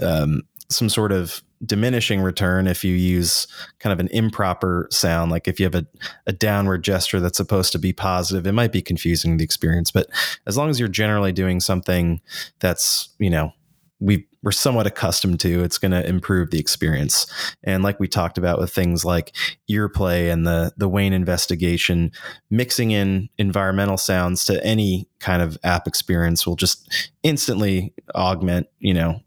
um, 0.00 0.42
some 0.68 0.88
sort 0.88 1.12
of 1.12 1.42
diminishing 1.64 2.20
return 2.20 2.66
if 2.66 2.84
you 2.84 2.94
use 2.94 3.46
kind 3.80 3.92
of 3.92 4.00
an 4.00 4.08
improper 4.08 4.86
sound 4.90 5.30
like 5.30 5.48
if 5.48 5.58
you 5.58 5.64
have 5.64 5.74
a, 5.74 5.86
a 6.26 6.32
downward 6.32 6.82
gesture 6.84 7.20
that's 7.20 7.36
supposed 7.36 7.72
to 7.72 7.78
be 7.78 7.92
positive 7.92 8.46
it 8.46 8.52
might 8.52 8.72
be 8.72 8.82
confusing 8.82 9.36
the 9.36 9.44
experience 9.44 9.90
but 9.90 10.06
as 10.46 10.56
long 10.56 10.70
as 10.70 10.78
you're 10.78 10.88
generally 10.88 11.32
doing 11.32 11.60
something 11.60 12.20
that's 12.60 13.08
you 13.18 13.30
know 13.30 13.52
we 14.00 14.28
we're 14.42 14.52
somewhat 14.52 14.86
accustomed 14.86 15.40
to 15.40 15.62
it's 15.62 15.78
going 15.78 15.90
to 15.90 16.06
improve 16.06 16.50
the 16.50 16.58
experience. 16.58 17.26
And 17.64 17.82
like 17.82 17.98
we 17.98 18.06
talked 18.06 18.38
about 18.38 18.58
with 18.58 18.72
things 18.72 19.04
like 19.04 19.34
earplay 19.70 20.32
and 20.32 20.46
the 20.46 20.72
the 20.76 20.88
wayne 20.88 21.12
investigation 21.12 22.12
mixing 22.50 22.92
in 22.92 23.28
environmental 23.38 23.96
sounds 23.96 24.44
to 24.46 24.64
any 24.64 25.08
kind 25.18 25.42
of 25.42 25.58
app 25.64 25.86
experience 25.86 26.46
will 26.46 26.56
just 26.56 27.12
instantly 27.22 27.92
augment 28.14 28.68
you 28.78 28.94
know 28.94 29.20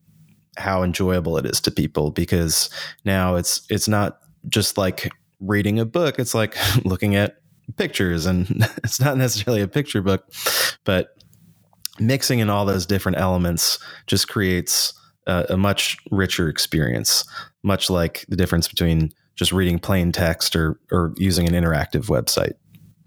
how 0.57 0.83
enjoyable 0.83 1.37
it 1.37 1.45
is 1.45 1.61
to 1.61 1.71
people 1.71 2.11
because 2.11 2.69
now 3.05 3.35
it's 3.35 3.65
it's 3.69 3.87
not 3.87 4.19
just 4.49 4.77
like 4.77 5.11
reading 5.39 5.79
a 5.79 5.85
book 5.85 6.19
it's 6.19 6.33
like 6.33 6.55
looking 6.85 7.15
at 7.15 7.37
pictures 7.77 8.25
and 8.25 8.47
it's 8.83 8.99
not 8.99 9.17
necessarily 9.17 9.61
a 9.61 9.67
picture 9.67 10.01
book 10.01 10.25
but 10.83 11.15
mixing 11.99 12.39
in 12.39 12.49
all 12.49 12.65
those 12.65 12.85
different 12.85 13.17
elements 13.17 13.79
just 14.07 14.27
creates 14.27 14.93
a, 15.27 15.45
a 15.49 15.57
much 15.57 15.97
richer 16.11 16.49
experience 16.49 17.23
much 17.63 17.89
like 17.89 18.25
the 18.27 18.35
difference 18.35 18.67
between 18.67 19.11
just 19.35 19.51
reading 19.51 19.79
plain 19.79 20.11
text 20.11 20.55
or 20.55 20.79
or 20.91 21.13
using 21.17 21.47
an 21.47 21.53
interactive 21.53 22.07
website 22.07 22.53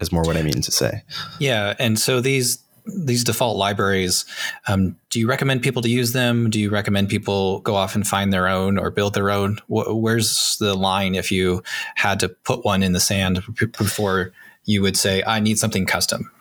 is 0.01 0.11
more 0.11 0.23
what 0.23 0.37
I 0.37 0.41
mean 0.41 0.61
to 0.61 0.71
say. 0.71 1.03
Yeah, 1.39 1.73
and 1.79 1.99
so 1.99 2.19
these 2.19 2.57
these 2.85 3.23
default 3.23 3.57
libraries, 3.57 4.25
um, 4.67 4.95
do 5.09 5.19
you 5.19 5.27
recommend 5.27 5.61
people 5.63 5.81
to 5.81 5.89
use 5.89 6.13
them? 6.13 6.49
Do 6.49 6.59
you 6.59 6.69
recommend 6.69 7.09
people 7.09 7.59
go 7.61 7.75
off 7.75 7.95
and 7.95 8.07
find 8.07 8.31
their 8.31 8.47
own 8.47 8.77
or 8.77 8.91
build 8.91 9.13
their 9.13 9.31
own? 9.31 9.59
Where's 9.67 10.57
the 10.59 10.75
line 10.75 11.15
if 11.15 11.31
you 11.31 11.63
had 11.95 12.19
to 12.19 12.29
put 12.29 12.63
one 12.63 12.83
in 12.83 12.93
the 12.93 12.99
sand 12.99 13.43
before 13.77 14.31
you 14.65 14.81
would 14.81 14.97
say, 14.97 15.23
I 15.25 15.39
need 15.39 15.57
something 15.59 15.85
custom? 15.85 16.31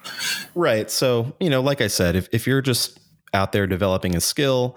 Right. 0.54 0.90
So, 0.90 1.34
you 1.40 1.50
know, 1.50 1.60
like 1.60 1.80
I 1.80 1.86
said, 1.88 2.16
if, 2.16 2.28
if 2.32 2.46
you're 2.46 2.62
just 2.62 2.98
out 3.32 3.52
there 3.52 3.66
developing 3.66 4.14
a 4.14 4.20
skill, 4.20 4.76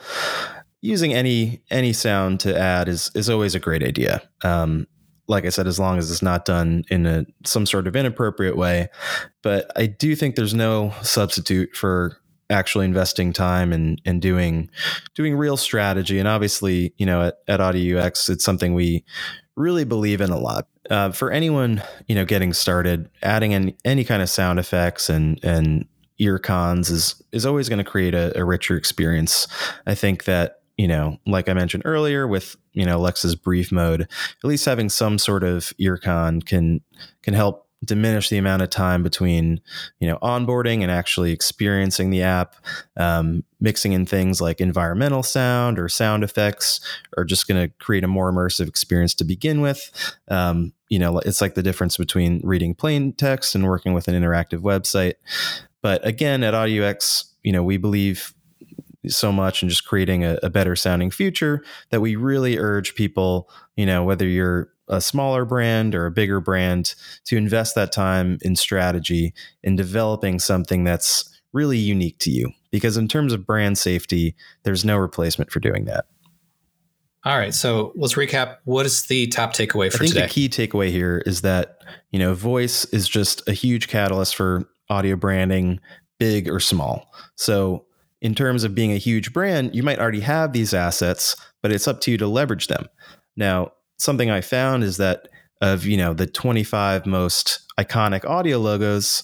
using 0.81 1.13
any 1.13 1.61
any 1.69 1.91
sound 1.91 2.39
to 2.39 2.57
add 2.57 2.87
is 2.87 3.11
is 3.15 3.29
always 3.29 3.55
a 3.55 3.59
great 3.59 3.83
idea. 3.83 4.21
Um, 4.43 4.87
like 5.27 5.45
I 5.45 5.49
said, 5.49 5.67
as 5.67 5.79
long 5.79 5.97
as 5.97 6.09
it's 6.11 6.21
not 6.21 6.45
done 6.45 6.83
in 6.89 7.05
a 7.05 7.25
some 7.45 7.65
sort 7.65 7.87
of 7.87 7.95
inappropriate 7.95 8.57
way. 8.57 8.89
But 9.41 9.71
I 9.75 9.85
do 9.85 10.15
think 10.15 10.35
there's 10.35 10.53
no 10.53 10.93
substitute 11.01 11.75
for 11.75 12.17
actually 12.49 12.85
investing 12.85 13.33
time 13.33 13.73
and 13.73 14.01
and 14.05 14.21
doing 14.21 14.69
doing 15.15 15.35
real 15.35 15.57
strategy. 15.57 16.19
And 16.19 16.27
obviously, 16.27 16.93
you 16.97 17.05
know, 17.05 17.27
at, 17.27 17.39
at 17.47 17.61
Audio 17.61 17.99
UX, 17.99 18.29
it's 18.29 18.45
something 18.45 18.73
we 18.73 19.03
really 19.55 19.83
believe 19.83 20.21
in 20.21 20.29
a 20.29 20.37
lot. 20.37 20.67
Uh, 20.89 21.11
for 21.11 21.31
anyone, 21.31 21.83
you 22.07 22.15
know, 22.15 22.23
getting 22.23 22.53
started, 22.53 23.09
adding 23.21 23.51
in 23.51 23.75
any 23.83 24.05
kind 24.05 24.21
of 24.21 24.29
sound 24.29 24.59
effects 24.59 25.09
and 25.09 25.39
and 25.43 25.85
earcons 26.19 26.89
is 26.89 27.21
is 27.31 27.45
always 27.45 27.69
going 27.69 27.77
to 27.77 27.89
create 27.89 28.15
a, 28.15 28.37
a 28.39 28.43
richer 28.43 28.77
experience. 28.77 29.47
I 29.85 29.95
think 29.95 30.23
that 30.23 30.56
you 30.77 30.87
know, 30.87 31.17
like 31.25 31.49
I 31.49 31.53
mentioned 31.53 31.83
earlier, 31.85 32.27
with 32.27 32.55
you 32.73 32.85
know 32.85 32.97
Alexa's 32.97 33.35
brief 33.35 33.71
mode, 33.71 34.01
at 34.01 34.43
least 34.43 34.65
having 34.65 34.89
some 34.89 35.17
sort 35.17 35.43
of 35.43 35.73
earcon 35.79 36.45
can 36.45 36.81
can 37.23 37.33
help 37.33 37.67
diminish 37.83 38.29
the 38.29 38.37
amount 38.37 38.61
of 38.61 38.69
time 38.69 39.03
between 39.03 39.59
you 39.99 40.07
know 40.07 40.17
onboarding 40.21 40.81
and 40.81 40.91
actually 40.91 41.31
experiencing 41.31 42.11
the 42.11 42.21
app. 42.21 42.55
Um, 42.95 43.43
mixing 43.59 43.93
in 43.93 44.05
things 44.05 44.39
like 44.39 44.61
environmental 44.61 45.23
sound 45.23 45.79
or 45.79 45.89
sound 45.89 46.23
effects 46.23 46.79
are 47.17 47.25
just 47.25 47.47
going 47.47 47.59
to 47.59 47.73
create 47.79 48.03
a 48.03 48.07
more 48.07 48.31
immersive 48.31 48.67
experience 48.67 49.15
to 49.15 49.23
begin 49.23 49.61
with. 49.61 49.91
Um, 50.27 50.73
you 50.89 50.99
know 50.99 51.17
it's 51.19 51.41
like 51.41 51.55
the 51.55 51.63
difference 51.63 51.97
between 51.97 52.39
reading 52.43 52.75
plain 52.75 53.13
text 53.13 53.55
and 53.55 53.65
working 53.65 53.93
with 53.93 54.07
an 54.07 54.13
interactive 54.13 54.59
website. 54.59 55.15
But 55.81 56.05
again 56.05 56.43
at 56.43 56.53
Audio 56.53 56.87
UX 56.87 57.33
you 57.43 57.51
know 57.51 57.63
we 57.63 57.77
believe 57.77 58.33
so 59.09 59.31
much 59.31 59.61
and 59.61 59.69
just 59.69 59.85
creating 59.85 60.23
a, 60.23 60.37
a 60.43 60.49
better 60.49 60.75
sounding 60.75 61.11
future 61.11 61.63
that 61.89 62.01
we 62.01 62.15
really 62.15 62.57
urge 62.57 62.95
people, 62.95 63.49
you 63.75 63.85
know, 63.85 64.03
whether 64.03 64.25
you're 64.25 64.69
a 64.87 65.01
smaller 65.01 65.45
brand 65.45 65.93
or 65.93 66.05
a 66.05 66.11
bigger 66.11 66.39
brand, 66.39 66.95
to 67.25 67.37
invest 67.37 67.75
that 67.75 67.91
time 67.91 68.37
in 68.41 68.55
strategy 68.55 69.33
in 69.63 69.75
developing 69.75 70.39
something 70.39 70.83
that's 70.83 71.29
really 71.53 71.77
unique 71.77 72.17
to 72.19 72.31
you. 72.31 72.51
Because 72.71 72.97
in 72.97 73.07
terms 73.07 73.33
of 73.33 73.45
brand 73.45 73.77
safety, 73.77 74.35
there's 74.63 74.85
no 74.85 74.97
replacement 74.97 75.51
for 75.51 75.59
doing 75.59 75.85
that. 75.85 76.05
All 77.25 77.37
right, 77.37 77.53
so 77.53 77.91
let's 77.95 78.13
recap. 78.13 78.57
What 78.63 78.85
is 78.85 79.03
the 79.07 79.27
top 79.27 79.53
takeaway 79.53 79.91
for 79.91 79.97
I 79.97 79.99
think 79.99 80.13
today? 80.13 80.21
The 80.27 80.29
key 80.29 80.49
takeaway 80.49 80.89
here 80.91 81.21
is 81.25 81.41
that 81.41 81.81
you 82.11 82.19
know 82.19 82.33
voice 82.33 82.85
is 82.85 83.07
just 83.07 83.45
a 83.49 83.53
huge 83.53 83.89
catalyst 83.89 84.35
for 84.35 84.69
audio 84.89 85.17
branding, 85.17 85.81
big 86.19 86.47
or 86.47 86.61
small. 86.61 87.11
So 87.35 87.85
in 88.21 88.33
terms 88.33 88.63
of 88.63 88.75
being 88.75 88.91
a 88.91 88.97
huge 88.97 89.33
brand, 89.33 89.75
you 89.75 89.83
might 89.83 89.99
already 89.99 90.21
have 90.21 90.53
these 90.53 90.73
assets, 90.73 91.35
but 91.61 91.71
it's 91.71 91.87
up 91.87 92.01
to 92.01 92.11
you 92.11 92.17
to 92.17 92.27
leverage 92.27 92.67
them. 92.67 92.87
Now, 93.35 93.71
something 93.97 94.29
I 94.29 94.41
found 94.41 94.83
is 94.83 94.97
that 94.97 95.27
of, 95.61 95.85
you 95.85 95.97
know, 95.97 96.13
the 96.13 96.27
25 96.27 97.05
most 97.05 97.61
iconic 97.79 98.25
audio 98.25 98.57
logos 98.57 99.23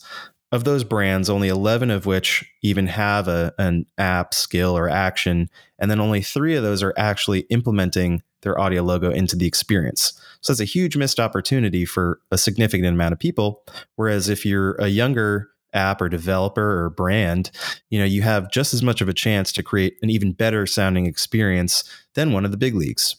of 0.52 0.64
those 0.64 0.84
brands, 0.84 1.30
only 1.30 1.48
11 1.48 1.90
of 1.90 2.06
which 2.06 2.46
even 2.62 2.86
have 2.86 3.28
a, 3.28 3.54
an 3.58 3.88
app, 3.98 4.36
skill, 4.36 4.78
or 4.78 4.88
action. 4.88 5.50
And 5.80 5.90
then 5.90 6.00
only 6.00 6.22
three 6.22 6.56
of 6.56 6.64
those 6.64 6.84
are 6.84 6.94
actually 6.96 7.42
implementing 7.50 8.22
their 8.44 8.60
audio 8.60 8.84
logo 8.84 9.10
into 9.10 9.36
the 9.36 9.48
experience. 9.48 10.14
So 10.42 10.52
it's 10.52 10.60
a 10.60 10.66
huge 10.66 10.96
missed 10.96 11.20
opportunity 11.20 11.86
for 11.86 12.20
a 12.30 12.38
significant 12.38 12.94
amount 12.94 13.14
of 13.14 13.20
people. 13.20 13.64
Whereas 13.96 14.30
if 14.30 14.46
you're 14.46 14.76
a 14.76 14.90
younger 14.90 15.50
app 15.74 16.02
or 16.02 16.10
developer 16.10 16.84
or 16.84 16.90
brand, 16.90 17.52
you 17.90 18.00
know, 18.00 18.06
you 18.06 18.22
have 18.22 18.52
just 18.52 18.74
as 18.74 18.84
much 18.84 19.02
of 19.02 19.10
a 19.10 19.14
chance 19.14 19.52
to 19.54 19.64
create 19.64 19.98
an 20.02 20.10
even 20.10 20.32
better 20.32 20.66
sounding 20.66 21.06
experience 21.06 21.84
than 22.16 22.32
one 22.32 22.46
of 22.46 22.52
the 22.52 22.58
big 22.58 22.76
leagues. 22.76 23.16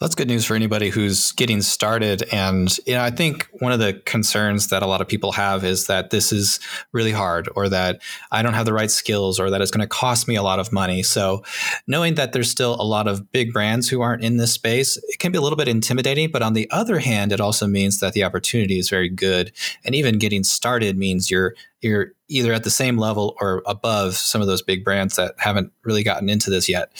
That's 0.00 0.14
good 0.14 0.28
news 0.28 0.44
for 0.44 0.54
anybody 0.54 0.90
who's 0.90 1.32
getting 1.32 1.60
started. 1.60 2.22
And, 2.32 2.76
you 2.86 2.94
know, 2.94 3.02
I 3.02 3.10
think 3.10 3.48
one 3.58 3.72
of 3.72 3.80
the 3.80 3.94
concerns 4.04 4.68
that 4.68 4.84
a 4.84 4.86
lot 4.86 5.00
of 5.00 5.08
people 5.08 5.32
have 5.32 5.64
is 5.64 5.88
that 5.88 6.10
this 6.10 6.30
is 6.30 6.60
really 6.92 7.10
hard 7.10 7.48
or 7.56 7.68
that 7.68 8.00
I 8.30 8.42
don't 8.42 8.54
have 8.54 8.64
the 8.64 8.72
right 8.72 8.92
skills 8.92 9.40
or 9.40 9.50
that 9.50 9.60
it's 9.60 9.72
going 9.72 9.80
to 9.80 9.88
cost 9.88 10.28
me 10.28 10.36
a 10.36 10.42
lot 10.44 10.60
of 10.60 10.72
money. 10.72 11.02
So 11.02 11.42
knowing 11.88 12.14
that 12.14 12.32
there's 12.32 12.48
still 12.48 12.80
a 12.80 12.84
lot 12.84 13.08
of 13.08 13.32
big 13.32 13.52
brands 13.52 13.88
who 13.88 14.00
aren't 14.00 14.22
in 14.22 14.36
this 14.36 14.52
space, 14.52 14.98
it 15.08 15.18
can 15.18 15.32
be 15.32 15.38
a 15.38 15.40
little 15.40 15.56
bit 15.56 15.66
intimidating. 15.66 16.30
But 16.30 16.42
on 16.42 16.52
the 16.52 16.70
other 16.70 17.00
hand, 17.00 17.32
it 17.32 17.40
also 17.40 17.66
means 17.66 17.98
that 17.98 18.12
the 18.12 18.22
opportunity 18.22 18.78
is 18.78 18.88
very 18.88 19.08
good. 19.08 19.50
And 19.84 19.96
even 19.96 20.18
getting 20.18 20.44
started 20.44 20.96
means 20.96 21.28
you're 21.28 21.56
you're 21.80 22.12
either 22.28 22.52
at 22.52 22.62
the 22.62 22.70
same 22.70 22.98
level 22.98 23.36
or 23.40 23.62
above 23.66 24.14
some 24.14 24.40
of 24.40 24.46
those 24.46 24.62
big 24.62 24.84
brands 24.84 25.16
that 25.16 25.34
haven't 25.38 25.72
really 25.82 26.04
gotten 26.04 26.28
into 26.28 26.50
this 26.50 26.68
yet. 26.68 26.92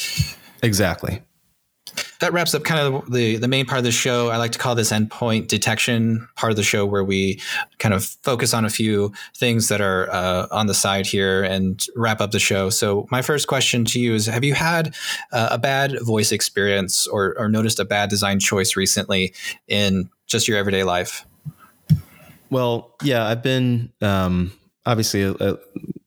Exactly 0.63 1.23
that 2.21 2.33
wraps 2.33 2.55
up 2.55 2.65
kind 2.65 2.81
of 2.81 3.11
the 3.11 3.37
the 3.37 3.49
main 3.49 3.67
part 3.67 3.79
of 3.79 3.85
the 3.85 3.93
show. 3.93 4.29
I 4.29 4.37
like 4.37 4.53
to 4.53 4.59
call 4.59 4.75
this 4.75 4.93
endpoint 4.93 5.49
detection 5.49 6.29
part 6.37 6.51
of 6.51 6.57
the 6.57 6.63
show, 6.63 6.87
where 6.87 7.05
we 7.05 7.41
kind 7.79 7.95
of 7.95 8.05
focus 8.05 8.55
on 8.55 8.65
a 8.65 8.71
few 8.71 9.13
things 9.37 9.69
that 9.69 9.81
are 9.81 10.11
uh, 10.11 10.47
on 10.51 10.67
the 10.67 10.75
side 10.75 11.07
here 11.07 11.43
and 11.43 11.85
wrap 11.97 12.21
up 12.21 12.31
the 12.31 12.41
show. 12.41 12.71
So, 12.71 13.07
my 13.11 13.23
first 13.23 13.47
question 13.47 13.85
to 13.87 14.01
you 14.01 14.15
is: 14.15 14.27
Have 14.27 14.45
you 14.45 14.55
had 14.55 14.95
uh, 15.33 15.49
a 15.53 15.59
bad 15.59 16.01
voice 16.03 16.33
experience 16.33 17.07
or, 17.07 17.35
or 17.39 17.49
noticed 17.49 17.79
a 17.79 17.85
bad 17.85 18.11
design 18.11 18.41
choice 18.41 18.77
recently 18.77 19.35
in 19.67 20.11
just 20.27 20.49
your 20.49 20.59
everyday 20.59 20.85
life? 20.85 21.25
Well, 22.51 22.95
yeah, 23.03 23.27
I've 23.27 23.43
been 23.43 23.93
um, 24.01 24.53
obviously 24.87 25.23
a, 25.23 25.33
a, 25.33 25.59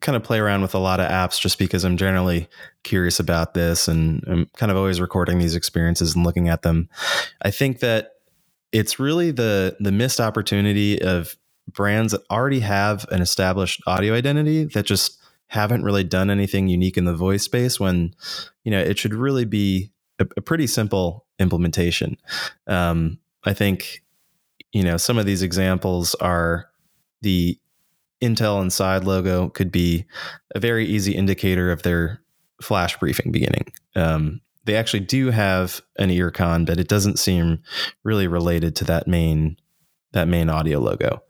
kind 0.02 0.16
of 0.16 0.24
play 0.24 0.40
around 0.40 0.62
with 0.64 0.74
a 0.74 0.80
lot 0.80 1.00
of 1.00 1.08
apps 1.10 1.40
just 1.40 1.58
because 1.58 1.86
I'm 1.86 1.96
generally 1.96 2.50
curious 2.84 3.20
about 3.20 3.54
this 3.54 3.88
and 3.88 4.24
I'm 4.28 4.48
kind 4.58 4.72
of 4.72 4.78
always 4.78 5.00
recording 5.00 5.38
these 5.40 5.56
experiences 5.56 6.16
and 6.16 6.26
looking 6.26 6.50
at 6.50 6.64
them. 6.64 6.90
I 7.44 7.52
think 7.52 7.80
that 7.80 8.14
it's 8.72 9.00
really 9.00 9.32
the 9.32 9.78
the 9.80 9.92
missed 9.92 10.20
opportunity 10.20 11.02
of 11.02 11.36
brands 11.72 12.12
that 12.14 12.22
already 12.32 12.62
have 12.62 13.06
an 13.12 13.22
established 13.22 13.82
audio 13.86 14.14
identity 14.16 14.66
that 14.66 14.86
just 14.86 15.20
haven't 15.48 15.84
really 15.84 16.04
done 16.04 16.30
anything 16.30 16.68
unique 16.68 16.98
in 16.98 17.06
the 17.06 17.16
voice 17.16 17.44
space 17.44 17.80
when 17.80 18.14
you 18.64 18.72
know 18.72 18.80
it 18.80 18.98
should 18.98 19.14
really 19.14 19.46
be 19.46 19.92
a, 20.20 20.26
a 20.38 20.42
pretty 20.42 20.66
simple 20.66 21.26
implementation. 21.40 22.18
Um, 22.68 23.20
I 23.44 23.54
think 23.54 24.02
you 24.72 24.84
know 24.84 24.98
some 24.98 25.18
of 25.18 25.26
these 25.26 25.44
examples 25.44 26.16
are 26.16 26.70
the 27.22 27.60
Intel 28.22 28.62
Inside 28.62 29.04
logo 29.04 29.50
could 29.50 29.72
be 29.72 30.06
a 30.54 30.60
very 30.60 30.86
easy 30.86 31.14
indicator 31.14 31.72
of 31.72 31.84
their 31.84 32.22
flash 32.62 32.98
briefing 32.98 33.32
beginning. 33.32 33.74
Um, 33.96 34.42
they 34.66 34.76
actually 34.76 35.02
do 35.02 35.32
have 35.32 35.82
an 35.98 36.10
earcon, 36.10 36.66
but 36.66 36.80
it 36.80 36.88
doesn't 36.88 37.20
seem 37.20 37.60
really 38.04 38.28
related 38.28 38.76
to 38.78 38.86
that 38.86 39.08
main 39.08 39.58
that 40.14 40.28
main 40.28 40.50
audio 40.50 40.80
logo. 40.80 41.24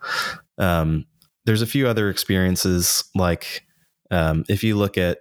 Um, 0.58 1.06
there's 1.46 1.62
a 1.62 1.68
few 1.68 1.88
other 1.88 2.10
experiences 2.10 3.04
like 3.16 3.66
um, 4.10 4.44
if 4.50 4.64
you 4.64 4.76
look 4.76 4.98
at 4.98 5.20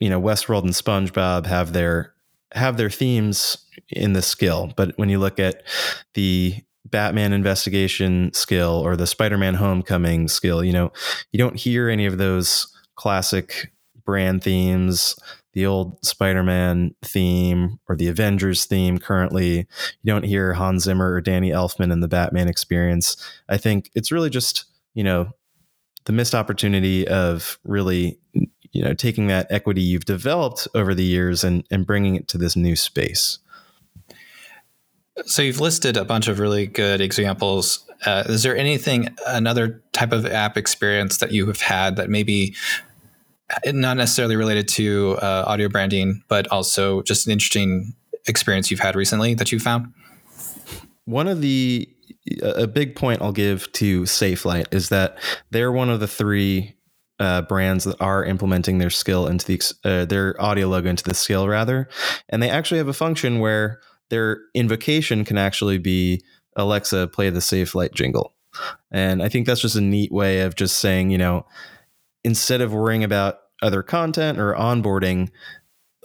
you 0.00 0.10
know 0.10 0.20
Westworld 0.20 0.64
and 0.64 0.72
SpongeBob 0.72 1.46
have 1.46 1.72
their 1.72 2.12
have 2.52 2.76
their 2.76 2.90
themes 2.90 3.58
in 3.88 4.12
the 4.12 4.22
skill, 4.22 4.72
but 4.76 4.96
when 4.96 5.08
you 5.08 5.18
look 5.18 5.38
at 5.38 5.62
the 6.14 6.62
Batman 6.96 7.34
investigation 7.34 8.32
skill 8.32 8.80
or 8.82 8.96
the 8.96 9.06
Spider-Man 9.06 9.52
homecoming 9.52 10.28
skill, 10.28 10.64
you 10.64 10.72
know, 10.72 10.90
you 11.30 11.36
don't 11.36 11.56
hear 11.56 11.90
any 11.90 12.06
of 12.06 12.16
those 12.16 12.74
classic 12.94 13.70
brand 14.06 14.42
themes, 14.42 15.14
the 15.52 15.66
old 15.66 16.02
Spider-Man 16.02 16.94
theme 17.02 17.78
or 17.86 17.96
the 17.96 18.08
Avengers 18.08 18.64
theme 18.64 18.96
currently. 18.96 19.58
You 19.58 20.06
don't 20.06 20.24
hear 20.24 20.54
Hans 20.54 20.84
Zimmer 20.84 21.12
or 21.12 21.20
Danny 21.20 21.50
Elfman 21.50 21.92
in 21.92 22.00
the 22.00 22.08
Batman 22.08 22.48
experience. 22.48 23.18
I 23.46 23.58
think 23.58 23.90
it's 23.94 24.10
really 24.10 24.30
just, 24.30 24.64
you 24.94 25.04
know, 25.04 25.28
the 26.06 26.14
missed 26.14 26.34
opportunity 26.34 27.06
of 27.06 27.58
really 27.62 28.18
you 28.72 28.82
know 28.82 28.94
taking 28.94 29.26
that 29.26 29.46
equity 29.50 29.82
you've 29.82 30.06
developed 30.06 30.66
over 30.74 30.94
the 30.94 31.04
years 31.04 31.44
and 31.44 31.62
and 31.70 31.86
bringing 31.86 32.14
it 32.14 32.28
to 32.28 32.38
this 32.38 32.56
new 32.56 32.74
space 32.74 33.38
so 35.24 35.42
you've 35.42 35.60
listed 35.60 35.96
a 35.96 36.04
bunch 36.04 36.28
of 36.28 36.38
really 36.38 36.66
good 36.66 37.00
examples. 37.00 37.84
Uh, 38.04 38.24
is 38.26 38.42
there 38.42 38.56
anything, 38.56 39.14
another 39.26 39.82
type 39.92 40.12
of 40.12 40.26
app 40.26 40.56
experience 40.56 41.18
that 41.18 41.32
you 41.32 41.46
have 41.46 41.60
had 41.60 41.96
that 41.96 42.10
maybe 42.10 42.54
uh, 43.50 43.72
not 43.72 43.96
necessarily 43.96 44.36
related 44.36 44.68
to 44.68 45.16
uh, 45.22 45.44
audio 45.46 45.68
branding, 45.68 46.22
but 46.28 46.46
also 46.48 47.02
just 47.02 47.26
an 47.26 47.32
interesting 47.32 47.94
experience 48.26 48.70
you've 48.70 48.80
had 48.80 48.94
recently 48.94 49.34
that 49.34 49.50
you 49.50 49.58
found? 49.58 49.92
One 51.04 51.28
of 51.28 51.40
the 51.40 51.88
a 52.42 52.66
big 52.66 52.96
point 52.96 53.22
I'll 53.22 53.32
give 53.32 53.70
to 53.74 54.02
Safelite 54.02 54.74
is 54.74 54.88
that 54.88 55.16
they're 55.50 55.70
one 55.70 55.90
of 55.90 56.00
the 56.00 56.08
three 56.08 56.74
uh, 57.20 57.42
brands 57.42 57.84
that 57.84 58.00
are 58.00 58.24
implementing 58.24 58.78
their 58.78 58.90
skill 58.90 59.26
into 59.26 59.46
the 59.46 59.74
uh, 59.84 60.04
their 60.04 60.40
audio 60.42 60.68
logo 60.68 60.90
into 60.90 61.04
the 61.04 61.14
skill 61.14 61.48
rather, 61.48 61.88
and 62.28 62.42
they 62.42 62.50
actually 62.50 62.78
have 62.78 62.88
a 62.88 62.92
function 62.92 63.38
where 63.38 63.80
their 64.08 64.40
invocation 64.54 65.24
can 65.24 65.38
actually 65.38 65.78
be 65.78 66.22
Alexa, 66.56 67.08
play 67.08 67.30
the 67.30 67.40
Safelite 67.40 67.94
jingle. 67.94 68.34
And 68.90 69.22
I 69.22 69.28
think 69.28 69.46
that's 69.46 69.60
just 69.60 69.76
a 69.76 69.80
neat 69.80 70.10
way 70.10 70.40
of 70.40 70.54
just 70.56 70.78
saying, 70.78 71.10
you 71.10 71.18
know, 71.18 71.46
instead 72.24 72.60
of 72.60 72.72
worrying 72.72 73.04
about 73.04 73.40
other 73.62 73.82
content 73.82 74.38
or 74.38 74.54
onboarding, 74.54 75.30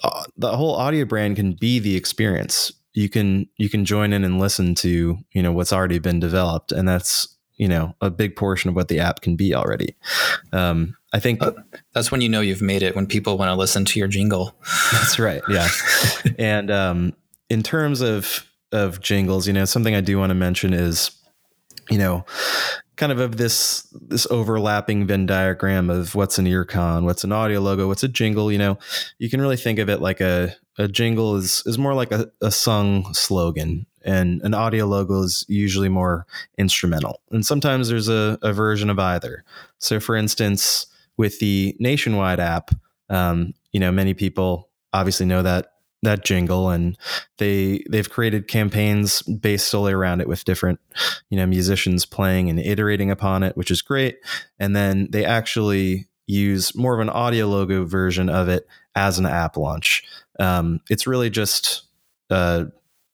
uh, 0.03 0.23
the 0.37 0.55
whole 0.55 0.75
audio 0.75 1.05
brand 1.05 1.35
can 1.35 1.53
be 1.53 1.79
the 1.79 1.95
experience. 1.95 2.71
You 2.93 3.07
can 3.07 3.47
you 3.57 3.69
can 3.69 3.85
join 3.85 4.11
in 4.11 4.23
and 4.23 4.39
listen 4.39 4.75
to 4.75 5.17
you 5.31 5.41
know 5.41 5.51
what's 5.51 5.71
already 5.71 5.99
been 5.99 6.19
developed, 6.19 6.71
and 6.71 6.87
that's 6.87 7.37
you 7.55 7.67
know 7.67 7.95
a 8.01 8.09
big 8.09 8.35
portion 8.35 8.69
of 8.69 8.75
what 8.75 8.89
the 8.89 8.99
app 8.99 9.21
can 9.21 9.35
be 9.35 9.55
already. 9.55 9.95
Um, 10.51 10.97
I 11.13 11.19
think 11.19 11.41
uh, 11.41 11.53
that's 11.93 12.11
when 12.11 12.21
you 12.21 12.27
know 12.27 12.41
you've 12.41 12.61
made 12.61 12.83
it 12.83 12.95
when 12.95 13.07
people 13.07 13.37
want 13.37 13.49
to 13.49 13.55
listen 13.55 13.85
to 13.85 13.99
your 13.99 14.07
jingle. 14.07 14.55
That's 14.91 15.19
right. 15.19 15.41
Yeah, 15.47 15.69
and 16.37 16.69
um, 16.69 17.13
in 17.51 17.61
terms 17.63 17.99
of 17.99 18.47
of 18.71 19.01
jingles, 19.01 19.45
you 19.45 19.51
know, 19.51 19.65
something 19.65 19.93
I 19.93 19.99
do 19.99 20.17
want 20.17 20.29
to 20.29 20.35
mention 20.35 20.73
is, 20.73 21.11
you 21.89 21.97
know, 21.97 22.25
kind 22.95 23.11
of 23.11 23.19
of 23.19 23.35
this 23.35 23.85
this 23.91 24.25
overlapping 24.31 25.05
Venn 25.05 25.25
diagram 25.25 25.89
of 25.89 26.15
what's 26.15 26.39
an 26.39 26.45
earcon, 26.45 27.03
what's 27.03 27.25
an 27.25 27.33
audio 27.33 27.59
logo, 27.59 27.89
what's 27.89 28.03
a 28.03 28.07
jingle. 28.07 28.53
You 28.53 28.57
know, 28.57 28.77
you 29.19 29.29
can 29.29 29.41
really 29.41 29.57
think 29.57 29.79
of 29.79 29.89
it 29.89 29.99
like 29.99 30.21
a 30.21 30.55
a 30.77 30.87
jingle 30.87 31.35
is 31.35 31.61
is 31.65 31.77
more 31.77 31.93
like 31.93 32.13
a, 32.13 32.31
a 32.41 32.51
sung 32.51 33.13
slogan, 33.13 33.85
and 34.01 34.41
an 34.43 34.53
audio 34.53 34.85
logo 34.85 35.21
is 35.21 35.43
usually 35.49 35.89
more 35.89 36.25
instrumental. 36.57 37.19
And 37.31 37.45
sometimes 37.45 37.89
there's 37.89 38.07
a, 38.07 38.39
a 38.41 38.53
version 38.53 38.89
of 38.89 38.97
either. 38.97 39.43
So, 39.77 39.99
for 39.99 40.15
instance, 40.15 40.87
with 41.17 41.37
the 41.39 41.75
Nationwide 41.79 42.39
app, 42.39 42.71
um, 43.09 43.53
you 43.73 43.81
know, 43.81 43.91
many 43.91 44.13
people 44.13 44.69
obviously 44.93 45.25
know 45.25 45.43
that 45.43 45.73
that 46.03 46.25
jingle 46.25 46.69
and 46.69 46.97
they 47.37 47.83
they've 47.89 48.09
created 48.09 48.47
campaigns 48.47 49.21
based 49.21 49.67
solely 49.67 49.93
around 49.93 50.19
it 50.19 50.27
with 50.27 50.45
different 50.45 50.79
you 51.29 51.37
know 51.37 51.45
musicians 51.45 52.05
playing 52.05 52.49
and 52.49 52.59
iterating 52.59 53.11
upon 53.11 53.43
it 53.43 53.55
which 53.55 53.71
is 53.71 53.81
great. 53.81 54.19
And 54.59 54.75
then 54.75 55.07
they 55.11 55.25
actually 55.25 56.07
use 56.27 56.75
more 56.75 56.93
of 56.93 56.99
an 56.99 57.09
audio 57.09 57.45
logo 57.47 57.85
version 57.85 58.29
of 58.29 58.47
it 58.47 58.67
as 58.95 59.19
an 59.19 59.25
app 59.25 59.57
launch. 59.57 60.03
Um, 60.39 60.79
it's 60.89 61.05
really 61.05 61.29
just 61.29 61.83
a, 62.29 62.67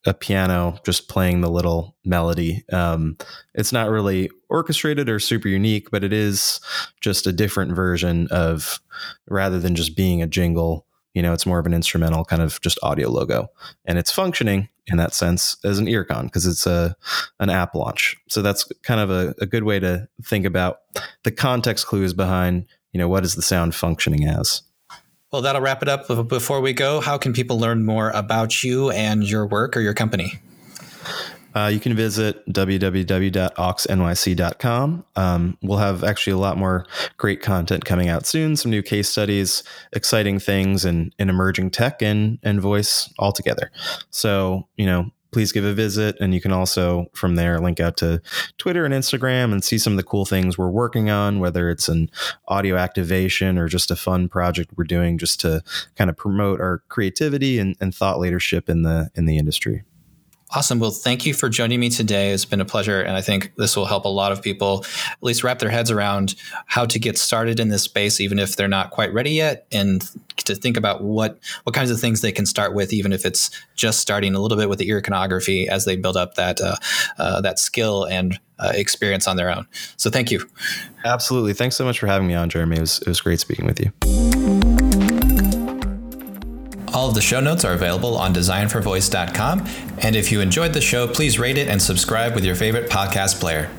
a, 0.06 0.14
piano 0.14 0.80
just 0.86 1.10
playing 1.10 1.42
the 1.42 1.50
little 1.50 1.96
melody. 2.06 2.64
Um, 2.72 3.18
it's 3.54 3.74
not 3.74 3.90
really 3.90 4.30
orchestrated 4.50 5.10
or 5.10 5.20
super 5.20 5.50
unique 5.50 5.92
but 5.92 6.06
it 6.06 6.14
is 6.14 6.62
just 7.02 7.28
a 7.28 7.34
different 7.34 7.76
version 7.76 8.28
of 8.32 8.80
rather 9.28 9.60
than 9.60 9.76
just 9.76 9.98
being 9.98 10.22
a 10.22 10.28
jingle 10.28 10.87
you 11.18 11.24
know, 11.24 11.34
it's 11.34 11.48
more 11.48 11.58
of 11.58 11.66
an 11.66 11.74
instrumental 11.74 12.24
kind 12.24 12.44
of 12.44 12.62
just 12.62 12.78
audio 12.84 13.10
logo, 13.10 13.48
and 13.86 13.98
it's 13.98 14.12
functioning 14.12 14.70
in 14.86 14.98
that 14.98 15.16
sense 15.16 15.58
as 15.66 15.80
an 15.80 15.88
earcon 15.88 16.26
because 16.26 16.46
it's 16.46 16.68
a 16.68 16.96
an 17.40 17.50
app 17.50 17.74
launch. 17.74 18.16
So 18.30 18.44
that's 18.44 18.72
kind 18.84 19.00
of 19.00 19.10
a, 19.10 19.34
a 19.42 19.48
good 19.48 19.64
way 19.64 19.80
to 19.80 20.08
think 20.24 20.46
about 20.46 20.82
the 21.24 21.32
context 21.32 21.88
clues 21.88 22.14
behind 22.14 22.68
you 22.94 23.00
know 23.00 23.10
what 23.10 23.26
is 23.26 23.34
the 23.34 23.42
sound 23.42 23.74
functioning 23.74 24.28
as. 24.28 24.62
Well, 25.32 25.42
that'll 25.42 25.60
wrap 25.60 25.82
it 25.82 25.90
up. 25.90 26.08
Before 26.28 26.62
we 26.62 26.74
go, 26.74 27.02
how 27.02 27.18
can 27.18 27.34
people 27.34 27.60
learn 27.60 27.84
more 27.84 28.12
about 28.12 28.64
you 28.64 28.92
and 28.92 29.28
your 29.28 29.48
work 29.48 29.76
or 29.76 29.80
your 29.80 29.96
company? 29.96 30.40
Uh, 31.58 31.70
you 31.70 31.80
can 31.80 31.96
visit 31.96 32.46
www.auxnyc.com. 32.54 35.06
Um, 35.16 35.58
we'll 35.64 35.80
have 35.80 36.04
actually 36.04 36.34
a 36.34 36.38
lot 36.38 36.56
more 36.56 36.86
great 37.18 37.42
content 37.42 37.84
coming 37.84 38.10
out 38.10 38.28
soon, 38.28 38.56
some 38.56 38.70
new 38.70 38.84
case 38.84 39.10
studies, 39.10 39.64
exciting 39.92 40.38
things, 40.38 40.86
and, 40.86 41.16
and 41.18 41.32
emerging 41.32 41.72
tech 41.72 42.04
and, 42.04 42.38
and 42.44 42.62
voice 42.62 43.12
altogether. 43.18 43.72
So, 44.12 44.68
you 44.78 44.86
know, 44.86 45.10
please 45.32 45.52
give 45.52 45.66
a 45.66 45.74
visit. 45.74 46.16
And 46.22 46.36
you 46.36 46.42
can 46.42 46.52
also 46.52 47.08
from 47.14 47.38
there 47.38 47.60
link 47.60 47.80
out 47.80 47.98
to 47.98 48.22
Twitter 48.60 48.86
and 48.86 48.94
Instagram 48.94 49.52
and 49.52 49.64
see 49.64 49.80
some 49.80 49.94
of 49.94 49.98
the 49.98 50.04
cool 50.04 50.26
things 50.26 50.60
we're 50.60 50.70
working 50.70 51.10
on, 51.10 51.40
whether 51.40 51.72
it's 51.72 51.90
an 51.90 52.12
audio 52.48 52.76
activation 52.76 53.58
or 53.58 53.68
just 53.68 53.90
a 53.90 53.96
fun 53.96 54.30
project 54.30 54.74
we're 54.78 54.84
doing 54.84 55.18
just 55.18 55.40
to 55.40 55.64
kind 55.96 56.12
of 56.12 56.18
promote 56.18 56.62
our 56.62 56.84
creativity 56.88 57.58
and, 57.58 57.76
and 57.82 57.96
thought 57.96 58.20
leadership 58.20 58.70
in 58.70 58.84
the 58.84 59.10
in 59.16 59.26
the 59.26 59.40
industry. 59.40 59.84
Awesome. 60.52 60.80
Well, 60.80 60.92
thank 60.92 61.26
you 61.26 61.34
for 61.34 61.50
joining 61.50 61.82
me 61.82 61.90
today. 61.90 62.32
It's 62.32 62.46
been 62.46 62.62
a 62.62 62.66
pleasure. 62.66 63.02
And 63.02 63.18
I 63.18 63.22
think 63.22 63.54
this 63.58 63.76
will 63.76 63.86
help 63.86 64.06
a 64.06 64.10
lot 64.10 64.32
of 64.32 64.42
people 64.42 64.86
at 65.12 65.22
least 65.22 65.44
wrap 65.44 65.60
their 65.60 65.70
heads 65.70 65.92
around 65.92 66.36
how 66.68 66.86
to 66.86 66.98
get 66.98 67.18
started 67.18 67.60
in 67.60 67.68
this 67.68 67.84
space, 67.84 68.22
even 68.22 68.40
if 68.40 68.56
they're 68.56 68.70
not 68.70 68.92
quite 68.92 69.14
ready 69.14 69.32
yet, 69.32 69.68
and 69.74 70.10
to 70.46 70.56
think 70.56 70.78
about 70.78 71.04
what, 71.04 71.38
what 71.64 71.76
kinds 71.76 71.92
of 71.92 72.00
things 72.00 72.22
they 72.22 72.32
can 72.32 72.46
start 72.46 72.74
with, 72.74 72.94
even 72.94 73.12
if 73.12 73.26
it's 73.26 73.52
just 73.76 74.00
starting 74.00 74.36
a 74.36 74.40
little 74.40 74.58
bit 74.58 74.70
with 74.70 74.80
the 74.80 74.96
iconography 74.96 75.68
as 75.68 75.84
they 75.84 75.98
build 75.98 76.16
up 76.16 76.36
that, 76.36 76.62
uh, 76.62 76.78
uh, 77.18 77.42
that 77.42 77.60
skill 77.60 78.06
and 78.06 78.40
uh, 78.60 78.72
experience 78.74 79.28
on 79.28 79.36
their 79.36 79.54
own. 79.54 79.68
So 79.98 80.10
thank 80.10 80.32
you. 80.32 80.48
Absolutely. 81.04 81.56
Thanks 81.56 81.76
so 81.76 81.84
much 81.84 82.00
for 82.00 82.08
having 82.08 82.28
me 82.28 82.36
on, 82.36 82.50
Jeremy. 82.50 82.78
It 82.78 82.82
was, 82.82 83.00
it 83.02 83.08
was 83.08 83.20
great 83.20 83.42
speaking 83.42 83.66
with 83.66 83.82
you. 83.82 84.67
All 87.08 87.12
of 87.12 87.16
the 87.16 87.22
show 87.22 87.40
notes 87.40 87.64
are 87.64 87.72
available 87.72 88.18
on 88.18 88.34
designforvoice.com. 88.34 89.66
And 90.00 90.14
if 90.14 90.30
you 90.30 90.42
enjoyed 90.42 90.74
the 90.74 90.82
show, 90.82 91.08
please 91.08 91.40
rate 91.40 91.58
it 91.58 91.70
and 91.70 91.82
subscribe 91.82 92.36
with 92.36 92.44
your 92.44 92.54
favorite 92.54 92.90
podcast 92.90 93.40
player. 93.40 93.72